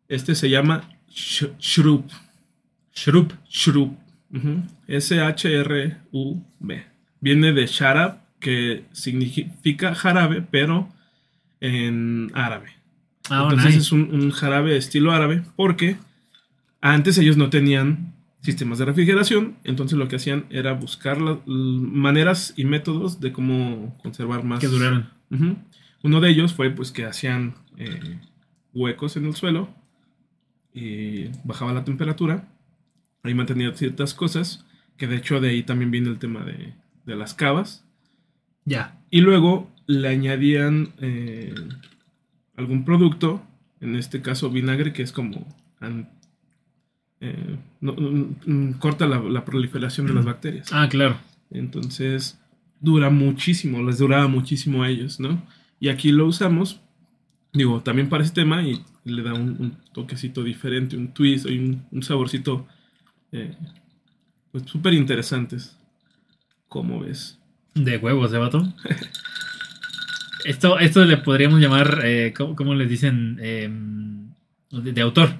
[0.07, 2.09] Este se llama sh- shrup.
[2.95, 3.33] Shrup.
[4.87, 6.85] S-H-R-U-B.
[7.21, 10.89] Viene de sharab, que significa jarabe, pero
[11.61, 12.71] en árabe.
[13.31, 13.79] Ah, Entonces nice.
[13.79, 15.97] es un, un jarabe estilo árabe, porque
[16.81, 18.13] antes ellos no tenían
[18.43, 23.97] sistemas de refrigeración, entonces lo que hacían era buscar las maneras y métodos de cómo
[24.03, 24.59] conservar más.
[24.59, 25.09] Que duraron.
[25.31, 25.57] Ujú.
[26.03, 28.19] Uno de ellos fue pues que hacían eh,
[28.75, 29.69] huecos en el suelo
[30.75, 32.49] y bajaba la temperatura.
[33.23, 34.67] Ahí mantenía ciertas cosas,
[34.97, 36.75] que de hecho de ahí también viene el tema de,
[37.07, 37.85] de las cavas.
[38.65, 38.99] Ya.
[39.11, 41.55] Y luego le añadían eh,
[42.57, 43.43] algún producto,
[43.81, 45.47] en este caso vinagre, que es como...
[47.21, 50.73] eh, no- no- no- corta la, la proliferación de las bacterias.
[50.73, 51.17] Ah, claro.
[51.51, 52.39] Entonces
[52.81, 55.41] dura muchísimo, les duraba muchísimo a ellos, ¿no?
[55.79, 56.81] Y aquí lo usamos,
[57.53, 61.59] digo, también para este tema y le da un, un toquecito diferente, un twist y
[61.59, 62.67] un, un saborcito,
[63.31, 63.55] eh,
[64.51, 65.77] pues súper interesantes.
[66.69, 67.39] ¿Cómo ves?
[67.75, 68.73] De huevos, ¿eh, vato?
[70.45, 73.39] esto, esto le podríamos llamar, eh, ¿cómo, cómo les dicen?
[73.43, 74.29] Em,
[74.71, 75.31] de, de autor.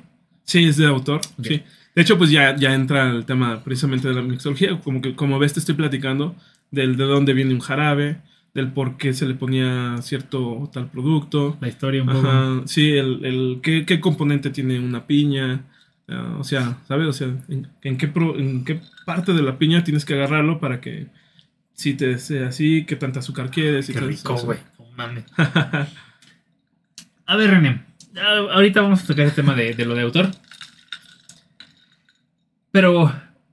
[0.45, 1.63] Sí, es de autor, sí.
[1.95, 5.39] De hecho, pues ya, ya entra el tema precisamente de la mixología, como que como
[5.39, 6.35] ves te estoy platicando
[6.71, 8.17] del de dónde viene un jarabe,
[8.55, 11.57] del por qué se le ponía cierto tal producto.
[11.61, 12.27] La historia un poco.
[12.27, 15.65] Ajá, sí, el, el ¿qué, qué componente tiene una piña,
[16.09, 17.07] Ah, o sea, ¿sabes?
[17.07, 20.59] O sea, en, en qué pro- en qué parte de la piña tienes que agarrarlo
[20.59, 21.07] para que
[21.75, 23.89] si te sea así, qué tanta azúcar quieres.
[23.89, 24.59] y Qué todo rico, güey.
[24.79, 25.25] No mames.
[27.27, 27.85] A ver, René.
[28.53, 30.31] Ahorita vamos a tocar el tema de, de lo de autor.
[32.71, 33.13] Pero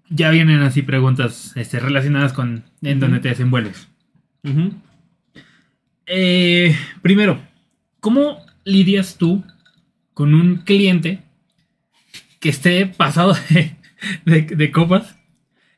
[0.09, 3.05] ya vienen así preguntas este, relacionadas con en Ujú.
[3.05, 3.87] donde te desenvuelves.
[6.05, 7.41] Eh, primero,
[7.99, 9.43] ¿cómo lidias tú
[10.13, 11.21] con un cliente
[12.39, 13.75] que esté pasado de,
[14.25, 15.17] de- de copas?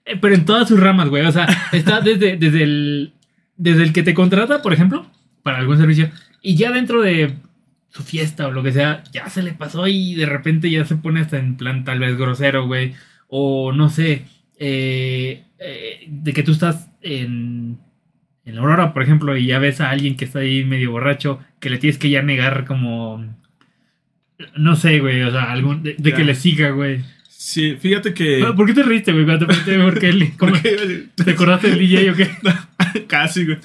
[0.05, 1.25] Eh, pero en todas sus ramas, güey.
[1.25, 3.13] O sea, está desde, desde, el,
[3.57, 5.05] desde el que te contrata, por ejemplo,
[5.43, 6.09] para algún servicio,
[6.41, 7.35] y ya dentro de
[7.89, 10.95] su fiesta o lo que sea, ya se le pasó y de repente ya se
[10.95, 12.93] pone hasta en plan tal vez grosero, güey.
[13.27, 14.25] O no sé,
[14.57, 17.79] eh, eh, de que tú estás en,
[18.45, 21.39] en la Aurora, por ejemplo, y ya ves a alguien que está ahí medio borracho,
[21.59, 23.25] que le tienes que ya negar como...
[24.57, 27.01] No sé, güey, o sea, algún, de, que le siga, güey.
[27.43, 28.45] Sí, fíjate que...
[28.55, 29.25] ¿Por qué te riste, güey?
[29.25, 29.99] Cuando te pregunté por
[30.37, 32.29] cómo- Porque- ¿Te acordaste del DJ o qué?
[33.07, 33.57] Casi, güey.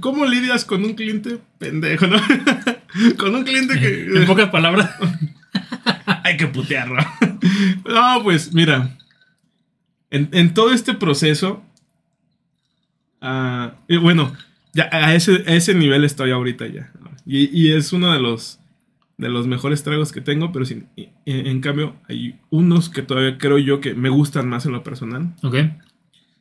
[0.00, 2.16] ¿Cómo lidias con un cliente pendejo, no?
[3.18, 4.06] con un cliente que...
[4.06, 4.88] En pocas palabras.
[6.24, 6.96] Hay que putearlo.
[7.86, 8.96] no, pues mira.
[10.10, 11.62] En, en todo este proceso.
[13.20, 14.32] ah, y bueno,
[14.72, 16.90] ya a ese, a ese nivel estoy ahorita ya.
[17.26, 18.58] Y, y es uno de los
[19.20, 23.38] de los mejores tragos que tengo, pero sin, en, en cambio hay unos que todavía
[23.38, 25.34] creo yo que me gustan más en lo personal.
[25.42, 25.56] Ok.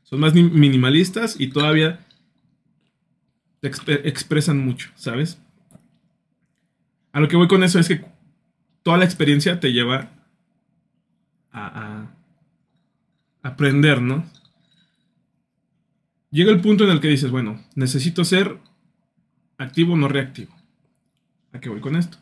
[0.03, 1.99] Son más ni- minimalistas y todavía
[3.61, 5.41] exp- expresan mucho, ¿sabes?
[7.11, 8.05] A lo que voy con eso es que
[8.83, 10.11] toda la experiencia te lleva
[11.51, 11.65] a,
[12.03, 12.15] a
[13.43, 14.25] aprender, ¿no?
[16.31, 18.57] Llega el punto en el que dices, bueno, necesito ser
[19.57, 20.55] activo, no reactivo.
[21.51, 22.19] ¿A qué voy con esto?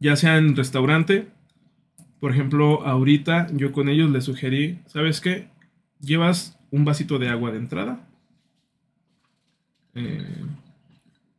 [0.00, 1.28] Ya sea en restaurante,
[2.20, 5.48] por ejemplo, ahorita yo con ellos les sugerí, ¿sabes qué?
[6.00, 8.06] Llevas un vasito de agua de entrada.
[9.94, 10.24] Eh,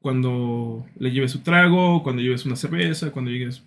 [0.01, 3.63] cuando le lleves su trago, cuando lleves una cerveza, cuando llegues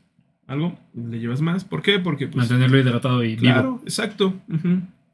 [0.47, 1.65] algo, le llevas más.
[1.65, 1.99] ¿Por qué?
[1.99, 3.83] Porque pues, Mantenerlo hidratado y Claro, vivo.
[3.85, 4.35] exacto.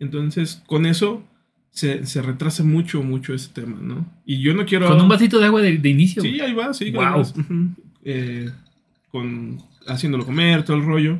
[0.00, 1.22] Entonces, con eso
[1.70, 4.06] se, se retrasa mucho, mucho ese tema, ¿no?
[4.24, 4.88] Y yo no quiero...
[4.88, 6.22] Con un vasito de agua de, de inicio.
[6.22, 6.92] Sí, ahí va, sí.
[6.96, 7.22] ahí.
[8.04, 8.50] Eh,
[9.10, 11.18] con haciéndolo comer, todo el rollo.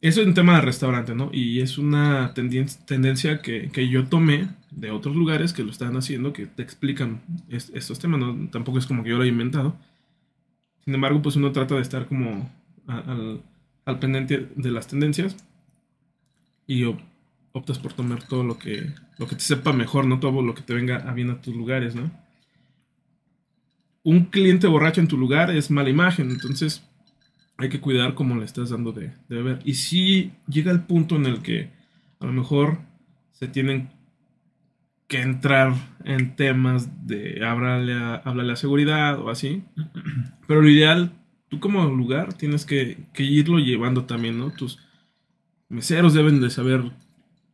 [0.00, 1.30] Eso es un tema de restaurante, ¿no?
[1.32, 6.32] Y es una tendencia que, que yo tomé de otros lugares que lo están haciendo,
[6.32, 8.48] que te explican es- estos temas, ¿no?
[8.50, 9.76] Tampoco es como que yo lo he inventado.
[10.84, 12.50] Sin embargo, pues uno trata de estar como
[13.84, 15.36] al pendiente de las tendencias
[16.68, 17.00] y op-
[17.52, 20.62] optas por tomar todo lo que, lo que te sepa mejor, no todo lo que
[20.62, 22.10] te venga a bien a tus lugares, ¿no?
[24.08, 26.82] Un cliente borracho en tu lugar es mala imagen, entonces
[27.58, 29.58] hay que cuidar cómo le estás dando de, de beber.
[29.66, 31.68] Y si llega el punto en el que
[32.18, 32.78] a lo mejor
[33.32, 33.90] se tienen
[35.08, 35.74] que entrar
[36.06, 39.62] en temas de háblale a, háblale a seguridad o así.
[40.46, 41.12] Pero lo ideal,
[41.50, 44.52] tú como lugar tienes que, que irlo llevando también, ¿no?
[44.52, 44.78] Tus
[45.68, 46.80] meseros deben de saber,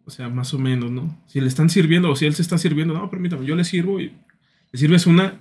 [0.04, 1.20] o sea, más o menos, ¿no?
[1.26, 3.98] Si le están sirviendo o si él se está sirviendo, no, permítame, yo le sirvo
[3.98, 4.12] y
[4.70, 5.40] le sirves una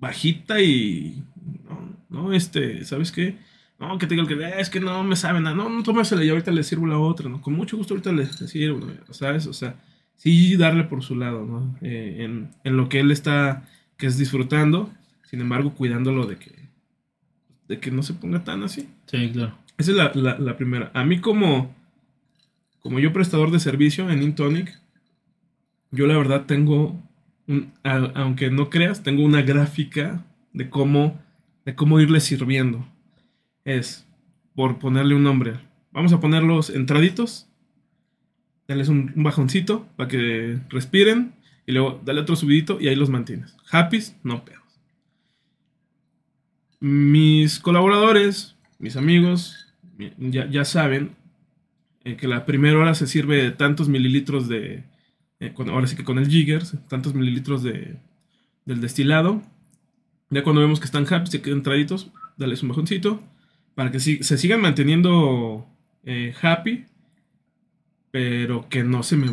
[0.00, 1.22] bajita y...
[1.68, 1.96] No,
[2.26, 3.36] no este, ¿sabes qué?
[3.78, 5.56] No, que te diga el que "Eh, es que no me sabe nada.
[5.56, 7.40] No, no tómasela y ahorita le sirvo la otra, ¿no?
[7.40, 9.14] Con mucho gusto ahorita le, sirvo, ¿no?
[9.14, 9.46] ¿sabes?
[9.46, 9.76] O sea,
[10.16, 11.76] sí darle por su lado, ¿no?
[11.82, 13.66] Eh, en, en lo que él está,
[13.96, 14.90] que es disfrutando,
[15.24, 16.52] sin embargo, cuidándolo de que,
[17.68, 18.88] de que no se ponga tan así.
[19.06, 19.56] Sí, claro.
[19.78, 20.90] Esa es la, la- la primera.
[20.94, 21.74] A mí como,
[22.80, 24.78] como yo prestador de servicio en Intonic,
[25.90, 27.00] yo la verdad tengo
[27.84, 31.20] a- aunque no creas, tengo una gráfica de cómo,
[31.64, 32.86] de cómo irle sirviendo.
[33.64, 34.06] Es,
[34.54, 35.54] por ponerle un nombre,
[35.92, 37.48] vamos a ponerlos entraditos,
[38.68, 41.32] darles un, un bajoncito para que respiren
[41.66, 43.56] y luego dale otro subidito y ahí los mantienes.
[43.70, 44.60] Happys, no pedos.
[46.80, 49.66] Mis colaboradores, mis amigos,
[49.98, 51.10] mi- ya, ya saben
[52.04, 54.84] eh, que la primera hora se sirve de tantos mililitros de,
[55.40, 57.96] eh, con- ahora sí que con el jigger, tantos mililitros de,
[58.66, 59.42] del destilado.
[60.30, 63.20] Ya cuando vemos que están happy, se quedan entraditos, dales un bajoncito
[63.74, 65.66] para que si- se sigan manteniendo
[66.04, 66.84] eh, happy,
[68.10, 69.32] pero que no se me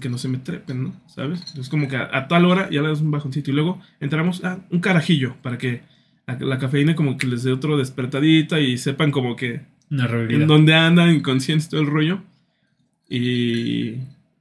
[0.00, 1.00] que no se me trepen, ¿no?
[1.06, 1.54] ¿Sabes?
[1.56, 4.42] Es como que a, a tal hora ya le das un bajoncito y luego entramos
[4.44, 5.82] a un carajillo para que
[6.26, 9.60] la, la cafeína como que les dé otro despertadita y sepan como que
[10.34, 12.22] en dónde andan, inconscientes, todo el rollo.
[13.08, 13.96] Y,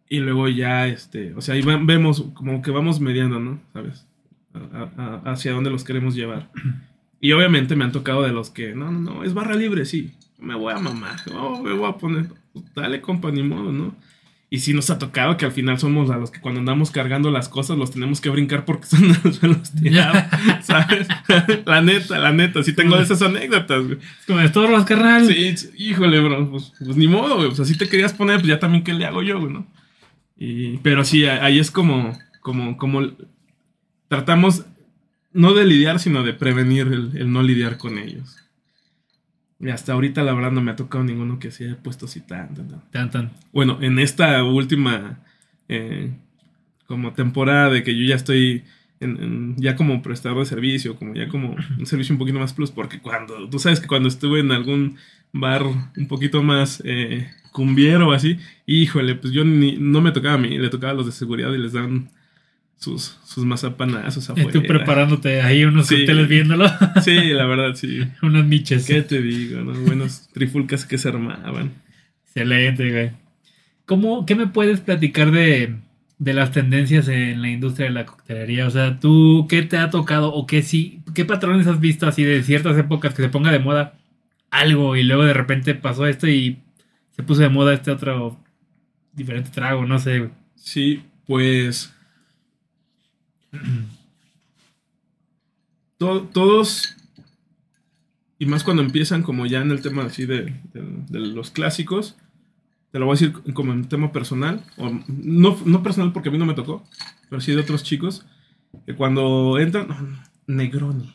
[0.10, 3.60] y luego ya, este, o sea, ahí vemos como que vamos mediando, ¿no?
[3.74, 4.06] ¿Sabes?
[4.54, 4.90] A-
[5.26, 6.50] a- hacia dónde los queremos llevar.
[7.22, 10.12] Y obviamente me han tocado de los que, no, no, no, es barra libre, sí.
[10.40, 13.94] Me voy a mamar, no, me voy a poner, pues, dale, compa, ni modo, ¿no?
[14.52, 17.30] Y sí nos ha tocado que al final somos a los que cuando andamos cargando
[17.30, 19.08] las cosas los tenemos que brincar porque son
[19.44, 20.24] los tirados,
[20.64, 21.08] ¿sabes?
[21.68, 24.00] la neta, la neta, sí tengo de esas anécdotas, güey.
[24.00, 25.28] Es como estorbas, carnal.
[25.28, 26.50] Sí, sí, híjole, bro.
[26.50, 27.50] Pues, pues ni modo, güey.
[27.50, 29.68] Pues así te querías poner, pues ya también qué le hago yo, güey, ¿no?
[30.40, 33.02] Y, pero sí, ahí es como, como, como
[34.08, 34.66] tratamos
[35.34, 38.38] no de lidiar, sino de prevenir el, el no lidiar con ellos.
[39.60, 42.22] Y hasta ahorita, la verdad, no me ha tocado ninguno que se haya puesto así
[42.22, 42.82] tan, tan, tan.
[42.92, 43.32] Tan, tan.
[43.52, 45.20] Bueno, en esta última
[45.68, 46.12] eh,
[46.88, 48.64] como temporada de que yo ya estoy
[49.02, 52.54] en- en- ya como prestador de servicio, como ya como un servicio un poquito más
[52.54, 54.98] plus, porque cuando, tú sabes que cuando estuve en algún
[55.32, 60.36] bar un poquito más eh, cumbiero o así, híjole, pues yo ni, no me tocaba
[60.36, 62.10] a mí, le tocaba a los de seguridad y les dan
[62.78, 64.52] sus, sus mazapanazos Y afuera.
[64.52, 65.98] tú preparándote ahí unos Sí.
[65.98, 66.66] cócteles viéndolo.
[67.04, 68.02] Sí, la verdad, sí.
[68.22, 68.86] unas miches.
[68.88, 69.62] ¿Qué te digo?
[69.62, 69.74] no?
[69.82, 71.74] Buenos trifulcas que se armaban.
[72.26, 73.12] Excelente, güey.
[73.86, 75.76] ¿Cómo, ¿Qué me puedes platicar de,
[76.20, 78.68] de las tendencias en la industria de la coctelería?
[78.68, 82.24] O sea, ¿tú qué te ha tocado o qué sí, qué patrones has visto así
[82.24, 83.99] de ciertas épocas que se ponga de moda
[84.52, 86.60] algo y luego de repente pasó esto y
[87.12, 88.38] se puso de moda este otro
[89.14, 90.30] diferente trago, no sé.
[90.56, 91.94] Sí, pues
[95.98, 96.96] to- todos,
[98.38, 102.16] y más cuando empiezan como ya en el tema así de, de- los clásicos,
[102.92, 106.32] te lo voy a decir como en tema personal, o no, no personal porque a
[106.32, 106.84] mí no me tocó,
[107.30, 108.26] pero sí de otros chicos,
[108.86, 111.14] que cuando entran, Negroni,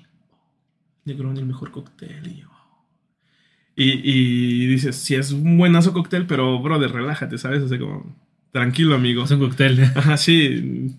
[1.05, 2.49] Negroni el mejor cóctel, y yo,
[3.77, 7.63] y, y dices, sí es un buenazo cóctel, pero brother, relájate, ¿sabes?
[7.63, 8.15] O sea, como,
[8.55, 9.25] tranquilo amigo.
[9.25, 9.83] Es un cóctel.
[9.97, 10.95] Ajá, sí.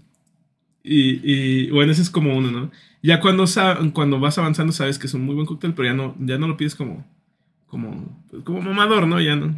[0.84, 2.72] Y, y, bueno, ese es como uno, ¿no?
[3.02, 3.45] Ya cuando,
[3.93, 6.47] cuando vas avanzando sabes que es un muy buen cóctel, pero ya no, ya no
[6.47, 7.06] lo pides como,
[7.65, 9.22] como, pues, como mamador, ¿no?
[9.22, 9.57] Ya no.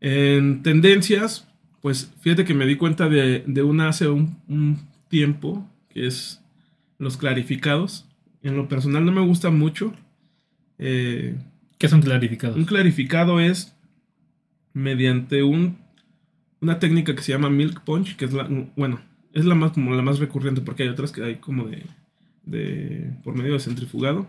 [0.00, 1.48] En tendencias,
[1.80, 4.78] pues fíjate que me di cuenta de, de una hace un, un
[5.08, 6.42] tiempo, que es
[6.98, 8.06] los clarificados.
[8.42, 9.94] En lo personal no me gusta mucho.
[10.78, 11.36] Eh,
[11.78, 12.56] ¿Qué son clarificados?
[12.56, 13.74] un clarificado es
[14.72, 15.78] mediante un,
[16.60, 19.00] una técnica que se llama milk punch, que es la, bueno,
[19.32, 21.84] es la más como la más recurrente porque hay otras que hay como de,
[22.44, 24.26] de por medio de centrifugado.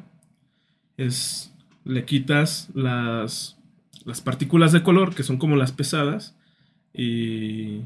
[0.98, 1.54] Es
[1.86, 3.58] le quitas las
[4.08, 6.34] las partículas de color que son como las pesadas
[6.94, 7.82] y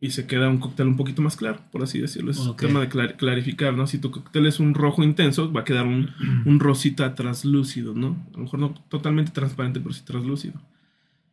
[0.00, 2.30] y se queda un cóctel un poquito más claro, por así decirlo.
[2.30, 3.86] Es tema de clar- clarificar, ¿no?
[3.86, 6.10] Si tu cóctel es un rojo intenso, va a quedar un,
[6.44, 8.16] un rosita translúcido, ¿no?
[8.34, 10.60] A lo mejor no totalmente transparente, pero sí translúcido.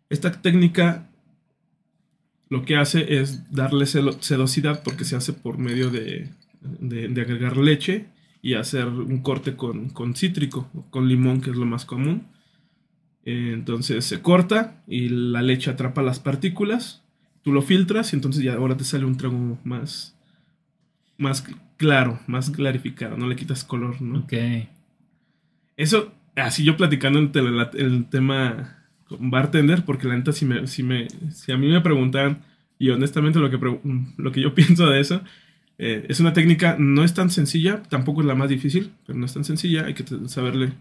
[0.09, 1.09] Esta técnica
[2.49, 6.29] lo que hace es darle sedosidad porque se hace por medio de,
[6.61, 8.07] de- de agregar leche
[8.41, 12.27] y hacer un corte con, con cítrico, con limón, que es lo más común.
[13.25, 17.02] Eh, Entonces se corta y la leche atrapa las partículas,
[17.43, 20.15] tú lo filtras y entonces ya ahora te sale un trago más,
[21.17, 21.45] más
[21.77, 24.19] claro, más clarificado, no le quitas color, ¿no?
[24.19, 24.33] Ok.
[25.75, 30.83] Eso, así yo platicando el, el tema con bartender, porque la neta, si, me, si,
[30.83, 32.41] me, si a mí me preguntan,
[32.79, 33.59] y honestamente lo que,
[34.17, 35.21] lo que yo pienso de eso,
[35.77, 39.25] eh, es una técnica, no es tan sencilla, tampoco es la más difícil, pero no
[39.25, 40.73] es tan sencilla, hay que saberle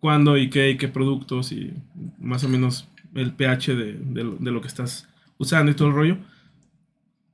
[0.00, 1.72] cuándo y qué y qué productos y
[2.18, 6.18] más o menos el pH de, de lo que estás usando y todo el rollo.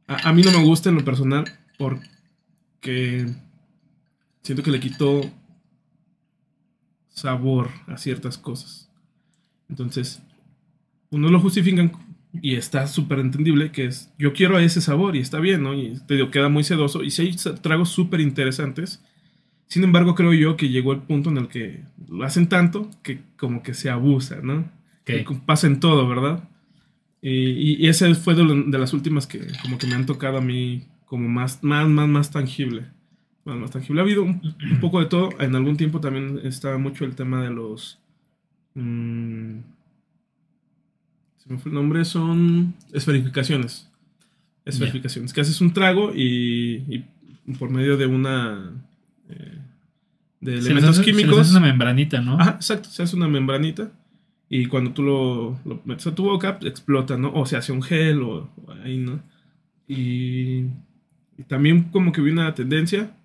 [0.06, 1.44] A, a mí no me gusta en lo personal
[1.78, 3.26] porque
[4.42, 5.22] siento que le quito
[7.08, 8.90] sabor a ciertas cosas.
[9.68, 10.22] Entonces,
[11.10, 11.92] unos lo justifican
[12.42, 15.74] Y está súper entendible que es, yo quiero ese sabor y está bien, ¿no?
[15.74, 17.04] Y te digo, queda muy sedoso.
[17.04, 19.04] Y si hay tragos súper interesantes.
[19.68, 23.22] Sin embargo, creo yo que llegó el punto en el que lo hacen tanto que
[23.38, 24.70] como que se abusa, ¿no?
[25.06, 26.48] Y pasa en todo, ¿verdad?
[27.24, 28.44] Y, y ese fue de,
[28.78, 32.31] las últimas que como que me han tocado a mí como más, más, más, más
[32.32, 32.86] tangible.
[33.44, 34.01] Más, más tangible.
[34.01, 34.40] Ha habido un,
[34.70, 35.31] un poco de todo.
[35.40, 37.99] En algún tiempo también estaba mucho el tema de los...
[38.74, 39.59] mm,
[41.39, 43.89] se me fue el nombre, son esferificaciones.
[44.65, 45.32] Esferificaciones.
[45.32, 48.73] Que haces un trago y, y por medio de una...
[49.28, 49.59] eh,
[50.40, 51.39] de elementos hace- se químicos.
[51.39, 52.35] hace una membranita, ¿no?
[52.40, 53.93] Ajá, exacto, se hace una membranita
[54.54, 57.32] y cuando tú lo, metes a tu boca, explota, ¿no?
[57.32, 58.50] O se hace un gel o,
[58.84, 59.22] ahí, ¿no?
[59.88, 60.66] Y,
[61.48, 63.16] también como que vi una tendencia.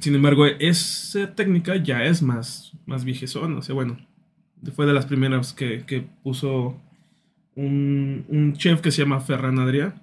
[0.00, 3.04] Sin embargo, esa técnica ya es más, más.
[3.04, 3.96] O sea, bueno,
[4.74, 6.76] fue de las primeras que, que puso
[7.54, 9.94] un, un chef que se llama Ferran Adrià.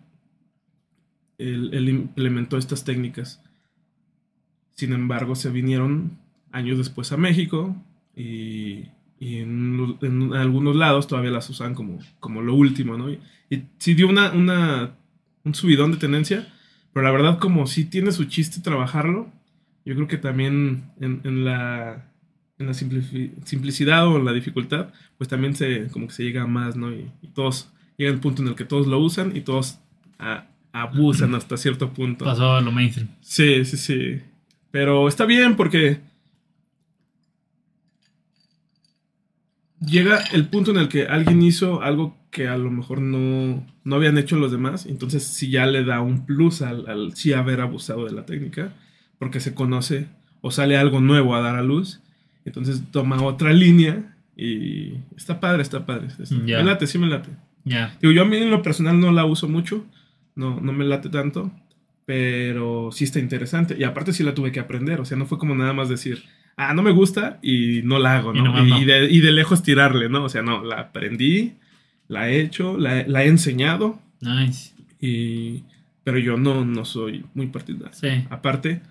[1.38, 3.44] Él, él implementó estas técnicas.
[4.76, 6.18] Sin embargo, se vinieron
[6.54, 7.76] años después a México
[8.16, 8.86] y,
[9.28, 13.10] y en, en algunos lados todavía las usan como, como lo último, ¿no?
[13.12, 13.20] Y,
[13.50, 14.92] y sí dio una, una,
[15.44, 16.52] un subidón de tendencia,
[16.94, 19.30] pero la verdad como sí tiene su chiste trabajarlo,
[19.86, 22.12] yo creo que también en, en la,
[22.60, 26.48] en la simplicidad o en la dificultad, pues también se, como que se llega a
[26.48, 26.92] más, ¿no?
[26.92, 29.80] Y, y todos, llega el punto en el que todos lo usan y todos
[30.20, 32.26] a- abusan hasta cierto punto.
[32.26, 33.10] Pasó a lo mainstream.
[33.22, 34.22] Sí, sí, sí.
[34.72, 36.00] Pero está bien porque
[39.80, 43.96] llega el punto en el que alguien hizo algo que a lo mejor no, no
[43.96, 44.86] habían hecho los demás.
[44.86, 48.74] Entonces sí ya le da un plus al, al sí haber abusado de la técnica.
[49.18, 50.08] Porque se conoce
[50.42, 52.02] o sale algo nuevo a dar a luz.
[52.44, 56.08] Entonces toma otra línea y está padre, está padre.
[56.08, 56.58] está- Ya.
[56.58, 57.30] Me late, sí me late.
[57.64, 57.96] Ya.
[58.02, 59.86] Digo, yo a mí en lo personal no la uso mucho,
[60.36, 61.52] no, no me late tanto,
[62.06, 63.76] pero sí está interesante.
[63.80, 66.24] Y aparte sí la tuve que aprender, o sea, no fue como nada más decir,
[66.58, 68.66] ah, no me gusta y no la hago, Y ¿no?
[68.66, 68.80] Y, no.
[68.86, 70.24] de, y de lejos tirarle, ¿no?
[70.24, 71.54] O sea, no, la aprendí,
[72.08, 74.74] la he hecho, la, la he enseñado, Nice.
[75.02, 75.64] y,
[76.04, 77.90] pero yo no, no soy muy partidario.
[77.94, 78.08] Sí.
[78.30, 78.82] Aparte,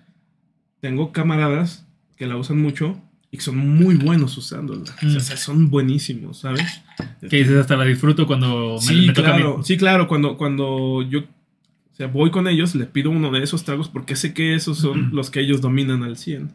[0.81, 1.87] tengo camaradas
[2.17, 3.01] que la usan mucho
[3.31, 4.83] y que son muy buenos usándola.
[5.01, 5.19] O Mm.
[5.19, 6.81] sea, son buenísimos, ¿sabes?
[7.29, 9.41] Que dices hasta la disfruto cuando me, Sí, me toca a mí.
[9.41, 13.41] claro, sí, claro, cuando, cuando yo o sea, voy con ellos, le pido uno de
[13.41, 15.15] esos tragos porque sé que esos son Ujú.
[15.15, 16.51] los que ellos dominan al 100.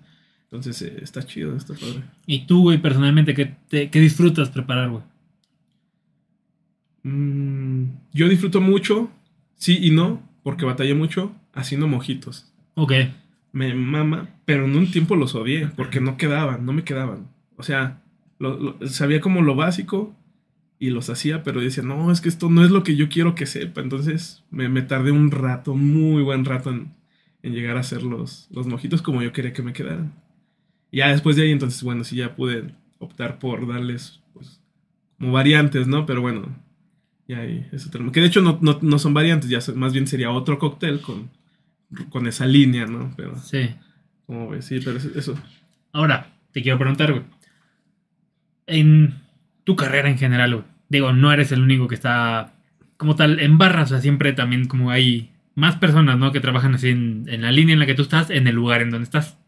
[0.51, 2.03] Entonces, eh, está chido, está padre.
[2.27, 5.03] Y tú, güey, personalmente, ¿qué, te- qué disfrutas preparar, güey?
[7.03, 9.11] Mm, yo disfruto mucho,
[9.57, 12.53] sí y no, porque batallé mucho haciendo mojitos.
[12.75, 12.93] Ok.
[13.53, 17.29] Me mama, pero en un tiempo los odié porque no quedaban, no me quedaban.
[17.57, 18.03] O sea,
[18.39, 20.15] lo- lo- sabía como lo básico
[20.79, 23.35] y los hacía, pero decía, no, es que esto no es lo que yo quiero
[23.35, 23.81] que sepa.
[23.81, 26.93] Entonces me, me tardé un rato, muy buen rato en,
[27.43, 30.13] en llegar a hacer los, los mojitos como yo quería que me quedaran.
[30.91, 34.61] Y ya después de ahí, entonces, bueno, sí ya pude optar por darles, pues,
[35.19, 36.05] como variantes, ¿no?
[36.07, 36.49] Pero bueno,
[37.29, 38.13] ya ahí, eso terminó.
[38.13, 41.31] Que de hecho no, no, no son variantes, ya más bien sería otro cóctel con,
[42.09, 43.13] con esa línea, ¿no?
[43.17, 43.71] Pero, Sí.
[44.27, 45.39] como ves, sí, pero eso- eso.
[45.93, 47.25] Ahora, te quiero preguntar, güey.
[48.67, 49.15] En
[49.65, 50.65] tu carrera en general, güey.
[50.89, 52.55] Digo, no eres el único que está
[52.97, 56.33] como tal en barras, o sea, siempre también como hay más personas, ¿no?
[56.33, 58.83] Que trabajan así en, en la línea en la que tú estás, en el lugar
[58.83, 59.39] en donde estás.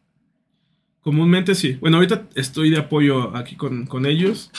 [1.03, 1.77] Comúnmente sí.
[1.81, 4.51] Bueno, ahorita estoy de apoyo aquí con, con ellos.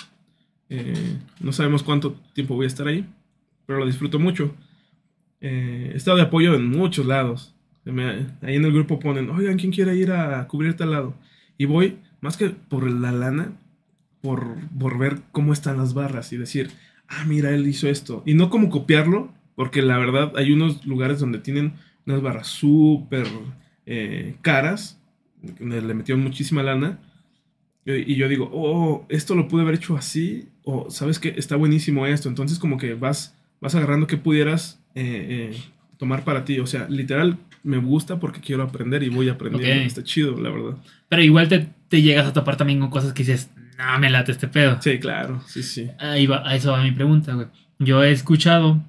[0.69, 3.05] Eh, no sabemos cuánto tiempo voy a estar ahí,
[3.65, 4.53] pero lo disfruto mucho.
[5.39, 7.53] Eh, he estado de apoyo en muchos lados.
[8.41, 11.15] Ahí en el grupo ponen, oigan, ¿quién quiere ir a cubrir tal lado?
[11.57, 13.51] Y voy, más que por la lana,
[14.21, 16.71] por, por ver cómo están las barras y decir,
[17.09, 18.23] ah, mira, él hizo esto.
[18.25, 21.73] Y no como copiarlo, porque la verdad hay unos lugares donde tienen
[22.05, 23.27] unas barras súper
[23.85, 24.99] eh, caras,
[25.59, 26.99] le metieron muchísima lana.
[27.85, 31.55] Y y yo digo, oh, esto lo pude haber hecho así, o sabes que está
[31.55, 32.29] buenísimo esto.
[32.29, 35.57] Entonces, como que vas, vas agarrando que pudieras eh, eh,
[35.97, 36.59] tomar para ti.
[36.59, 39.81] O sea, literal, me gusta porque quiero aprender y voy aprendiendo.
[39.81, 39.87] Ok.
[39.87, 40.77] Está chido, la verdad.
[41.09, 44.31] Pero igual te, te llegas a topar también con cosas que dices, no me late
[44.31, 44.81] este pedo.
[44.81, 45.89] Sí, claro, sí, sí.
[45.99, 47.47] Ahí va, a eso va mi pregunta, güey.
[47.79, 48.81] Yo he escuchado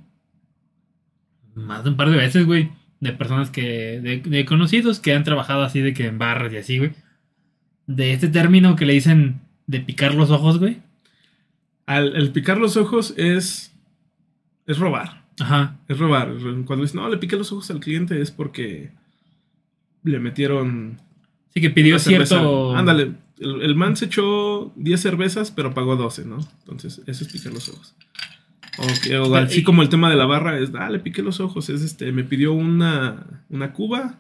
[1.55, 2.71] más de un par de veces, güey,
[3.05, 6.57] de personas que, de, de conocidos que han trabajado así de que en barras y
[6.57, 6.93] así, güey.
[7.87, 10.79] De este término que le dicen de picar los ojos, güey.
[11.85, 13.75] Al, el picar los ojos es,
[14.67, 15.23] es robar.
[15.39, 15.77] Ajá.
[15.87, 16.33] Es robar.
[16.65, 18.91] Cuando dicen, no, le piqué los ojos al cliente es porque
[20.03, 20.99] le metieron
[21.53, 22.75] Sí que pidió cierto...
[22.75, 26.39] Ándale, el, el man se echó 10 cervezas, pero pagó 12, ¿no?
[26.61, 27.95] Entonces, eso es picar los ojos.
[28.79, 31.41] O, que- o así como el tema de la barra es, ah, le piqué los
[31.41, 34.19] ojos, es este, me pidió una, una cuba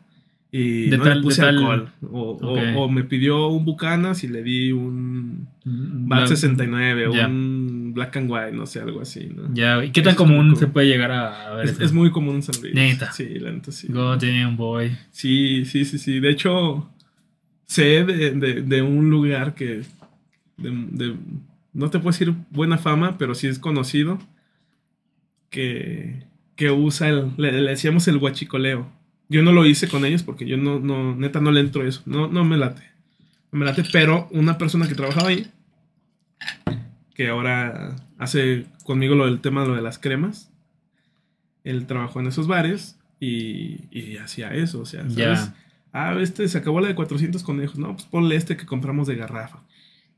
[0.52, 1.88] y De no tal- le puse tal- alcohol.
[2.12, 2.60] O, o- Ok.
[2.76, 7.26] o me pidió un Bucanas y le di un Bla- 69 ya.
[7.26, 9.52] o un Black and White, no sé, algo así, ¿no?
[9.52, 9.90] Ya, güey.
[9.90, 12.74] ¿Qué tan es común se puede llegar a ver Es, muy común en San Luis.
[12.74, 13.10] Neta.
[13.12, 13.88] Sí, la neta sí.
[13.90, 14.96] God damn, boy.
[15.10, 16.20] Sí, sí, sí, sí.
[16.20, 16.88] De hecho,
[17.66, 19.82] sé de, de- de un lugar que.
[20.56, 21.16] de- de-
[21.72, 24.20] no te puedo decir buena fama, pero sí es conocido.
[25.54, 26.24] Que,
[26.56, 27.30] que usa el.
[27.36, 28.90] Le, le decíamos el guachicoleo.
[29.28, 32.02] Yo no lo hice con ellos porque yo no, no, neta, no le entro eso.
[32.06, 32.82] No, no me late.
[33.52, 35.46] No me late, pero una persona que trabajaba ahí,
[37.14, 40.50] que ahora hace conmigo lo del tema de lo de las cremas,
[41.62, 45.16] él trabajó en esos bares y, y hacía eso, o sea, ¿sabes?
[45.16, 45.54] Ya.
[45.92, 47.78] Ah, este se acabó la de 400 conejos.
[47.78, 49.62] No, pues ponle este que compramos de garrafa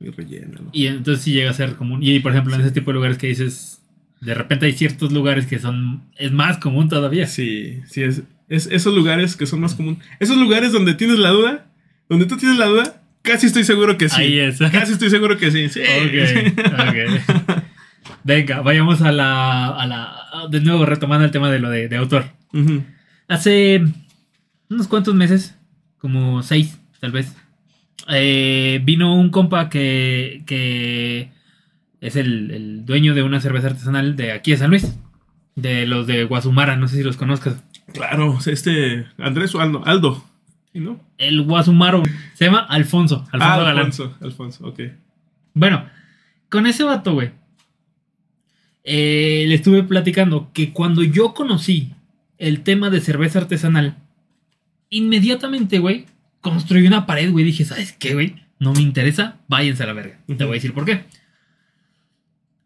[0.01, 0.71] y rellénalo.
[0.73, 2.01] Y entonces sí llega a ser común.
[2.03, 3.83] Y por ejemplo, en ese tipo de lugares que dices,
[4.21, 7.27] de repente hay ciertos lugares que son, es más común todavía.
[7.27, 10.01] Sí, sí, es, es esos lugares que son más comunes.
[10.21, 11.67] Esos lugares donde tienes la duda,
[12.09, 14.21] donde tú tienes la duda, casi estoy seguro que sí.
[14.21, 14.59] Ahí es.
[14.73, 15.69] Casi estoy seguro que sí.
[15.69, 15.81] sí.
[15.81, 17.63] Ok, ok.
[18.25, 20.49] Venga, vayamos a la, a la.
[20.51, 22.27] De nuevo, retomando el tema de lo de, de autor.
[23.29, 23.83] Hace
[24.71, 25.57] unos cuantos meses,
[25.99, 27.35] como seis, tal vez,
[28.09, 31.31] eh, vino un compa que, que
[32.01, 34.97] es el, el dueño de una cerveza artesanal de aquí de San Luis,
[35.55, 37.63] de los de Guasumara, no sé si los conozcas.
[37.93, 39.83] Claro, este Andrés o Aldo.
[39.87, 40.25] Aldo.
[40.75, 41.01] ¿Y no?
[41.17, 42.03] El Guasumaro
[42.35, 43.79] se llama Alfonso, Alfonso ah, Galán.
[43.79, 44.17] Alfonso.
[44.21, 44.81] Alfonso, ok.
[45.55, 45.87] Bueno,
[46.51, 47.31] con ese vato, güey.
[48.87, 51.93] eh, le estuve platicando que cuando yo conocí
[52.39, 53.97] el tema de cerveza artesanal,
[54.91, 56.07] inmediatamente, güey,
[56.41, 57.45] construí una pared, güey.
[57.45, 58.37] Dije, ¿sabes qué, güey?
[58.61, 60.19] No me interesa, váyanse a la verga.
[60.27, 61.05] Te voy a decir por qué.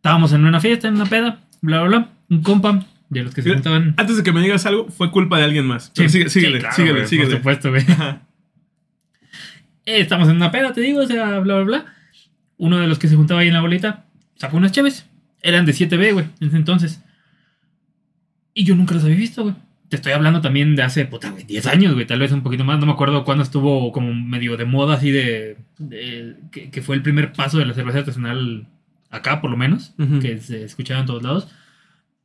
[0.01, 2.09] Estábamos en una fiesta, en una peda, bla, bla, bla.
[2.31, 3.95] Un compa de los que se Mira, juntaban.
[3.99, 5.93] Antes de que me digas algo, fue culpa de alguien más.
[5.95, 7.29] Pero sigue- síguele, claro, síguele, güey, síguele.
[7.37, 7.85] Por supuesto, güey.
[9.87, 11.85] Eh, estamos en una peda, te digo, o sea, bla, bla, bla.
[12.59, 14.05] Uno de los que se juntaba ahí en la bolita
[14.37, 15.07] sacó unas chaves.
[15.43, 17.03] Eran de 7B, güey, en ese entonces.
[18.55, 19.55] Y yo nunca los había visto, güey.
[19.89, 22.63] Te estoy hablando también de hace, puta, güey, 10 años, güey, tal vez un poquito
[22.65, 22.79] más.
[22.79, 25.57] No me acuerdo cuándo estuvo como medio de moda, así de.
[25.79, 28.67] de- que, que fue el primer paso de la cerveza artesanal
[29.11, 29.93] acá, por lo menos,
[30.23, 31.49] que se escuchaba en todos lados.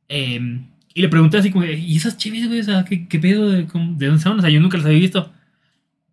[0.08, 0.60] Eh,
[0.94, 2.60] y le pregunté así como, ¿y esas chaves, güey?
[2.60, 3.50] O sea, ¿qué, qué pedo?
[3.50, 4.38] De, cómo- ¿De dónde son?
[4.38, 5.32] O sea, yo nunca las había visto.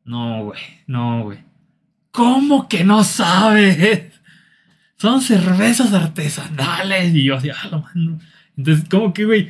[0.03, 1.37] No, güey, no, güey.
[2.11, 4.11] ¿Cómo que no sabes?
[4.97, 7.13] Son cervezas artesanales.
[7.15, 8.19] Y yo así, ah, lo mando.
[8.57, 9.49] Entonces, como que, güey,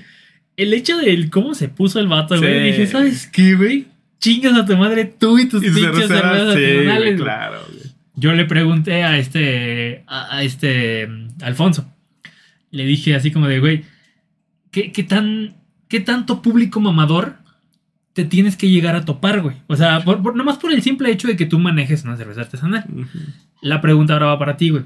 [0.56, 2.66] el hecho de cómo se puso el vato, güey, Sí.
[2.72, 3.88] dije, ¿sabes qué, güey?
[4.20, 7.22] Chingas a tu madre tú y tus Y pinches cerveza, cervezas sí, artesanales.
[7.22, 7.93] claro, güey.
[8.16, 11.92] Yo le pregunté a este, a, a este mm, Alfonso.
[12.72, 13.84] Le dije así como de, güey,
[14.72, 15.56] ¿qué, qué tan,
[15.88, 17.38] ¿qué tanto público mamador
[18.14, 19.58] te tienes que llegar a topar, güey?
[19.68, 22.42] O sea, por, por- nomás por el simple hecho de que tú manejes una cerveza
[22.42, 22.86] artesanal.
[23.62, 24.84] La pregunta ahora va para ti, güey.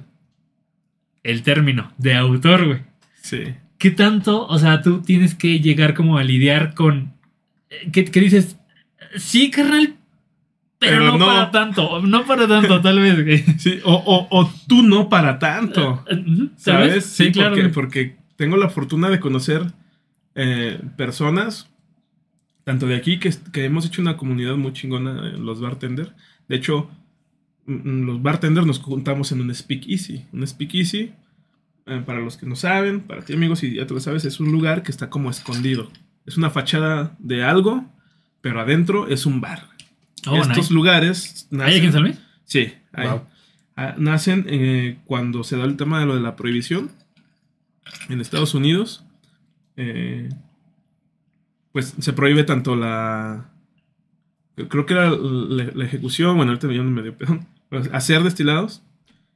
[1.24, 2.80] El término de autor, güey.
[3.22, 3.44] Sí.
[3.78, 7.14] ¿Qué tanto, o sea, tú tienes que llegar como a lidiar con...
[7.70, 8.58] eh, que, que dices,
[9.18, 9.95] sí, carnal,
[10.80, 11.26] pero, Pero no, no.
[11.26, 13.40] para tanto, no para tanto, tal vez, güey.
[13.60, 16.04] Sí, o, o- o tú no para tanto.
[16.10, 16.49] Eh, vez.
[16.58, 17.06] ¿Sabes?
[17.06, 17.56] Sí, claro.
[17.74, 19.64] Porque, tengo la fortuna de conocer
[20.36, 21.68] eh, personas,
[22.64, 26.14] tanto de aquí, que, que hemos hecho una comunidad muy chingona, eh, los bartender.
[26.48, 26.90] De hecho,
[27.66, 30.26] mm, mm, los bartenders nos juntamos en un speakeasy.
[30.32, 31.12] Un speakeasy,
[31.88, 34.40] eh, para los que no saben, para ti amigos, y ya tú lo sabes, es
[34.40, 35.90] un lugar que está como escondido.
[36.28, 37.86] Es una fachada de algo,
[38.41, 39.70] pero adentro es un bar.
[40.30, 40.74] Oh, Estos nice.
[40.74, 42.20] lugares ¿Hay aquí en San Luis?
[42.45, 43.08] Sí, hay.
[43.10, 43.22] Wow.
[43.76, 46.91] Ah, nacen eh, cuando se da el tema de lo de la prohibición
[48.10, 49.04] en Estados Unidos.
[49.76, 50.30] eh,
[51.72, 53.49] pues se prohíbe tanto la.
[54.70, 57.48] Creo que era la, la ejecución, bueno, ahorita ya no me dio perdón.
[57.94, 58.82] hacer destilados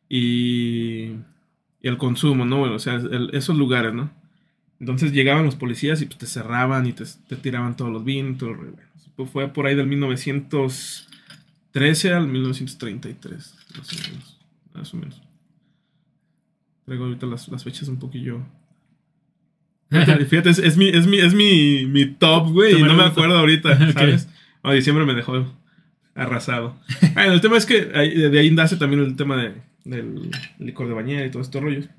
[0.09, 1.11] y,
[1.81, 2.57] y el consumo, ¿no?
[2.57, 4.09] Bueno, o sea, el- esos lugares, ¿no?
[4.79, 8.39] Entonces llegaban los policías y pues te cerraban y te, te tiraban todos los vinos.
[8.39, 8.73] todo el.
[9.15, 14.37] Pues, fue por ahí del 1913 al 1933, más o menos.
[14.73, 15.21] Más o menos.
[16.85, 18.41] Traigo ahorita las, las fechas un poquillo.
[19.91, 23.37] Fíjate, es, es mi, es mi, es mi, mi top, güey, y no me acuerdo
[23.37, 23.91] ahorita.
[23.93, 24.29] ¿sabes?
[24.63, 25.45] No, diciembre me dejó
[26.15, 26.77] arrasado.
[27.13, 30.93] Bueno, el tema es que de ahí nace también el tema de, del licor de
[30.93, 31.89] bañera y todos estos rollos.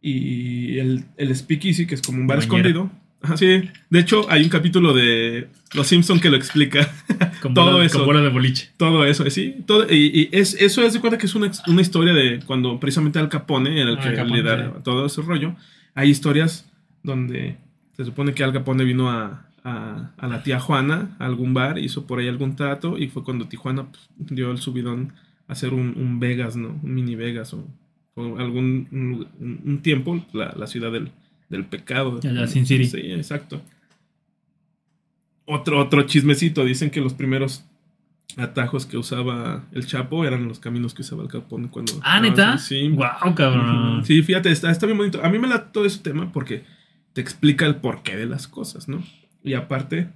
[0.00, 2.58] Y el, el speakeasy, que es como un bar bañera.
[2.58, 2.90] escondido.
[3.24, 3.68] Ajá, sí.
[3.90, 6.88] De hecho, hay un capítulo de Los Simpson que lo explica.
[7.42, 7.98] Con Todo bola- eso.
[7.98, 8.70] Con bola de boliche.
[8.76, 9.56] Todo eso, sí.
[9.66, 12.78] Todo, y y es, eso es de cuenta que es una, una historia de cuando
[12.78, 14.82] precisamente Al Capone era el Ah, que Capone, lideraba sí.
[14.84, 15.56] todo ese rollo.
[15.94, 16.70] hay historias
[17.02, 17.56] donde
[17.96, 21.78] se supone que Al Capone vino a, a, a la tía Juana a algún bar,
[21.78, 25.12] hizo por ahí algún trato y fue cuando Tijuana pues, dio el subidón
[25.48, 26.78] a hacer un, un Vegas, ¿no?
[26.82, 27.66] Un mini Vegas o,
[28.14, 28.88] o algún
[29.40, 31.10] un, un tiempo la, la ciudad del,
[31.54, 32.20] del pecado.
[32.46, 32.84] Sin City.
[32.86, 33.62] Sí, exacto.
[35.46, 37.64] Otro, otro chismecito, dicen que los primeros
[38.36, 41.92] atajos que usaba el Chapo eran los caminos que usaba el Capone cuando...
[42.02, 42.56] Ah, ¿neta?
[42.58, 42.88] Sí.
[42.88, 44.04] Wow, cabrón.
[44.04, 45.22] Sí, fíjate, está, está bien bonito.
[45.22, 46.64] A mí me da todo ese tema porque
[47.12, 49.02] te explica el porqué de las cosas, ¿no?
[49.42, 50.08] Y aparte,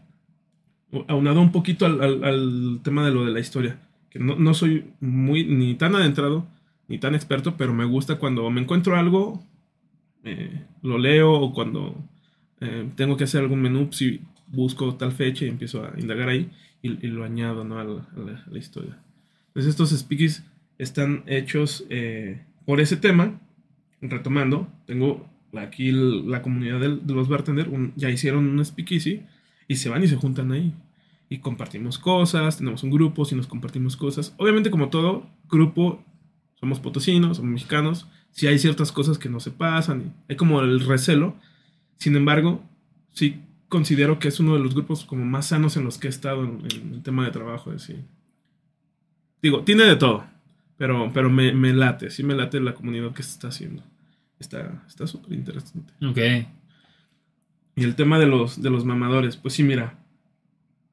[1.08, 3.78] aunado un poquito al, al- al tema de lo de la historia,
[4.10, 6.46] que no, no soy muy ni tan adentrado
[6.88, 9.44] ni tan experto, pero me gusta cuando me encuentro algo,
[10.24, 11.96] eh, lo leo o cuando
[12.60, 16.50] eh, tengo que hacer algún menú, si busco tal fecha y empiezo a indagar ahí
[16.82, 17.78] y, y lo añado ¿no?
[17.78, 18.96] a, la, a la- a la historia.
[19.48, 20.44] Entonces estos speakies
[20.78, 23.40] están hechos eh, por ese tema,
[24.00, 29.22] retomando, tengo aquí la comunidad del- de los bartender, ya hicieron un speakeasy
[29.66, 30.72] y se van y se juntan ahí.
[31.30, 34.34] Y compartimos cosas, tenemos un grupo, si nos compartimos cosas.
[34.38, 36.02] Obviamente como todo grupo,
[36.58, 40.60] somos potosinos, somos mexicanos, si hay ciertas cosas que no se pasan, y hay como
[40.60, 41.36] el recelo.
[41.96, 42.62] Sin embargo,
[43.12, 46.10] sí considero que es uno de los grupos como más sanos en los que he
[46.10, 47.72] estado en, en el tema de trabajo.
[47.72, 48.04] es decir.
[49.42, 50.24] Digo, tiene de todo,
[50.76, 53.82] pero, pero me, me late, sí me late la comunidad que se está haciendo.
[54.38, 55.92] Está está súper interesante.
[56.04, 56.18] Ok.
[57.76, 59.98] Y el tema de los, de los mamadores, pues sí, mira,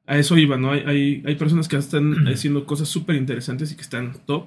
[0.06, 0.70] a eso iba, ¿no?
[0.70, 4.46] Hay, hay, hay personas que están haciendo cosas súper interesantes y que están top.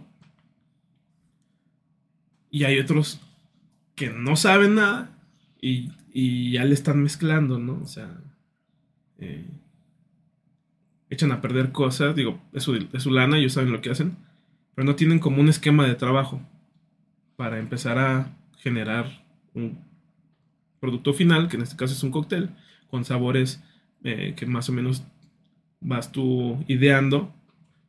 [2.51, 3.19] Y hay otros
[3.95, 5.09] que no saben nada
[5.61, 7.79] y, y ya le están mezclando, ¿no?
[7.83, 8.09] O sea,
[9.19, 9.45] eh,
[11.09, 14.15] echan a perder cosas, digo, es su, es su lana, ellos saben lo que hacen,
[14.75, 16.41] pero no tienen como un esquema de trabajo
[17.35, 19.23] para empezar a generar
[19.53, 19.79] un
[20.79, 22.49] producto final, que en este caso es un cóctel,
[22.89, 23.61] con sabores
[24.03, 25.03] eh, que más o menos
[25.81, 27.33] vas tú ideando.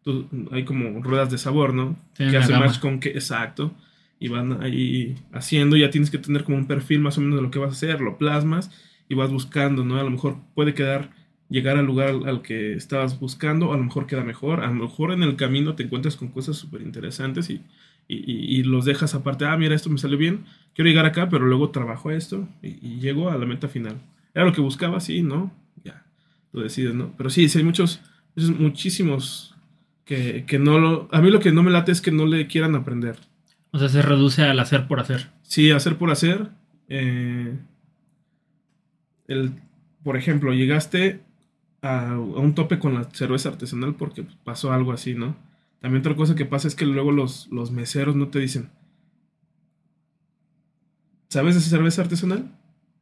[0.03, 1.97] Tú- hay como ruedas de sabor, ¿no?
[2.15, 2.67] Tienen que gama.
[2.67, 3.75] match con que, exacto.
[4.21, 7.43] Y van ahí haciendo, ya tienes que tener como un perfil más o menos de
[7.43, 8.71] lo que vas a hacer, lo plasmas
[9.09, 9.99] y vas buscando, ¿no?
[9.99, 11.11] A lo mejor puede quedar,
[11.49, 15.13] llegar al lugar al, que estabas buscando, a lo mejor queda mejor, a lo mejor
[15.13, 17.63] en el camino te encuentras con cosas súper interesantes y,
[18.09, 20.45] y, los dejas aparte, ah, mira, esto me salió bien,
[20.75, 24.01] quiero llegar acá, pero luego trabajo esto y, y llego a la meta final.
[24.35, 25.53] Era lo que buscaba, sí, ¿no?
[25.85, 26.05] Ya,
[26.53, 27.15] lo decides, ¿no?
[27.17, 28.01] Pero sí, sí hay muchos,
[28.37, 29.55] muchos- muchísimos
[30.05, 31.09] que, que no lo...
[31.13, 33.17] A mí lo que no me late es que no le quieran aprender.
[33.73, 35.31] O sea, se reduce al hacer por hacer.
[35.43, 36.51] Sí, hacer por hacer.
[36.89, 37.57] eh,
[39.29, 39.53] el,
[40.03, 41.21] por ejemplo, llegaste
[41.83, 45.37] a, un tope con la cerveza artesanal porque pasó algo así, ¿no?
[45.81, 48.71] También otra cosa que pasa es que luego los, los meseros no te dicen,
[51.29, 52.51] ¿sabes de cerveza artesanal?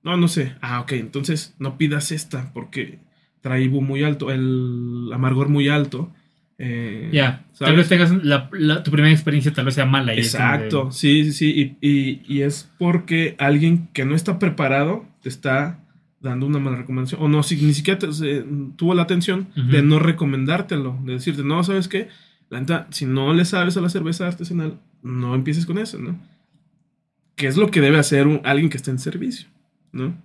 [0.03, 0.55] No, no sé.
[0.61, 3.01] Ah, ok, entonces no pidas esta porque
[3.41, 6.13] trae muy alto, el amargor muy alto.
[6.59, 7.45] Eh, Ya.
[7.59, 7.77] Tal ¿sabes?
[7.77, 10.13] vez tengas la, la- tu primera experiencia tal vez sea mala.
[10.13, 11.77] y como de- Exacto, sí, sí, sí.
[11.81, 15.81] Y, y- y es porque alguien que no está preparado te está
[16.21, 17.23] dando una mala recomendación.
[17.23, 18.45] O no, si, ni siquiera te- se-
[18.77, 20.99] tuvo la atención de no recomendártelo.
[21.05, 22.09] De decirte, no, ¿sabes qué?
[22.51, 26.19] La neta, si no le sabes a la cerveza artesanal, no empieces con eso, ¿no?
[27.37, 29.47] Que es lo que debe hacer un- alguien que esté en servicio,
[29.93, 30.17] ¿no?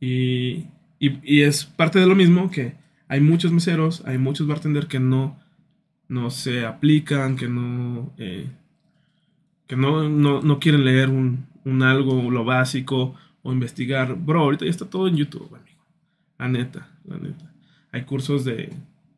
[0.00, 0.66] Y,
[0.98, 2.74] y- y es parte de lo mismo que
[3.08, 5.38] hay muchos meseros, hay muchos bartenders que no,
[6.08, 8.46] no se aplican, que no, eh,
[9.66, 14.14] que no, no, no quieren leer un, un algo, lo básico, o investigar.
[14.16, 15.84] Bro, ahorita ya está todo en YouTube, amigo.
[16.38, 17.52] La neta, la neta.
[17.92, 18.72] Hay cursos de,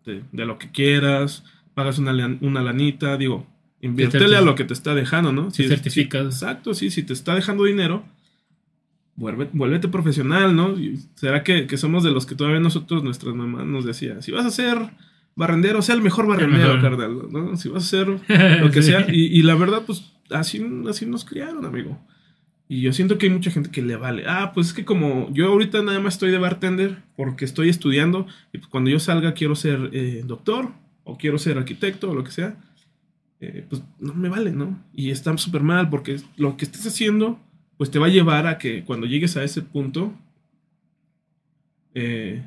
[0.05, 1.45] de, de lo que quieras,
[1.75, 3.47] pagas una, una lanita, digo,
[3.81, 5.49] inviértele a lo que te está dejando, ¿no?
[5.49, 6.23] Te Si- certificas.
[6.39, 8.05] si- exacto, sí, si te está dejando dinero,
[9.19, 10.75] vuelve, vuélvete profesional, ¿no?
[11.17, 14.47] ¿Será que, que somos de los que todavía nosotros, nuestras mamás nos decía, si vas
[14.47, 14.79] a ser
[15.35, 16.81] barrendero, sea el mejor barrendero, mejor.
[16.97, 17.57] carnal, ¿no?
[17.57, 18.09] Si vas a ser
[18.61, 18.91] lo que Sí.
[18.91, 19.07] sea.
[19.13, 21.99] Y, y la verdad, pues así, así nos criaron, amigo.
[22.69, 24.25] Y yo siento que hay mucha gente que le vale.
[24.27, 28.27] Ah, pues es que como yo ahorita nada más estoy de bartender porque estoy estudiando
[28.53, 30.71] y pues cuando yo salga quiero ser eh, doctor
[31.05, 32.57] o quiero ser arquitecto o lo que sea,
[33.41, 34.79] eh, pues no me vale, ¿no?
[34.93, 37.41] Y está súper mal porque lo que estés haciendo
[37.79, 40.13] pues te va a llevar a que cuando llegues a ese punto
[41.95, 42.43] eh,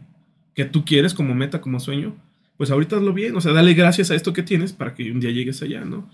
[0.54, 2.16] que tú quieres como meta, como sueño,
[2.58, 5.20] pues ahorita hazlo bien, o sea, dale gracias a esto que tienes para que un
[5.20, 6.08] día llegues allá, ¿no?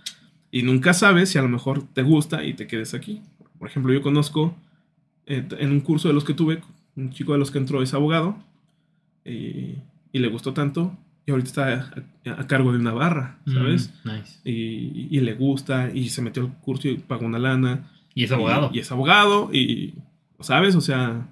[0.51, 3.21] Y nunca sabes si a lo mejor te gusta y te quedes aquí.
[3.59, 4.55] Por ejemplo, yo conozco
[5.25, 6.61] eh, en un curso de los que tuve,
[6.95, 8.37] un chico de los que entró es abogado
[9.25, 9.75] y,
[10.13, 11.91] y le gustó tanto y ahorita está
[12.25, 13.93] a, a cargo de una barra, ¿sabes?
[14.05, 14.39] Mm, nice.
[14.45, 17.91] Y, y le gusta y se metió al curso y pagó una lana.
[18.19, 18.69] Y es abogado.
[18.73, 19.93] Y, y es abogado y,
[20.39, 20.75] ¿sabes?
[20.75, 21.27] O sea,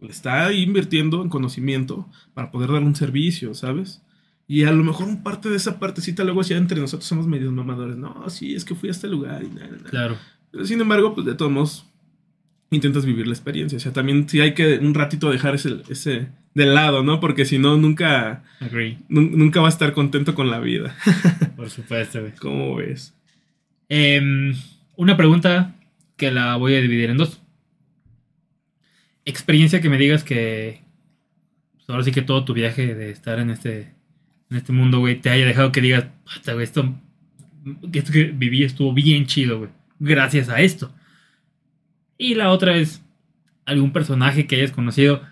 [0.00, 4.00] le está invirtiendo en conocimiento para poder dar un servicio, ¿sabes?
[4.48, 7.52] Y a lo mejor un parte de esa partecita luego ya entre nosotros somos medios
[7.52, 7.96] mamadores.
[7.96, 9.90] No, sí, es que fui a este lugar y nada, nada.
[9.90, 10.16] Claro.
[10.50, 11.86] Pero sin embargo, pues de todos modos,
[12.70, 13.76] intentas vivir la experiencia.
[13.76, 17.20] O sea, también sí hay que un ratito dejar ese, ese de lado, ¿no?
[17.20, 18.98] Porque si no, nunca, Agree.
[19.08, 20.94] nun- nunca va a estar contento con la vida.
[21.56, 22.20] Por supuesto.
[22.40, 23.14] ¿Cómo ves?
[23.88, 24.54] Em,
[24.96, 25.74] una pregunta
[26.22, 27.42] que la voy a dividir en dos.
[29.24, 30.80] Experiencia que me digas que.
[31.74, 33.92] pues, ahora sí que todo tu viaje de estar en este.
[34.48, 36.06] En este mundo, güey, te haya dejado que digas.
[36.32, 36.94] "Puta, güey, esto.
[37.92, 39.70] Esto que viví estuvo bien chido, güey.
[39.98, 40.94] Gracias a esto.
[42.18, 43.02] Y la otra es.
[43.64, 45.22] Algún personaje que hayas conocido.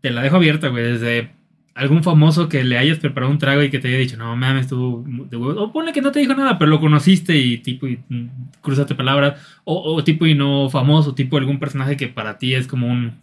[0.00, 0.84] Te la dejo abierta, güey.
[0.84, 1.32] Desde
[1.78, 4.62] algún famoso que le hayas preparado un trago y que te haya dicho, no mames,
[4.62, 5.62] estuvo de huevo.
[5.62, 8.26] O ponle que no te dijo nada, pero lo conociste y tipo y mm,
[8.60, 9.40] cruzaste palabras.
[9.62, 13.20] O, o tipo y no famoso, tipo algún personaje que para ti es como un,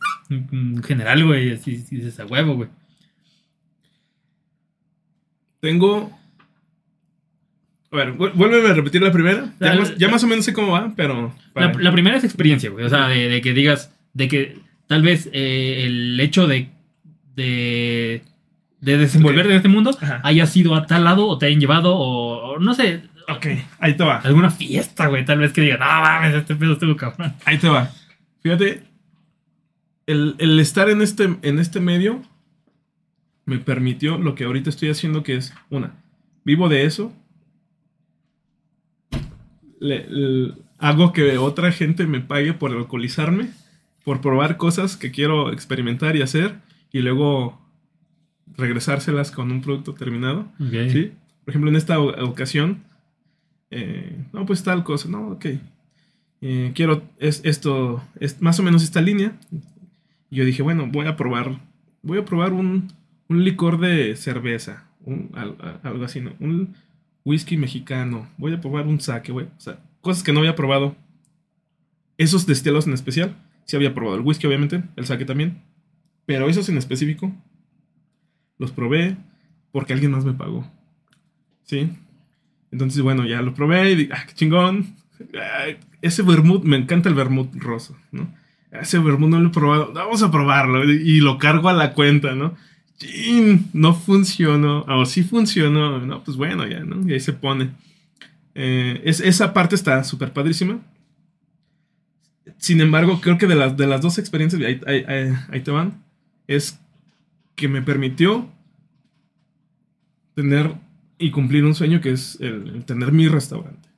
[0.84, 1.52] general, güey.
[1.52, 2.70] Así dices a huevo, güey.
[5.60, 6.18] Tengo.
[7.92, 9.54] A ver, vu- vuélveme a repetir la primera.
[9.60, 11.36] Ya, más, ya más o menos sé cómo va, pero.
[11.56, 12.86] La, primera es experiencia, güey.
[12.86, 16.70] O sea, de, de que digas, de que tal vez eh, el hecho de,
[17.36, 18.22] de,
[18.86, 19.52] de desenvolverte Ok.
[19.52, 20.22] en este mundo Ajá.
[20.24, 23.48] haya sido a tal lado o te hayan llevado o, o no sé, Ok,
[23.80, 24.18] ahí te va.
[24.20, 25.26] alguna fiesta, güey.
[25.26, 27.34] Tal vez que digan, no mames, este pedo estuvo cabrón.
[27.46, 27.90] Ahí te va.
[28.44, 28.84] Fíjate,
[30.06, 32.22] el, el estar en este, en este medio
[33.46, 35.94] me permitió lo que ahorita estoy haciendo, que es, una,
[36.44, 37.12] vivo de eso.
[39.80, 43.50] Le- le- hago que otra gente me pague por alcoholizarme,
[44.04, 46.58] por probar cosas que quiero experimentar y hacer,
[46.92, 47.60] y luego
[48.58, 50.48] regresárselas con un producto terminado.
[50.92, 51.12] ¿Sí?
[51.44, 52.84] Por ejemplo, en esta ocasión,
[53.72, 55.46] eh, no, pues tal cosa, no, ok.
[56.42, 59.34] Eh, quiero es, esto, es más o menos esta línea.
[60.30, 61.60] Y yo dije, bueno, voy a probar,
[62.02, 62.92] voy a probar un,
[63.30, 65.32] un licor de cerveza, un-
[65.84, 66.34] algo así, ¿no?
[66.40, 66.76] Un
[67.24, 69.46] whisky mexicano, voy a probar un sake, güey.
[69.46, 70.96] O sea, cosas que no había probado.
[72.18, 75.62] Esos destilos en especial, sí había probado el whisky, obviamente, el sake también.
[76.26, 77.32] Pero esos en específico,
[78.58, 79.18] los probé
[79.72, 80.70] porque alguien más me pagó.
[81.64, 81.90] ¿Sí?
[82.72, 84.96] Entonces, bueno, ya lo probé y dije, ah, qué chingón.
[86.02, 88.34] Ese vermut, me encanta el vermut rosa, ¿no?
[88.72, 90.84] Ese vermut no lo he probado, vamos a probarlo.
[90.92, 92.54] Y, lo cargo a la cuenta, ¿no?
[92.98, 94.82] Chin, no funcionó.
[94.88, 96.00] O sí funcionó.
[96.00, 97.08] No, pues bueno, ya, ¿no?
[97.10, 97.72] Y ahí se pone.
[98.54, 100.80] Eh, es, esa parte está súper padrísima.
[102.58, 104.82] Sin embargo, creo que de las, de las dos experiencias, ahí-
[105.50, 106.04] ahí te van,
[106.48, 106.80] es
[107.56, 108.50] que me permitió
[110.36, 110.74] tener
[111.18, 113.90] y cumplir un sueño que es el, el tener mi restaurante.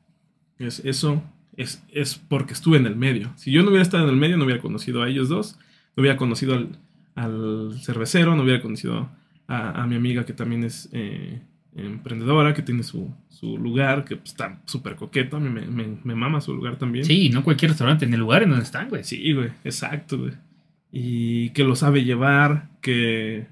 [0.60, 1.24] Es, eso
[1.56, 3.32] es, es porque estuve en el medio.
[3.36, 5.58] Si yo no hubiera estado en el medio, no hubiera conocido a ellos dos,
[5.96, 6.80] no hubiera conocido al,
[7.16, 9.10] al cervecero, no hubiera conocido
[9.48, 11.42] a, a mi amiga que también es eh,
[11.76, 16.16] emprendedora, que tiene su, su lugar, que pues, está súper coqueta, me, me, me- me
[16.16, 17.06] mama su lugar también.
[17.06, 19.04] Sí, no cualquier restaurante, en el lugar en donde están, güey.
[19.04, 20.34] Sí, güey, exacto, güey.
[20.92, 23.48] Y que lo sabe llevar, que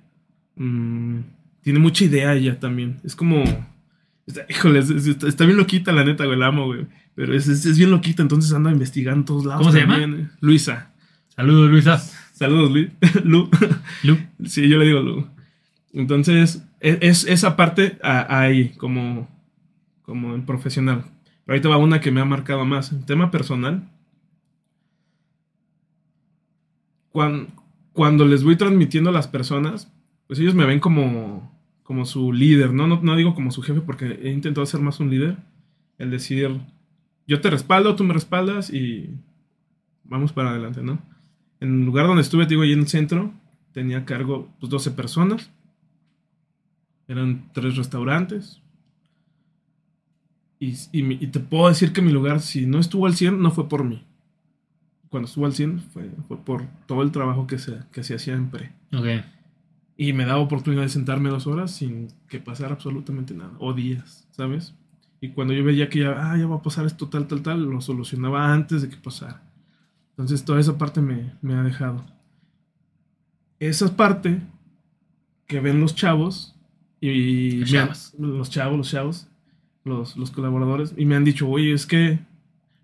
[0.55, 1.19] mm,
[1.61, 2.97] tiene mucha idea ella también.
[3.03, 3.43] Es como,
[4.25, 6.85] está- híjole, es- es- está, bien loquita la neta, güey, la amo, güey.
[7.15, 9.61] Pero es, es- bien loquita, entonces anda investigando en todos lados.
[9.61, 9.97] ¿Cómo se llama?
[10.01, 10.27] eh.
[10.41, 10.91] Luisa.
[11.35, 11.97] Saludos, Luisa.
[11.97, 12.89] Saludos, Lu.
[13.23, 13.49] Lu.
[14.03, 14.17] Lu.
[14.45, 15.27] Sí, yo le digo Lu.
[15.93, 19.29] Entonces, e- es, esa parte ahí, como,
[20.01, 21.05] como en profesional.
[21.45, 22.91] Pero ahorita va una que me ha marcado más.
[22.91, 23.89] En tema personal,
[27.15, 27.47] cuan-
[27.93, 29.89] cuando, les voy transmitiendo a las personas,
[30.27, 31.49] pues ellos me ven como,
[31.83, 32.87] como su líder, ¿no?
[32.87, 32.99] ¿no?
[33.01, 35.37] No digo como su jefe porque he intentado ser más un líder.
[35.97, 36.59] El decir,
[37.25, 39.11] yo te respaldo, tú me respaldas y
[40.03, 40.99] vamos para adelante, ¿no?
[41.61, 43.31] En el lugar donde estuve, digo, ahí en el centro,
[43.71, 45.49] tenía a cargo pues, 12 personas.
[47.07, 48.61] Eran tres restaurantes.
[50.59, 53.69] Y, y te puedo decir que mi lugar, si no estuvo al 100, no fue
[53.69, 54.03] por mí.
[55.15, 58.33] Cuando estuvo al 100, fue, fue por todo el trabajo que se, que se hacía
[58.33, 58.73] en pre.
[58.93, 59.23] Ok.
[59.95, 63.53] Y me daba oportunidad de sentarme dos horas sin que pasara absolutamente nada.
[63.59, 64.75] O días, ¿sabes?
[65.21, 67.63] Y cuando yo veía que ya, ah, ya va a pasar esto, tal, tal, tal,
[67.63, 69.41] lo solucionaba antes de que pasara.
[70.09, 72.05] Entonces toda esa parte me, me ha dejado.
[73.61, 74.41] Esa parte
[75.47, 76.57] que ven los chavos
[76.99, 78.13] y Los chavos.
[78.19, 79.27] los chavos, los chavos,
[79.85, 82.19] los, los colaboradores, y me han dicho, oye, es que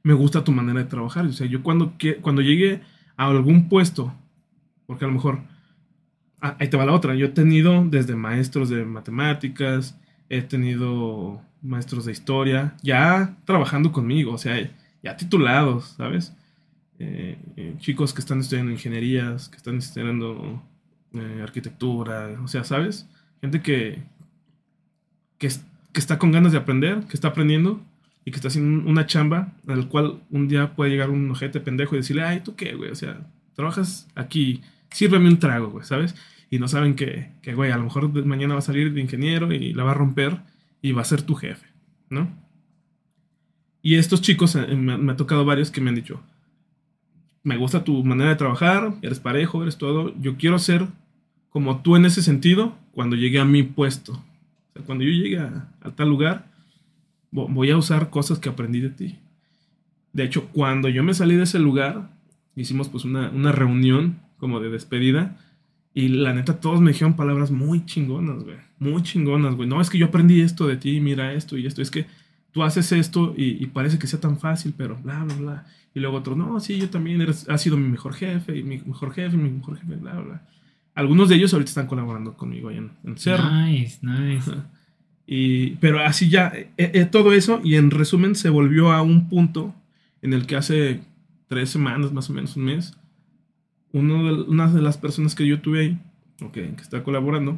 [0.03, 1.26] me gusta tu manera de trabajar.
[1.26, 2.82] O sea, yo cuando, cuando llegue
[3.18, 4.14] a algún puesto,
[4.86, 5.40] porque a lo mejor
[6.41, 7.14] Ah, ahí te va la otra.
[7.15, 9.98] Yo he tenido desde maestros de matemáticas,
[10.30, 14.56] he tenido maestros de historia, ya trabajando conmigo, o sea,
[15.03, 16.34] ya titulados, ¿sabes?
[16.99, 20.61] eh, eh, chicos que están estudiando ingenierías, que están estudiando
[21.14, 23.07] eh, arquitectura, o sea, ¿sabes?
[23.41, 24.03] Gente que,
[25.38, 25.49] que,
[25.94, 27.82] que está con ganas de aprender, que está aprendiendo
[28.26, 31.95] y que está haciendo una chamba al cual un día puede llegar un ojete pendejo
[31.95, 32.91] y decirle, ay, ¿tú qué, güey?
[32.91, 34.61] O sea, trabajas aquí,
[34.91, 36.15] sírveme un trago, güey, ¿sabes?
[36.49, 39.52] Y no saben que, que, güey, a lo mejor mañana va a salir de ingeniero
[39.52, 40.39] y la va a romper
[40.81, 41.68] y va a ser tu jefe,
[42.10, 42.30] ¿no?
[43.81, 46.22] Y estos chicos, eh, me, me ha tocado varios que me han dicho,
[47.43, 50.88] me gusta tu manera de trabajar, eres parejo, eres todo, yo quiero ser
[51.49, 54.14] como tú en ese sentido cuando llegue a mi puesto.
[54.14, 56.51] O sea, cuando yo llegue a, tal lugar,
[57.31, 59.19] voy a usar cosas que aprendí de ti.
[60.13, 62.11] De hecho, cuando yo me salí de ese lugar,
[62.55, 65.37] hicimos pues una, una reunión como de despedida.
[65.93, 68.57] Y la neta, todos me dijeron palabras muy chingonas, güey.
[68.79, 69.67] Muy chingonas, güey.
[69.67, 71.81] No, es que yo aprendí esto de ti, mira esto y esto.
[71.81, 72.05] Es que
[72.51, 75.65] tú haces esto y, y parece que sea tan fácil, pero bla, bla, bla.
[75.93, 78.77] Y luego otro, no, sí, yo también eres, has sido mi mejor jefe, y mi
[78.77, 80.47] mejor jefe, y mi mejor jefe, bla, bla.
[80.95, 83.49] Algunos de ellos ahorita están colaborando conmigo ahí en, en Cerro.
[83.49, 84.49] Nice, nice.
[84.49, 84.69] Ajá.
[85.33, 89.29] Y, pero así ya, eh, eh, todo eso, y en resumen, se volvió a un
[89.29, 89.73] punto
[90.21, 90.99] en el que hace
[91.47, 92.97] tres semanas, más o menos un mes,
[93.93, 95.99] uno de, una de las personas que yo tuve ahí,
[96.41, 97.57] o que, está colaborando,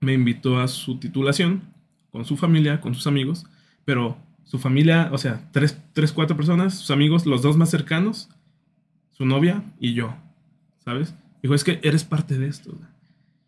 [0.00, 1.62] me invitó a su titulación
[2.10, 3.46] con su familia, con sus amigos,
[3.84, 8.30] pero su familia, o sea, tres, tres, cuatro personas, sus amigos, los dos más cercanos,
[9.12, 10.12] su novia y yo,
[10.84, 11.14] ¿sabes?
[11.40, 12.72] Dijo, es que eres parte de esto.
[12.72, 12.88] güey".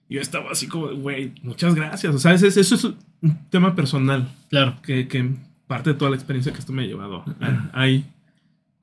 [0.08, 2.14] Y yo estaba así como, güey, muchas gracias.
[2.14, 2.86] O sea, eso es
[3.22, 4.76] un tema personal Claro.
[4.82, 5.34] que, que
[5.66, 8.04] parte de toda la experiencia que esto me ha llevado a- ahí.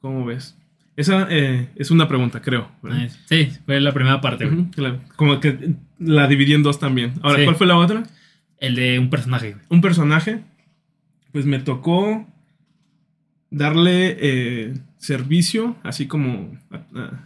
[0.01, 0.55] ¿Cómo ves?
[0.95, 2.69] Esa eh, es una pregunta, creo.
[2.81, 3.09] ¿verdad?
[3.25, 4.59] Sí, fue la primera parte, güey.
[4.61, 4.99] Ujú, claro.
[5.15, 7.13] Como que la dividí en dos también.
[7.21, 7.43] Ahora, Sí.
[7.45, 8.03] ¿cuál fue la otra?
[8.59, 9.65] El de un personaje, güey.
[9.69, 10.41] Un personaje.
[11.33, 12.25] Pues me tocó
[13.49, 16.57] darle eh, servicio, así como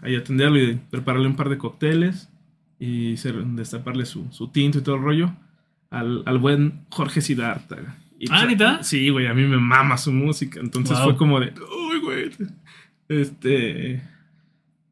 [0.01, 2.29] ahí atenderlo y prepararle un par de cócteles
[2.79, 5.35] y ser- destaparle su, su tinto y todo el rollo
[5.89, 7.97] al, al buen Jorge Siddhartha.
[8.19, 8.83] Y, Ah, ¿neta?
[8.83, 10.59] Sí, güey, a mí me mama su música.
[10.59, 11.05] Entonces Wow.
[11.09, 11.53] fue como de,
[11.89, 12.31] uy, güey.
[13.07, 14.01] Este.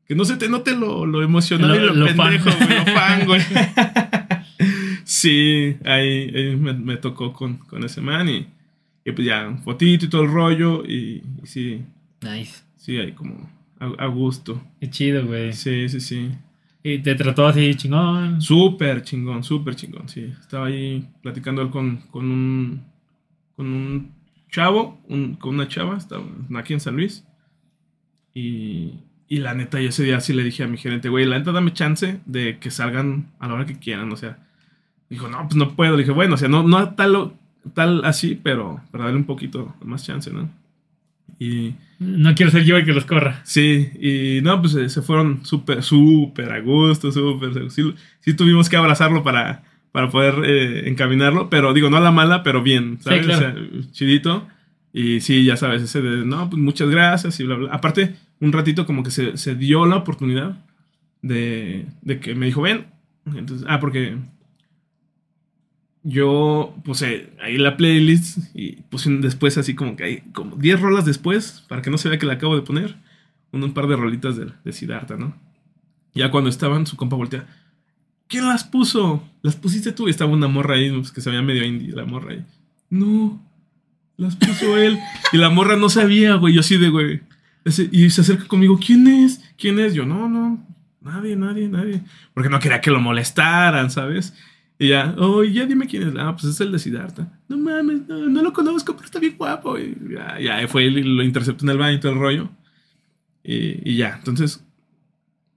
[0.07, 2.30] Que no se te note lo, lo emocionado Lo- y lo, lo fan.
[2.30, 3.41] pendejo, güey, lo fan, güey.
[5.03, 8.48] sí, ahí, ahí me, me tocó con, con ese man y,
[9.06, 11.82] y pues ya, fotito y todo el rollo y, y sí,
[12.22, 12.64] Nice.
[12.78, 13.49] sí, ahí como
[13.80, 14.61] a, a gusto.
[14.80, 15.53] Qué chido, güey.
[15.53, 16.32] Sí, sí, sí.
[16.89, 18.41] Y te trató así chingón.
[18.41, 20.34] Súper chingón, súper chingón, sí.
[20.39, 22.81] Estaba ahí platicando él con, con un
[23.55, 24.11] con un
[24.51, 26.23] chavo, un- con una chava, estaba
[26.55, 27.26] aquí en San Luis.
[28.34, 28.93] Y,
[29.27, 31.51] y la neta, yo ese día sí le dije a mi gerente, güey, la neta
[31.51, 34.38] dame chance de que salgan a la hora que quieran, o sea.
[35.09, 35.93] Dijo, no, pues no puedo.
[35.93, 37.34] Le dije, bueno, o sea, no, no tal,
[37.73, 40.49] tal así, pero para darle un poquito más chance, ¿no?
[41.40, 43.41] Y, No quiero ser yo el que los corra.
[43.44, 47.72] Sí, y no, pues eh, se fueron súper, súper a gusto, súper.
[47.72, 52.12] Sí, sí tuvimos que abrazarlo para, para poder eh, encaminarlo, pero digo, no a la
[52.12, 53.26] mala, pero bien, ¿sabes?
[53.26, 53.48] claro.
[53.48, 54.48] O sea, chidito.
[54.94, 57.74] Y sí, ya sabes, ese de, no, pues muchas gracias y bla, bla.
[57.74, 60.58] Aparte, un ratito como que se, se dio la oportunidad
[61.22, 62.88] de, de que me dijo, ven.
[63.36, 64.18] Entonces, ah, porque
[66.07, 71.05] yo puse ahí la playlist y puse después así como que hay como 10 rolas
[71.05, 72.95] después, para que no se vea que la acabo de poner,
[73.51, 75.35] un, par de rolitas de, de Siddhartha, ¿no?
[76.13, 77.45] Ya cuando estaban, su compa voltea,
[78.27, 79.21] ¿quién las puso?
[79.41, 80.07] ¿Las pusiste tú?
[80.07, 82.45] Y estaba una morra ahí, pues, que se veía medio indie, la morra ahí.
[82.89, 83.41] No,
[84.15, 84.97] las puso él.
[85.34, 87.21] Y la morra no sabía, güey, yo así de, güey.
[87.91, 89.43] Y se acerca conmigo, ¿quién es?
[89.57, 89.93] ¿Quién es?
[89.93, 90.65] Yo, no, no,
[91.01, 92.01] nadie, nadie, nadie.
[92.34, 94.34] Porque no quería que lo molestaran, ¿sabes?
[94.80, 96.14] Y ya, oh, ya dime quién es.
[96.18, 97.32] Ah, pues es el de Siddhartha.
[97.48, 99.78] No mames, no, no lo conozco, pero está bien guapo.
[99.80, 102.49] Y ya, ya fue él y lo interceptó en el baño y todo el rollo.
[103.44, 104.64] Y, y ya, entonces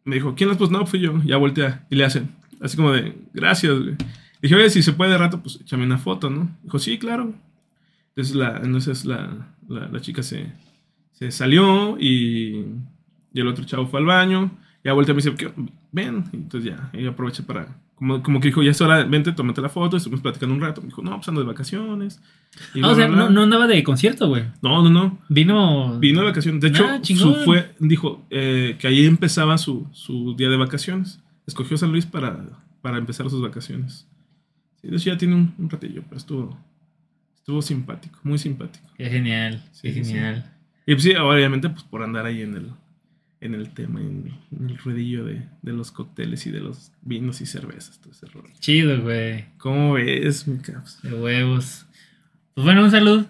[0.04, 0.72] me dijo, ¿quién las puso?
[0.72, 1.20] No, fui yo.
[1.24, 2.30] Ya voltea y le hacen,
[2.60, 3.96] así como de, gracias, güey.
[4.40, 6.56] Dije, oye, si se puede de rato, pues échame una foto, ¿no?
[6.62, 7.34] Dijo, sí, claro.
[8.10, 10.46] Entonces la, entonces la, la, chica se,
[11.12, 12.64] se salió y,
[13.34, 14.50] y el otro chavo fue al baño.
[14.82, 15.52] Ya voltea y me dice, "¿Qué?
[15.92, 16.24] ven.
[16.32, 19.68] Entonces ya, ella aprovecha para, como, como que dijo, ya es hora, vente, tómate la
[19.68, 19.96] foto.
[19.98, 20.80] Estuvimos platicando un rato.
[20.80, 22.20] Me dijo, no, pues ando de vacaciones.
[22.74, 23.24] Y Ah, bla, o sea, bla, bla.
[23.26, 24.44] no, no andaba de concierto, güey.
[24.62, 25.18] no, no, no.
[25.28, 25.98] Vino.
[26.00, 26.60] Vino de vacaciones.
[26.62, 31.20] De hecho, Ah, su fue, dijo eh, que ahí empezaba su, su día de vacaciones.
[31.46, 32.40] Escogió San Luis para,
[32.80, 34.08] para empezar sus vacaciones.
[34.80, 36.58] Sí, de hecho ya tiene un, un ratillo, pero estuvo,
[37.36, 38.88] estuvo simpático, muy simpático.
[38.96, 39.62] Qué genial.
[39.72, 40.50] Sí, qué sí, genial.
[40.86, 42.70] Y pues sí, obviamente pues por andar ahí en el,
[43.40, 47.40] en el tema, en, en el ruedillo de, de los cócteles y de los vinos
[47.40, 48.52] y cervezas, todo ese rollo.
[48.58, 49.46] Chido, güey.
[49.56, 51.00] ¿Cómo ves, mi caps?
[51.02, 51.86] De huevos.
[52.54, 53.26] Pues bueno, un salud.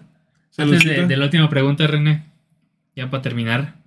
[0.57, 2.25] Antes de, de la última pregunta, René.
[2.95, 3.79] Ya para terminar.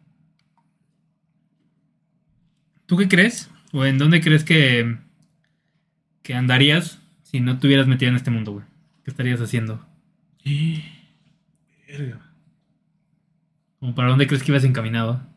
[2.86, 3.50] ¿Tú qué crees?
[3.72, 4.96] ¿O en dónde crees que,
[6.22, 8.64] que andarías si no te hubieras metido en este mundo, güey?
[9.04, 9.84] ¿Qué estarías haciendo?
[11.86, 12.20] Verga.
[13.80, 15.33] ¿O para dónde crees que ibas encaminado?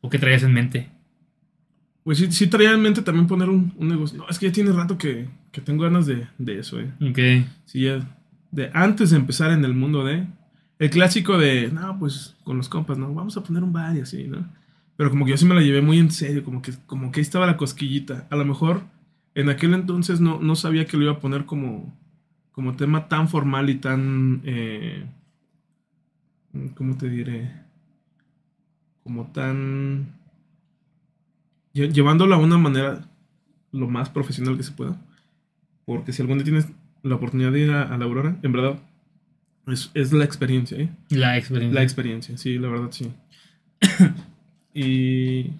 [0.00, 0.90] ¿O qué traías en mente?
[2.02, 4.18] Pues sí, sí traía en mente también poner un, un negocio.
[4.18, 6.90] No, es que ya tiene rato que, que tengo ganas de, de eso, eh.
[7.00, 7.46] Ok.
[7.66, 8.00] Sí, ya.
[8.50, 10.26] De antes de empezar en el mundo de.
[10.78, 11.70] El clásico de.
[11.70, 13.12] No, pues con los compas, ¿no?
[13.12, 14.48] Vamos a poner un bar y así, ¿no?
[14.96, 17.20] Pero como que yo sí me la llevé muy en serio, como que, como que
[17.20, 18.26] ahí estaba la cosquillita.
[18.30, 18.82] A lo mejor
[19.34, 21.96] en aquel entonces no, no sabía que lo iba a poner como,
[22.52, 24.42] como tema tan formal y tan.
[24.44, 25.04] Eh,
[26.74, 27.50] ¿Cómo te diré?
[29.04, 30.14] Como tan.
[31.74, 33.08] lle- Llevándolo a una manera
[33.72, 34.96] lo más profesional que se pueda.
[35.84, 36.68] Porque si algún día tienes
[37.02, 38.78] la oportunidad de ir a, a la Aurora, en verdad,
[39.66, 40.88] es, es la experiencia, ¿eh?
[41.10, 41.74] La experiencia.
[41.74, 43.10] La experiencia, sí, la verdad, sí.
[44.74, 45.50] y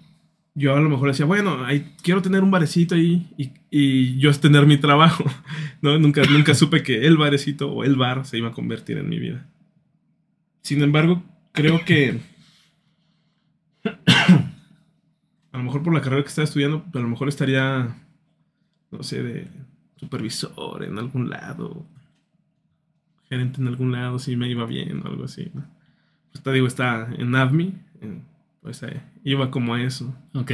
[0.53, 4.29] yo a lo mejor decía, bueno, ahí, quiero tener un barecito ahí y, y yo
[4.29, 5.23] es tener mi trabajo,
[5.81, 5.97] ¿no?
[5.97, 9.19] Nunca, nunca supe que el barecito o el bar se iba a convertir en mi
[9.19, 9.47] vida.
[10.61, 11.23] Sin embargo,
[11.53, 12.19] creo que
[13.85, 17.95] a lo mejor por la carrera que estaba estudiando, a lo mejor estaría,
[18.91, 19.47] no sé, de
[19.97, 21.85] supervisor en algún lado,
[23.29, 25.49] gerente en algún lado, si me iba bien o algo así.
[25.53, 25.63] ¿no?
[26.31, 27.73] Pues te digo, está en ADMI,
[28.61, 30.13] pues eh, iba como a eso.
[30.33, 30.51] Ok.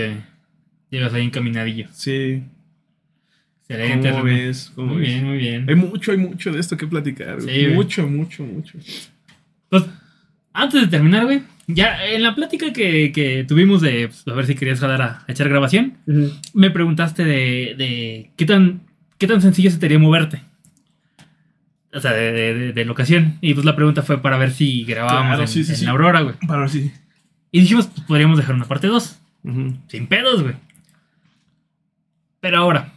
[0.89, 1.87] Llegas ahí encaminadillo.
[1.91, 2.43] Sí,
[3.69, 4.11] Excelente.
[4.11, 4.71] ¿cómo ves?
[4.75, 5.09] ¿Cómo Muy ves?
[5.09, 5.69] bien, muy bien.
[5.69, 7.41] Hay mucho, hay mucho de esto que platicar.
[7.41, 8.77] Sí, mucho, mucho, mucho.
[9.69, 9.83] Pues,
[10.53, 14.45] antes de terminar, güey, ya en la plática que, que tuvimos de pues, a ver
[14.47, 15.97] si querías jalar a, a echar grabación,
[16.53, 18.81] me preguntaste de, de qué tan
[19.17, 20.41] qué tan sencillo se te haría moverte.
[21.93, 23.37] O sea, de, de, de- locación.
[23.41, 25.85] Y pues la pregunta fue para ver si grabábamos Claro, en, sí, sí, en sí.
[25.85, 26.35] la Aurora, güey.
[26.45, 26.91] Para ver si.
[27.51, 29.19] Y dijimos, pues podríamos dejar una parte 2.
[29.43, 29.73] Ujú.
[29.87, 30.55] Sin pedos, güey.
[32.39, 32.93] Pero ahora,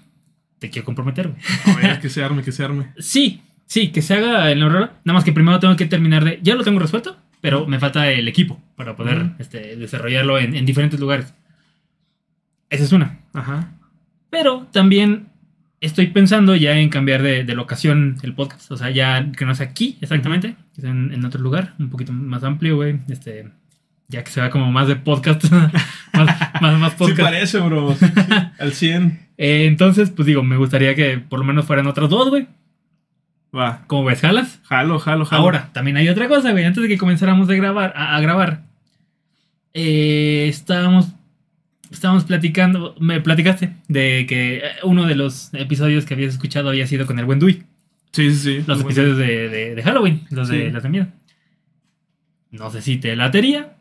[0.59, 1.41] te quiero comprometer, güey.
[1.65, 2.89] A ver, que se arme, que se arme.
[2.99, 4.99] Sí, sí, que se haga en Aurora.
[5.05, 6.39] Nada más que primero tengo que terminar de.
[6.43, 9.31] Ya lo tengo resuelto, pero me falta el equipo para poder Ujú.
[9.39, 11.35] este, desarrollarlo en, en diferentes lugares.
[12.69, 13.19] Esa es una.
[13.33, 13.73] Ajá.
[14.31, 15.27] Pero también
[15.81, 18.71] estoy pensando ya en cambiar de, de locación el podcast.
[18.71, 21.91] O sea, ya que no sea aquí exactamente, que sea en, en otro lugar, un
[21.91, 23.01] poquito más amplio, güey.
[23.09, 23.51] Este,
[24.09, 25.45] ya que se como más de podcast.
[26.12, 27.21] más, más, más Sí podcast.
[27.21, 27.95] parece, bro.
[27.95, 28.23] Sí, sí.
[28.59, 29.29] Al 100.
[29.39, 32.47] Eh, entonces, pues digo, me gustaría que por lo menos fueran otros dos, güey.
[33.57, 33.83] Va.
[33.89, 34.61] ¿Cómo ves, jalas?
[34.65, 35.43] Jalo, jalo, jalo.
[35.43, 36.65] Ahora, también hay otra cosa, güey.
[36.65, 38.63] Antes de que comenzáramos de grabar, a, a grabar,
[39.75, 41.09] eh, estábamos,
[41.91, 46.87] estábamos platicando, me platicaste de que eh, uno de los episodios que habías escuchado había
[46.87, 47.65] sido con el buen Dui.
[48.13, 48.65] Sí, sí, sí.
[48.67, 50.71] Los episodios de, de- de Halloween, los de Sí.
[50.73, 51.09] la semilla.
[52.51, 53.75] No sé si te latería.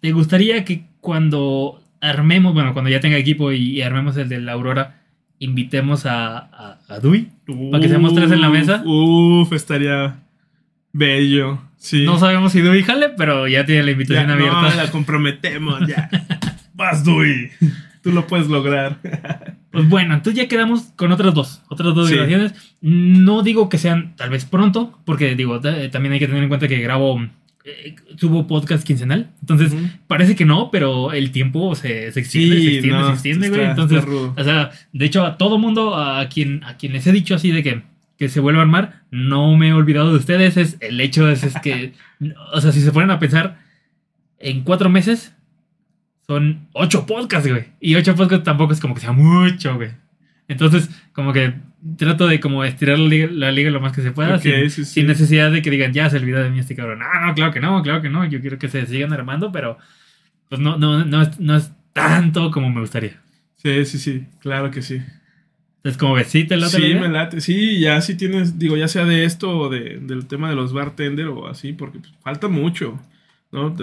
[0.00, 4.40] ¿Te gustaría que cuando armemos, bueno, cuando ya tenga equipo y, y armemos el de
[4.40, 5.00] la Aurora,
[5.38, 7.28] invitemos a, a, a Dui?
[7.70, 8.82] ¿Para que seamos tres en la mesa?
[8.86, 10.16] Uf, estaría
[10.92, 11.60] bello.
[11.76, 12.04] Sí.
[12.04, 14.74] No sabemos si Dui jale, pero ya tiene la Ya, invitación no, abierta.
[14.84, 16.08] la comprometemos, ya.
[16.74, 17.50] Vas, Dui.
[18.02, 18.98] Tú lo puedes lograr.
[19.76, 22.14] Pues bueno, entonces ya quedamos con otras dos, otras dos Sí.
[22.14, 22.54] grabaciones.
[22.80, 26.48] No digo que sean tal vez pronto, porque digo, ta- también hay que tener en
[26.48, 27.20] cuenta que grabo,
[27.66, 29.32] eh, subo podcast quincenal.
[29.40, 29.74] Entonces,
[30.06, 33.64] parece que no, pero el tiempo se, se extiende, se extiende, no, se extiende, güey.
[33.64, 37.34] Entonces, o sea, de hecho, a todo mundo, a quien, a quien les he dicho
[37.34, 37.82] así de que,
[38.16, 40.56] que se vuelva a armar, no me he olvidado de ustedes.
[40.56, 41.92] Es, el hecho es, es que,
[42.52, 43.58] o sea, si se ponen a pensar,
[44.38, 45.34] en cuatro meses
[46.24, 47.64] son ocho podcasts, güey.
[47.80, 49.90] Y ocho podcasts tampoco es como que sea mucho, güey.
[50.48, 51.54] Entonces, como que
[51.96, 54.70] trato de como estirar la liga, la liga lo más que se pueda, Ok, sin,
[54.70, 54.84] sí, sí.
[54.84, 57.00] sin necesidad de que digan, ya se olvidó de mí este cabrón.
[57.00, 58.24] No, no, claro que no, claro que no.
[58.24, 59.78] Yo quiero que se sigan armando, pero
[60.48, 63.20] pues no, no, no, es, no es tanto como me gustaría.
[63.56, 64.26] Sí, sí, sí.
[64.40, 65.02] Claro que sí.
[65.78, 67.00] Entonces, como ves, sí te late sí, la idea?
[67.00, 67.40] me late.
[67.40, 70.72] Sí, ya sí tienes, digo, ya sea de esto o de, del tema de los
[70.72, 73.00] bartender o así, porque pues, falta mucho,
[73.52, 73.74] ¿no?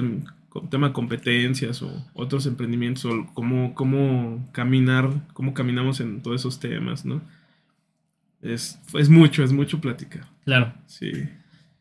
[0.69, 6.59] Tema de competencias o otros emprendimientos o cómo, cómo caminar, cómo caminamos en todos esos
[6.59, 7.21] temas, ¿no?
[8.41, 10.25] Es, es mucho, es mucho platicar.
[10.45, 10.73] Claro.
[10.85, 11.11] Sí.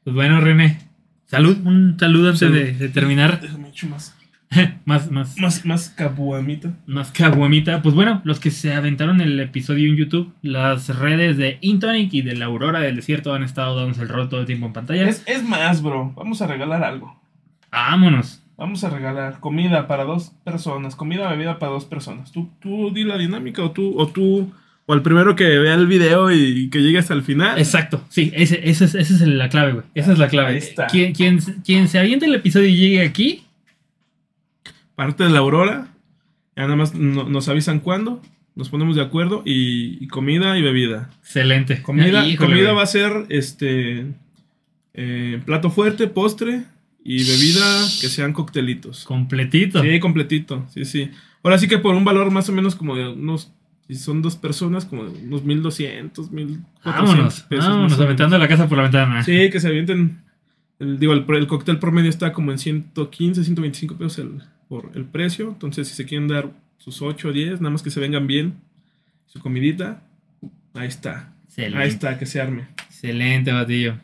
[0.05, 0.79] Pues bueno, René.
[1.27, 2.55] Salud, un saludo antes Salud.
[2.55, 3.41] De, de terminar.
[3.41, 4.17] Déjame echar más.
[4.85, 6.75] más, más, Más, más cabuamita.
[6.87, 7.81] más caguamita.
[7.83, 12.23] Pues bueno, los que se aventaron el episodio en YouTube, las redes de Intonic y
[12.23, 15.09] de la Aurora del Desierto han estado dándose el rol todo el tiempo en pantalla.
[15.09, 16.13] Es, es más, bro.
[16.15, 17.19] Vamos a regalar algo.
[17.71, 18.42] Vámonos.
[18.63, 22.31] Vamos a regalar comida para dos personas, comida bebida para dos personas.
[22.31, 24.53] Tú, tú di la dinámica o tú, o tú,
[24.87, 27.59] o el primero que vea el video y que llegue hasta el final.
[27.59, 29.85] Exacto, sí, ese, ese es, esa es la clave, güey.
[29.97, 30.51] Esa es la clave.
[30.53, 30.87] Ahí está.
[30.87, 33.45] Quien, quien, quien se aviente el episodio y llegue aquí,
[34.95, 35.89] Parte de la aurora
[36.55, 38.23] Ya nada más no- nos avisan cuándo,
[38.55, 41.11] nos ponemos de acuerdo y, y comida y bebida.
[41.23, 41.83] Excelente.
[41.83, 42.77] Comida, Híjole, comida güey.
[42.77, 44.07] va a ser este
[44.95, 46.63] eh, plato fuerte, postre
[47.05, 47.63] y bebida
[48.01, 49.05] que sean coctelitos.
[49.05, 49.83] Completito.
[49.83, 51.11] Sí, completito, sí, sí.
[51.43, 53.53] Ahora sí que por un valor más o menos como de unos,
[53.89, 57.41] si son dos personas, como de unos 1200, 1400 Vámonos.
[57.43, 57.67] pesos.
[57.69, 59.23] Vámonos, aventando la casa por la ventana.
[59.25, 60.23] Sí, que se avienten.
[60.79, 65.05] El, digo, el, el cóctel promedio está como en 115, 125 pesos el- por el
[65.05, 65.49] precio.
[65.49, 68.55] Entonces, si se quieren dar sus 8 o 10, nada más que se vengan bien,
[69.27, 70.03] su comidita,
[70.75, 71.35] ahí está.
[71.47, 71.79] Excelente.
[71.79, 72.69] Ahí está, que se arme.
[72.87, 73.97] Excelente, Batillo.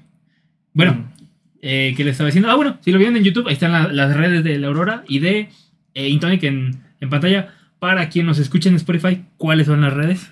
[0.74, 1.17] Bueno, Mm.
[1.62, 2.50] Eh, ¿qué le estaba diciendo?
[2.50, 5.04] Ah, bueno, si lo vieron en YouTube, ahí están la- las redes de la Aurora
[5.08, 5.48] y de
[5.94, 7.54] eh, Intonic en, en pantalla.
[7.78, 10.30] Para quien nos escuche en Spotify, ¿cuáles son las redes?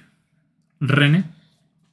[0.80, 1.24] René.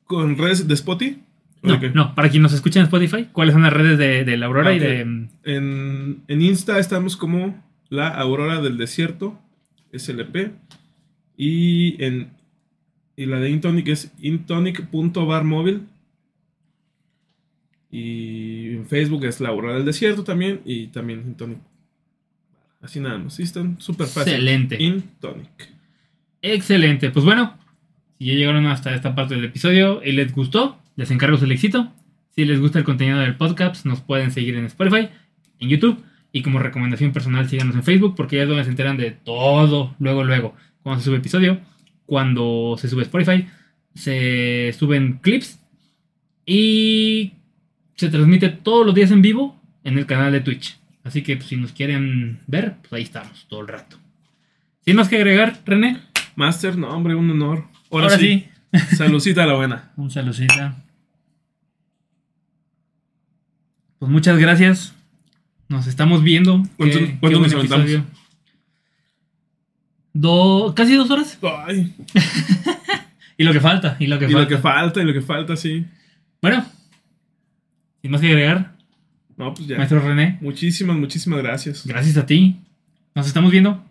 [0.06, 1.20] ¿Con redes de Spotify?
[1.62, 4.48] No, no, para quien nos escuche en Spotify, ¿cuáles son las redes de, de la
[4.48, 5.00] Aurora Ah, y de.
[5.46, 7.56] En, en Insta estamos como
[7.90, 9.40] la Aurora del Desierto,
[9.94, 10.52] SLP.
[11.38, 12.32] Y en
[13.16, 15.84] y la de Intonic es intonic.barmóvil.
[17.92, 18.43] Y
[18.84, 20.62] en Facebook es la Aurora del Desierto también.
[20.66, 21.60] Y también Intonic.
[22.82, 23.36] Así nada más.
[23.36, 24.34] Sí, están súper fácil.
[24.34, 24.82] Excelente.
[24.82, 25.74] Intonic.
[26.42, 27.10] Excelente.
[27.10, 27.58] Pues bueno,
[28.20, 31.92] si ya llegaron hasta esta parte del episodio y les gustó, les encargo su éxito.
[32.36, 35.10] Si les gusta el contenido del podcast, nos pueden seguir en Spotify,
[35.60, 38.98] en YouTube y como recomendación personal síganos en Facebook porque ya es donde se enteran
[38.98, 40.56] de todo luego, luego.
[40.82, 41.60] Cuando se sube episodio,
[42.06, 43.48] cuando se sube Spotify,
[43.94, 45.60] se suben clips
[46.46, 47.34] y
[47.96, 50.78] se transmite todos los días en vivo en el canal de Twitch.
[51.04, 53.98] Así que pues, si nos quieren ver, pues ahí estamos todo el rato.
[54.86, 56.00] Sin más que agregar, René.
[56.36, 57.66] Master, no, hombre, un honor.
[57.92, 58.50] Ahora, Ahora, sí.
[59.20, 59.34] sí.
[59.40, 59.92] A la buena.
[59.98, 60.76] Un saludcita.
[64.00, 64.94] Pues muchas gracias.
[65.70, 66.64] Nos estamos viendo.
[66.78, 67.92] ¿Cuánto- Qué- cuánto qué nos aventamos?
[70.14, 71.40] Do- casi dos horas.
[71.66, 71.94] Ay,
[73.38, 73.96] Y lo que falta.
[74.00, 74.42] Y lo que y falta.
[74.42, 75.86] lo que falta, y lo que falta, sí.
[76.42, 76.66] Bueno.
[78.04, 78.76] Sin más que agregar,
[79.38, 79.78] No, pues ya.
[79.78, 80.38] maestro René.
[80.42, 81.88] Muchísimas, muchísimas gracias.
[81.88, 82.60] Gracias a ti.
[83.16, 83.84] Nos estamos viendo.